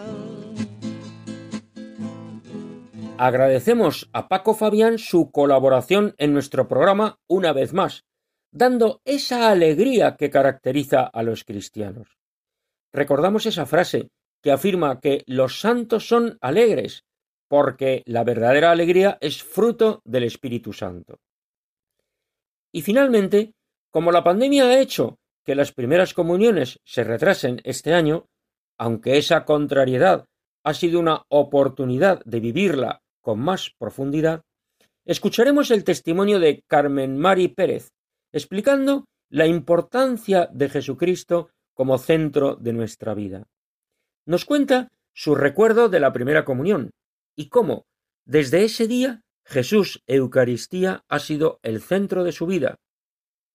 Agradecemos 3.17 4.09
a 4.13 4.29
Paco 4.29 4.53
Fabián 4.53 4.97
su 4.97 5.29
colaboración 5.29 6.15
en 6.17 6.31
nuestro 6.31 6.69
programa 6.69 7.19
una 7.27 7.51
vez 7.51 7.73
más, 7.73 8.05
dando 8.53 9.01
esa 9.03 9.51
alegría 9.51 10.15
que 10.15 10.29
caracteriza 10.29 11.01
a 11.03 11.21
los 11.21 11.43
cristianos. 11.43 12.17
Recordamos 12.93 13.45
esa 13.45 13.65
frase 13.65 14.07
que 14.41 14.51
afirma 14.53 15.01
que 15.01 15.23
los 15.27 15.59
santos 15.59 16.07
son 16.07 16.37
alegres, 16.39 17.03
porque 17.53 18.01
la 18.07 18.23
verdadera 18.23 18.71
alegría 18.71 19.19
es 19.21 19.43
fruto 19.43 20.01
del 20.05 20.23
Espíritu 20.23 20.73
Santo. 20.73 21.19
Y 22.71 22.81
finalmente, 22.81 23.53
como 23.91 24.11
la 24.11 24.23
pandemia 24.23 24.63
ha 24.63 24.79
hecho 24.79 25.19
que 25.45 25.53
las 25.53 25.71
primeras 25.71 26.15
comuniones 26.15 26.79
se 26.83 27.03
retrasen 27.03 27.61
este 27.63 27.93
año, 27.93 28.25
aunque 28.79 29.19
esa 29.19 29.45
contrariedad 29.45 30.25
ha 30.63 30.73
sido 30.73 30.99
una 30.99 31.25
oportunidad 31.29 32.23
de 32.25 32.39
vivirla 32.39 33.03
con 33.21 33.39
más 33.39 33.69
profundidad, 33.77 34.41
escucharemos 35.05 35.69
el 35.69 35.83
testimonio 35.83 36.39
de 36.39 36.63
Carmen 36.65 37.19
Mari 37.19 37.49
Pérez, 37.49 37.91
explicando 38.31 39.05
la 39.29 39.45
importancia 39.45 40.49
de 40.51 40.69
Jesucristo 40.69 41.51
como 41.75 41.99
centro 41.99 42.55
de 42.55 42.73
nuestra 42.73 43.13
vida. 43.13 43.45
Nos 44.25 44.43
cuenta 44.43 44.89
su 45.13 45.35
recuerdo 45.35 45.87
de 45.87 45.99
la 45.99 46.11
primera 46.11 46.45
comunión 46.45 46.89
y 47.35 47.49
cómo, 47.49 47.85
desde 48.25 48.63
ese 48.63 48.87
día, 48.87 49.23
Jesús 49.45 50.01
Eucaristía 50.07 51.03
ha 51.07 51.19
sido 51.19 51.59
el 51.63 51.81
centro 51.81 52.23
de 52.23 52.31
su 52.31 52.45
vida. 52.45 52.79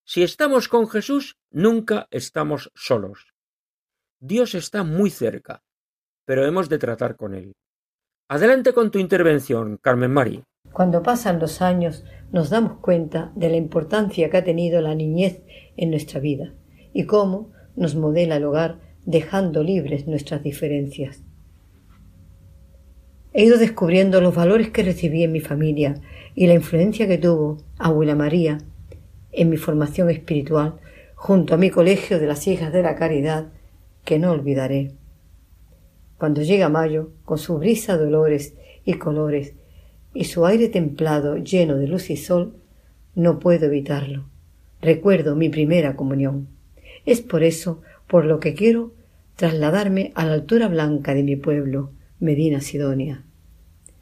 Si 0.04 0.22
estamos 0.22 0.68
con 0.68 0.88
Jesús, 0.88 1.36
nunca 1.50 2.06
estamos 2.10 2.70
solos. 2.74 3.34
Dios 4.20 4.54
está 4.54 4.82
muy 4.82 5.10
cerca, 5.10 5.62
pero 6.24 6.46
hemos 6.46 6.68
de 6.68 6.78
tratar 6.78 7.16
con 7.16 7.34
Él. 7.34 7.54
Adelante 8.28 8.72
con 8.72 8.90
tu 8.90 8.98
intervención, 8.98 9.78
Carmen 9.78 10.10
Mari. 10.10 10.44
Cuando 10.72 11.02
pasan 11.02 11.38
los 11.38 11.62
años 11.62 12.04
nos 12.30 12.50
damos 12.50 12.80
cuenta 12.80 13.32
de 13.34 13.48
la 13.48 13.56
importancia 13.56 14.28
que 14.28 14.36
ha 14.36 14.44
tenido 14.44 14.82
la 14.82 14.94
niñez 14.94 15.42
en 15.76 15.90
nuestra 15.90 16.20
vida 16.20 16.54
y 16.92 17.06
cómo 17.06 17.52
nos 17.74 17.94
modela 17.94 18.36
el 18.36 18.44
hogar 18.44 18.80
dejando 19.06 19.62
libres 19.62 20.06
nuestras 20.06 20.42
diferencias. 20.42 21.24
He 23.32 23.44
ido 23.44 23.58
descubriendo 23.58 24.20
los 24.20 24.34
valores 24.34 24.70
que 24.70 24.82
recibí 24.82 25.22
en 25.22 25.32
mi 25.32 25.40
familia 25.40 25.94
y 26.34 26.46
la 26.46 26.54
influencia 26.54 27.06
que 27.06 27.18
tuvo 27.18 27.58
Abuela 27.78 28.14
María 28.14 28.58
en 29.32 29.50
mi 29.50 29.56
formación 29.56 30.08
espiritual 30.10 30.76
junto 31.14 31.54
a 31.54 31.58
mi 31.58 31.70
colegio 31.70 32.18
de 32.18 32.26
las 32.26 32.46
hijas 32.46 32.72
de 32.72 32.82
la 32.82 32.94
caridad 32.94 33.48
que 34.04 34.18
no 34.18 34.30
olvidaré. 34.30 34.92
Cuando 36.16 36.42
llega 36.42 36.68
mayo, 36.68 37.10
con 37.24 37.38
su 37.38 37.58
brisa 37.58 37.98
de 37.98 38.06
olores 38.06 38.54
y 38.84 38.94
colores 38.94 39.54
y 40.14 40.24
su 40.24 40.46
aire 40.46 40.68
templado 40.68 41.36
lleno 41.36 41.76
de 41.76 41.86
luz 41.86 42.10
y 42.10 42.16
sol, 42.16 42.56
no 43.14 43.38
puedo 43.38 43.66
evitarlo. 43.66 44.28
Recuerdo 44.80 45.36
mi 45.36 45.48
primera 45.48 45.96
comunión. 45.96 46.48
Es 47.04 47.20
por 47.20 47.42
eso 47.42 47.82
por 48.06 48.24
lo 48.24 48.40
que 48.40 48.54
quiero 48.54 48.94
trasladarme 49.36 50.12
a 50.14 50.24
la 50.24 50.32
altura 50.32 50.68
blanca 50.68 51.14
de 51.14 51.22
mi 51.22 51.36
pueblo, 51.36 51.92
Medina 52.20 52.60
Sidonia. 52.60 53.24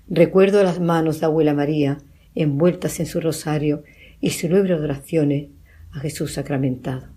Recuerdo 0.09 0.63
las 0.63 0.81
manos 0.81 1.21
de 1.21 1.27
abuela 1.27 1.53
María 1.53 1.99
envueltas 2.35 2.99
en 3.01 3.07
su 3.07 3.21
rosario 3.21 3.83
y 4.21 4.31
de 4.79 4.85
oraciones 4.85 5.49
a 5.93 6.01
Jesús 6.01 6.33
sacramentado. 6.33 7.09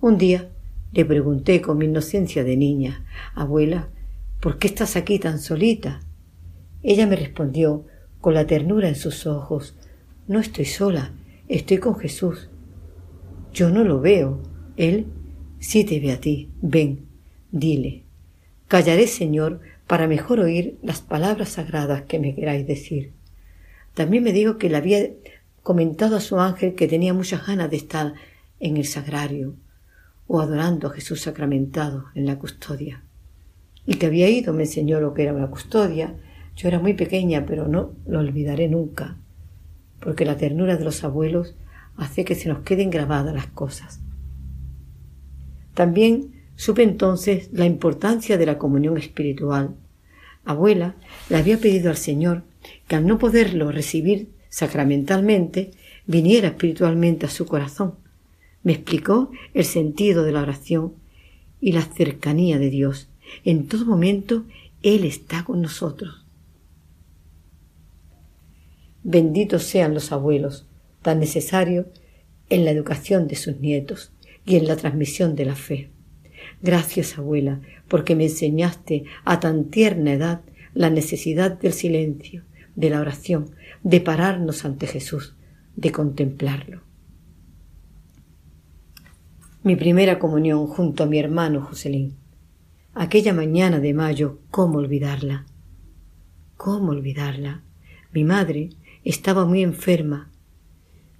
Un 0.00 0.18
día 0.18 0.48
le 0.92 1.04
pregunté 1.04 1.60
con 1.60 1.78
mi 1.78 1.84
inocencia 1.84 2.42
de 2.42 2.56
niña, 2.56 3.04
abuela, 3.34 3.88
¿por 4.40 4.58
qué 4.58 4.66
estás 4.66 4.96
aquí 4.96 5.18
tan 5.20 5.38
solita? 5.38 6.00
Ella 6.82 7.06
me 7.06 7.16
respondió 7.16 7.84
con 8.20 8.34
la 8.34 8.46
ternura 8.46 8.88
en 8.88 8.96
sus 8.96 9.26
ojos, 9.26 9.76
no 10.26 10.40
estoy 10.40 10.64
sola, 10.64 11.12
estoy 11.48 11.78
con 11.78 11.96
Jesús. 11.96 12.50
Yo 13.52 13.70
no 13.70 13.84
lo 13.84 14.00
veo, 14.00 14.40
Él 14.76 15.06
sí 15.60 15.84
te 15.84 16.00
ve 16.00 16.12
a 16.12 16.20
ti, 16.20 16.50
ven, 16.62 17.06
dile. 17.52 18.04
Callaré, 18.66 19.06
Señor, 19.06 19.60
para 19.90 20.06
mejor 20.06 20.38
oír 20.38 20.78
las 20.84 21.00
palabras 21.00 21.48
sagradas 21.48 22.02
que 22.02 22.20
me 22.20 22.36
queráis 22.36 22.64
decir. 22.64 23.12
También 23.92 24.22
me 24.22 24.32
dijo 24.32 24.56
que 24.56 24.70
le 24.70 24.76
había 24.76 25.10
comentado 25.64 26.14
a 26.14 26.20
su 26.20 26.38
ángel 26.38 26.76
que 26.76 26.86
tenía 26.86 27.12
muchas 27.12 27.44
ganas 27.44 27.68
de 27.70 27.78
estar 27.78 28.14
en 28.60 28.76
el 28.76 28.84
sagrario 28.84 29.56
o 30.28 30.40
adorando 30.40 30.86
a 30.86 30.92
Jesús 30.92 31.22
sacramentado 31.22 32.04
en 32.14 32.26
la 32.26 32.38
custodia. 32.38 33.02
Y 33.84 33.96
que 33.96 34.06
había 34.06 34.28
ido, 34.28 34.52
me 34.52 34.62
enseñó 34.62 35.00
lo 35.00 35.12
que 35.12 35.24
era 35.24 35.34
una 35.34 35.50
custodia. 35.50 36.14
Yo 36.54 36.68
era 36.68 36.78
muy 36.78 36.94
pequeña, 36.94 37.44
pero 37.44 37.66
no 37.66 37.90
lo 38.06 38.20
olvidaré 38.20 38.68
nunca, 38.68 39.16
porque 39.98 40.24
la 40.24 40.36
ternura 40.36 40.76
de 40.76 40.84
los 40.84 41.02
abuelos 41.02 41.56
hace 41.96 42.24
que 42.24 42.36
se 42.36 42.48
nos 42.48 42.60
queden 42.60 42.90
grabadas 42.90 43.34
las 43.34 43.48
cosas. 43.48 44.00
También 45.74 46.40
Supe 46.60 46.82
entonces 46.82 47.48
la 47.54 47.64
importancia 47.64 48.36
de 48.36 48.44
la 48.44 48.58
comunión 48.58 48.98
espiritual. 48.98 49.76
Abuela 50.50 50.96
le 51.28 51.36
había 51.36 51.58
pedido 51.58 51.90
al 51.90 51.96
Señor 51.96 52.44
que 52.86 52.96
al 52.96 53.06
no 53.06 53.18
poderlo 53.18 53.72
recibir 53.72 54.28
sacramentalmente, 54.50 55.70
viniera 56.06 56.48
espiritualmente 56.48 57.24
a 57.24 57.30
su 57.30 57.46
corazón. 57.46 57.94
Me 58.62 58.72
explicó 58.72 59.30
el 59.54 59.64
sentido 59.64 60.24
de 60.24 60.32
la 60.32 60.42
oración 60.42 60.94
y 61.60 61.72
la 61.72 61.82
cercanía 61.82 62.58
de 62.58 62.68
Dios. 62.68 63.08
En 63.44 63.68
todo 63.68 63.86
momento 63.86 64.44
Él 64.82 65.04
está 65.04 65.44
con 65.44 65.62
nosotros. 65.62 66.26
Benditos 69.02 69.62
sean 69.62 69.94
los 69.94 70.12
abuelos, 70.12 70.66
tan 71.00 71.20
necesarios 71.20 71.86
en 72.50 72.64
la 72.64 72.72
educación 72.72 73.28
de 73.28 73.36
sus 73.36 73.56
nietos 73.56 74.12
y 74.44 74.56
en 74.56 74.66
la 74.66 74.76
transmisión 74.76 75.36
de 75.36 75.44
la 75.46 75.54
fe. 75.54 75.90
Gracias, 76.62 77.18
abuela, 77.18 77.60
porque 77.88 78.14
me 78.14 78.24
enseñaste 78.24 79.04
a 79.24 79.40
tan 79.40 79.66
tierna 79.70 80.12
edad 80.12 80.42
la 80.74 80.90
necesidad 80.90 81.58
del 81.58 81.72
silencio, 81.72 82.44
de 82.76 82.90
la 82.90 83.00
oración, 83.00 83.50
de 83.82 84.00
pararnos 84.00 84.64
ante 84.64 84.86
Jesús, 84.86 85.36
de 85.76 85.90
contemplarlo. 85.90 86.82
Mi 89.62 89.76
primera 89.76 90.18
comunión 90.18 90.66
junto 90.66 91.04
a 91.04 91.06
mi 91.06 91.18
hermano 91.18 91.62
Joselín. 91.62 92.16
Aquella 92.94 93.32
mañana 93.32 93.78
de 93.78 93.94
mayo, 93.94 94.40
¿cómo 94.50 94.78
olvidarla? 94.78 95.46
¿Cómo 96.56 96.92
olvidarla? 96.92 97.62
Mi 98.12 98.24
madre 98.24 98.70
estaba 99.04 99.46
muy 99.46 99.62
enferma. 99.62 100.30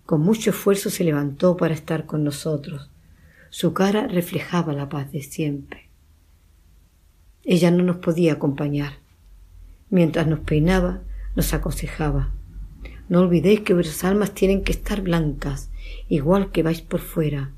Con 0.05 0.22
mucho 0.22 0.51
esfuerzo 0.51 0.91
se 0.91 1.05
levantó 1.05 1.57
para 1.57 1.74
estar 1.74 2.07
con 2.07 2.24
nosotros. 2.24 2.89
Su 3.53 3.72
cara 3.72 4.07
reflejaba 4.07 4.72
la 4.72 4.88
paz 4.88 5.11
de 5.11 5.22
siempre. 5.22 5.88
Ella 7.42 7.72
no 7.72 7.82
nos 7.82 7.96
podía 7.96 8.34
acompañar. 8.34 8.92
Mientras 9.90 10.28
nos 10.28 10.38
peinaba, 10.38 11.03
nos 11.34 11.53
aconsejaba. 11.53 12.32
No 13.09 13.22
olvidéis 13.22 13.62
que 13.62 13.74
vuestras 13.74 14.05
almas 14.05 14.34
tienen 14.34 14.62
que 14.62 14.70
estar 14.70 15.01
blancas, 15.01 15.68
igual 16.09 16.53
que 16.53 16.62
vais 16.62 16.80
por 16.80 17.01
fuera. 17.01 17.51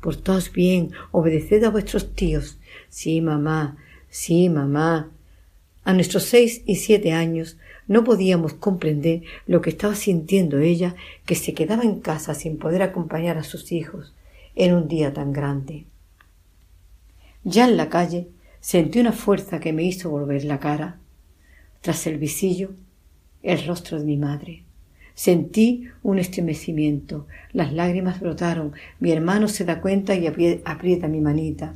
Portaos 0.00 0.50
bien, 0.50 0.92
obedeced 1.10 1.62
a 1.64 1.68
vuestros 1.68 2.14
tíos. 2.14 2.58
Sí, 2.88 3.20
mamá, 3.20 3.76
sí, 4.08 4.48
mamá. 4.48 5.10
A 5.84 5.92
nuestros 5.92 6.22
seis 6.22 6.62
y 6.64 6.76
siete 6.76 7.12
años 7.12 7.58
no 7.86 8.02
podíamos 8.02 8.54
comprender 8.54 9.24
lo 9.46 9.60
que 9.60 9.68
estaba 9.68 9.94
sintiendo 9.94 10.58
ella, 10.60 10.94
que 11.26 11.34
se 11.34 11.52
quedaba 11.52 11.82
en 11.82 12.00
casa 12.00 12.32
sin 12.34 12.56
poder 12.56 12.80
acompañar 12.80 13.36
a 13.36 13.44
sus 13.44 13.72
hijos 13.72 14.14
en 14.54 14.74
un 14.74 14.88
día 14.88 15.12
tan 15.12 15.32
grande. 15.32 15.86
Ya 17.44 17.66
en 17.68 17.76
la 17.76 17.88
calle 17.88 18.28
sentí 18.60 19.00
una 19.00 19.12
fuerza 19.12 19.60
que 19.60 19.72
me 19.72 19.82
hizo 19.82 20.10
volver 20.10 20.44
la 20.44 20.60
cara. 20.60 20.98
Tras 21.80 22.06
el 22.06 22.18
visillo, 22.18 22.70
el 23.42 23.66
rostro 23.66 23.98
de 23.98 24.04
mi 24.04 24.16
madre. 24.16 24.62
Sentí 25.14 25.88
un 26.02 26.18
estremecimiento, 26.18 27.26
las 27.52 27.72
lágrimas 27.72 28.20
brotaron, 28.20 28.72
mi 28.98 29.10
hermano 29.10 29.48
se 29.48 29.64
da 29.64 29.80
cuenta 29.80 30.14
y 30.14 30.26
aprieta 30.26 31.08
mi 31.08 31.20
manita. 31.20 31.74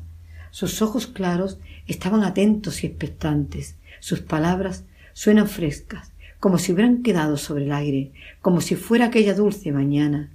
Sus 0.50 0.80
ojos 0.80 1.06
claros 1.06 1.58
estaban 1.86 2.22
atentos 2.22 2.82
y 2.82 2.86
expectantes, 2.86 3.76
sus 4.00 4.20
palabras 4.20 4.84
suenan 5.12 5.48
frescas, 5.48 6.12
como 6.40 6.58
si 6.58 6.72
hubieran 6.72 7.02
quedado 7.02 7.36
sobre 7.36 7.64
el 7.64 7.72
aire, 7.72 8.12
como 8.40 8.60
si 8.60 8.74
fuera 8.74 9.06
aquella 9.06 9.34
dulce 9.34 9.70
mañana. 9.72 10.30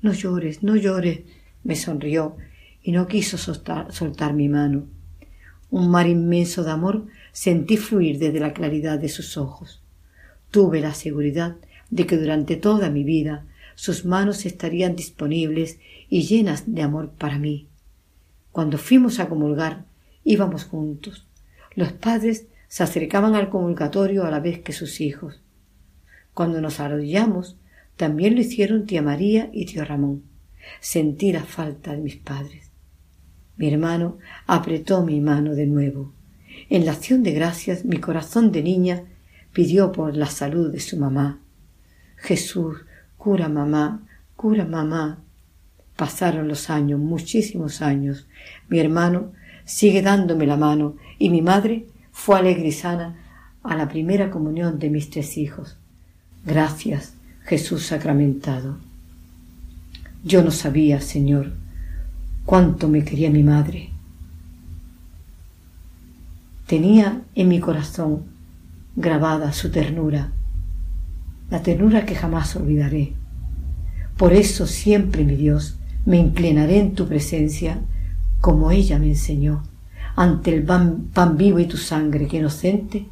No 0.00 0.12
llores, 0.12 0.62
no 0.62 0.76
llores, 0.76 1.20
me 1.64 1.76
sonrió 1.76 2.36
y 2.82 2.92
no 2.92 3.06
quiso 3.06 3.38
soltar, 3.38 3.92
soltar 3.92 4.34
mi 4.34 4.48
mano. 4.48 4.86
Un 5.70 5.90
mar 5.90 6.06
inmenso 6.08 6.64
de 6.64 6.70
amor 6.70 7.06
sentí 7.32 7.76
fluir 7.76 8.18
desde 8.18 8.40
la 8.40 8.52
claridad 8.52 8.98
de 8.98 9.08
sus 9.08 9.36
ojos. 9.36 9.82
Tuve 10.50 10.80
la 10.80 10.94
seguridad 10.94 11.56
de 11.90 12.06
que 12.06 12.18
durante 12.18 12.56
toda 12.56 12.90
mi 12.90 13.04
vida 13.04 13.46
sus 13.74 14.04
manos 14.04 14.44
estarían 14.44 14.96
disponibles 14.96 15.78
y 16.08 16.22
llenas 16.22 16.64
de 16.66 16.82
amor 16.82 17.10
para 17.10 17.38
mí. 17.38 17.68
Cuando 18.50 18.76
fuimos 18.76 19.18
a 19.18 19.28
comulgar, 19.28 19.86
íbamos 20.24 20.64
juntos. 20.64 21.26
Los 21.74 21.92
padres 21.92 22.46
se 22.68 22.82
acercaban 22.82 23.34
al 23.34 23.48
comulgatorio 23.48 24.24
a 24.24 24.30
la 24.30 24.40
vez 24.40 24.60
que 24.60 24.72
sus 24.72 25.00
hijos. 25.00 25.40
Cuando 26.34 26.60
nos 26.60 26.80
arrodillamos, 26.80 27.56
también 27.96 28.34
lo 28.34 28.40
hicieron 28.40 28.86
tía 28.86 29.02
María 29.02 29.50
y 29.52 29.66
tío 29.66 29.84
Ramón. 29.84 30.22
Sentí 30.80 31.32
la 31.32 31.44
falta 31.44 31.92
de 31.92 32.02
mis 32.02 32.16
padres. 32.16 32.70
Mi 33.56 33.68
hermano 33.68 34.18
apretó 34.46 35.04
mi 35.04 35.20
mano 35.20 35.54
de 35.54 35.66
nuevo. 35.66 36.12
En 36.68 36.84
la 36.84 36.92
acción 36.92 37.22
de 37.22 37.32
gracias 37.32 37.84
mi 37.84 37.98
corazón 37.98 38.52
de 38.52 38.62
niña 38.62 39.04
pidió 39.52 39.92
por 39.92 40.16
la 40.16 40.26
salud 40.26 40.72
de 40.72 40.80
su 40.80 40.98
mamá. 40.98 41.40
Jesús, 42.16 42.78
cura 43.16 43.48
mamá, 43.48 44.02
cura 44.36 44.64
mamá. 44.64 45.18
Pasaron 45.96 46.48
los 46.48 46.70
años, 46.70 46.98
muchísimos 46.98 47.82
años. 47.82 48.26
Mi 48.68 48.78
hermano 48.78 49.32
sigue 49.64 50.02
dándome 50.02 50.46
la 50.46 50.56
mano 50.56 50.96
y 51.18 51.30
mi 51.30 51.42
madre 51.42 51.86
fue 52.10 52.38
alegre 52.38 52.68
y 52.68 52.72
sana 52.72 53.16
a 53.62 53.76
la 53.76 53.88
primera 53.88 54.30
comunión 54.30 54.78
de 54.78 54.90
mis 54.90 55.10
tres 55.10 55.36
hijos. 55.36 55.76
Gracias, 56.44 57.14
Jesús 57.44 57.86
sacramentado. 57.86 58.78
Yo 60.24 60.42
no 60.42 60.50
sabía, 60.50 61.00
Señor, 61.00 61.52
cuánto 62.44 62.88
me 62.88 63.04
quería 63.04 63.30
mi 63.30 63.42
madre. 63.42 63.90
Tenía 66.66 67.22
en 67.34 67.48
mi 67.48 67.60
corazón 67.60 68.24
grabada 68.94 69.52
su 69.52 69.70
ternura, 69.70 70.32
la 71.50 71.62
ternura 71.62 72.06
que 72.06 72.14
jamás 72.14 72.54
olvidaré. 72.56 73.14
Por 74.16 74.32
eso 74.32 74.66
siempre, 74.66 75.24
mi 75.24 75.34
Dios, 75.34 75.78
me 76.06 76.18
inclinaré 76.18 76.78
en 76.78 76.94
tu 76.94 77.08
presencia 77.08 77.78
como 78.40 78.72
ella 78.72 78.98
me 78.98 79.06
enseñó, 79.06 79.62
ante 80.16 80.52
el 80.52 80.64
pan, 80.64 81.36
vivo 81.36 81.60
y 81.60 81.66
tu 81.66 81.76
sangre 81.76 82.26
que 82.26 82.38
inocente 82.38 83.06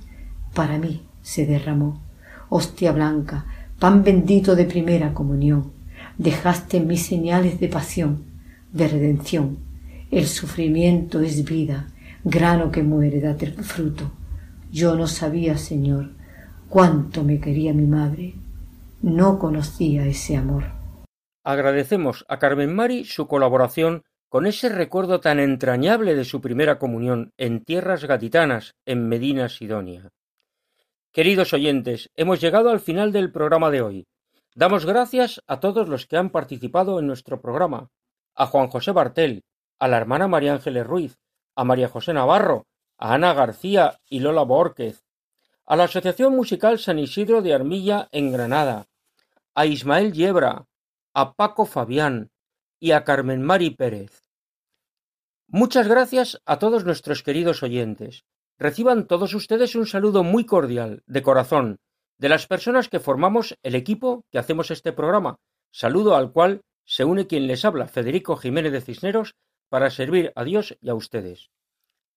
para 0.55 0.77
mí 0.77 1.03
se 1.23 1.47
derramó. 1.47 2.01
Hostia 2.49 2.91
blanca, 2.93 3.47
pan 3.79 4.03
bendito 4.03 4.57
de 4.57 4.65
primera 4.65 5.15
comunión, 5.15 5.71
dejaste 6.21 6.77
en 6.77 6.87
mí 6.87 6.99
señales 6.99 7.59
de 7.61 7.69
pasión, 7.69 8.25
de 8.73 8.89
redención. 8.89 9.57
El 10.11 10.27
sufrimiento 10.27 11.21
es 11.21 11.45
vida, 11.47 11.89
grano 12.25 12.71
que 12.71 12.83
muere, 12.83 13.21
date 13.21 13.47
fruto. 13.63 14.13
Yo 14.71 14.97
no 14.97 15.07
sabía, 15.07 15.57
Señor, 15.57 16.11
cuánto 16.69 17.25
me 17.25 17.41
quería 17.41 17.73
mi 17.73 17.87
madre. 17.87 18.35
No 19.01 19.39
conocía 19.39 20.07
ese 20.07 20.37
amor. 20.37 20.65
Agradecemos 21.43 22.27
a 22.29 22.39
Carmen 22.39 22.75
Mari 22.75 23.07
su 23.07 23.27
colaboración 23.27 24.03
con 24.29 24.47
ese 24.47 24.69
recuerdo 24.69 25.21
tan 25.21 25.41
entrañable 25.41 26.15
de 26.15 26.27
su 26.27 26.43
primera 26.43 26.79
comunión 26.79 27.33
en 27.39 27.65
tierras 27.65 28.05
gaditanas, 28.05 28.75
en 28.85 29.09
Medina 29.09 29.49
Sidonia. 29.49 30.11
Queridos 31.13 31.55
oyentes, 31.55 32.11
hemos 32.15 32.43
llegado 32.43 32.69
al 32.69 32.81
final 32.81 33.11
del 33.11 33.33
programa 33.33 33.71
de 33.71 33.81
hoy. 33.81 34.07
Damos 34.61 34.85
gracias 34.85 35.43
a 35.47 35.59
todos 35.59 35.89
los 35.89 36.07
que 36.07 36.19
han 36.19 36.29
participado 36.29 36.99
en 36.99 37.07
nuestro 37.07 37.41
programa, 37.41 37.89
a 38.35 38.45
Juan 38.45 38.69
José 38.69 38.93
Bartel, 38.93 39.43
a 39.79 39.89
la 39.89 39.97
hermana 39.97 40.29
María 40.29 40.53
Ángeles 40.53 40.87
Ruiz, 40.87 41.17
a 41.57 41.65
María 41.65 41.89
José 41.89 42.13
Navarro, 42.13 42.67
a 42.99 43.15
Ana 43.15 43.33
García 43.33 43.99
y 44.07 44.21
Lola 44.21 44.43
Borquez, 44.43 45.03
a 45.65 45.77
la 45.77 45.85
Asociación 45.85 46.37
Musical 46.37 46.79
San 46.79 46.99
Isidro 46.99 47.41
de 47.41 47.55
Armilla 47.55 48.09
en 48.13 48.33
Granada, 48.33 48.89
a 49.55 49.65
Ismael 49.65 50.13
Yebra, 50.13 50.67
a 51.15 51.33
Paco 51.33 51.65
Fabián 51.65 52.31
y 52.79 52.91
a 52.91 53.03
Carmen 53.03 53.41
Mari 53.41 53.71
Pérez. 53.71 54.27
Muchas 55.47 55.89
gracias 55.89 56.39
a 56.45 56.59
todos 56.59 56.85
nuestros 56.85 57.23
queridos 57.23 57.63
oyentes. 57.63 58.27
Reciban 58.59 59.07
todos 59.07 59.33
ustedes 59.33 59.75
un 59.75 59.87
saludo 59.87 60.23
muy 60.23 60.45
cordial, 60.45 61.03
de 61.07 61.23
corazón, 61.23 61.81
de 62.21 62.29
las 62.29 62.47
personas 62.47 62.89
que 62.91 63.01
formamos 63.01 63.57
el 63.63 63.75
equipo 63.75 64.27
que 64.31 64.39
hacemos 64.39 64.71
este 64.71 64.93
programa, 64.93 65.39
saludo 65.73 66.17
al 66.17 66.33
cual 66.33 66.61
se 66.85 67.07
une 67.07 67.27
quien 67.27 67.47
les 67.47 67.65
habla, 67.65 67.89
Federico 67.89 68.37
Jiménez 68.37 68.73
de 68.73 68.83
Cisneros, 68.83 69.37
para 69.71 69.89
servir 69.89 70.31
a 70.37 70.45
Dios 70.45 70.77
y 70.83 70.91
a 70.91 70.95
ustedes. 70.95 71.49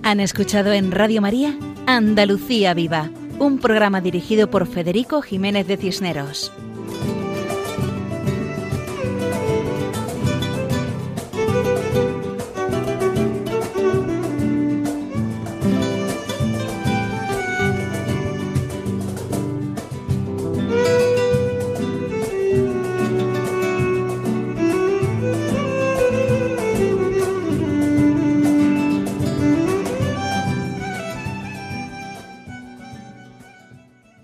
Han 0.03 0.19
escuchado 0.19 0.73
en 0.73 0.91
Radio 0.91 1.21
María 1.21 1.57
Andalucía 1.87 2.73
Viva, 2.73 3.09
un 3.39 3.59
programa 3.59 3.99
dirigido 3.99 4.49
por 4.49 4.67
Federico 4.67 5.21
Jiménez 5.21 5.67
de 5.67 5.77
Cisneros. 5.77 6.53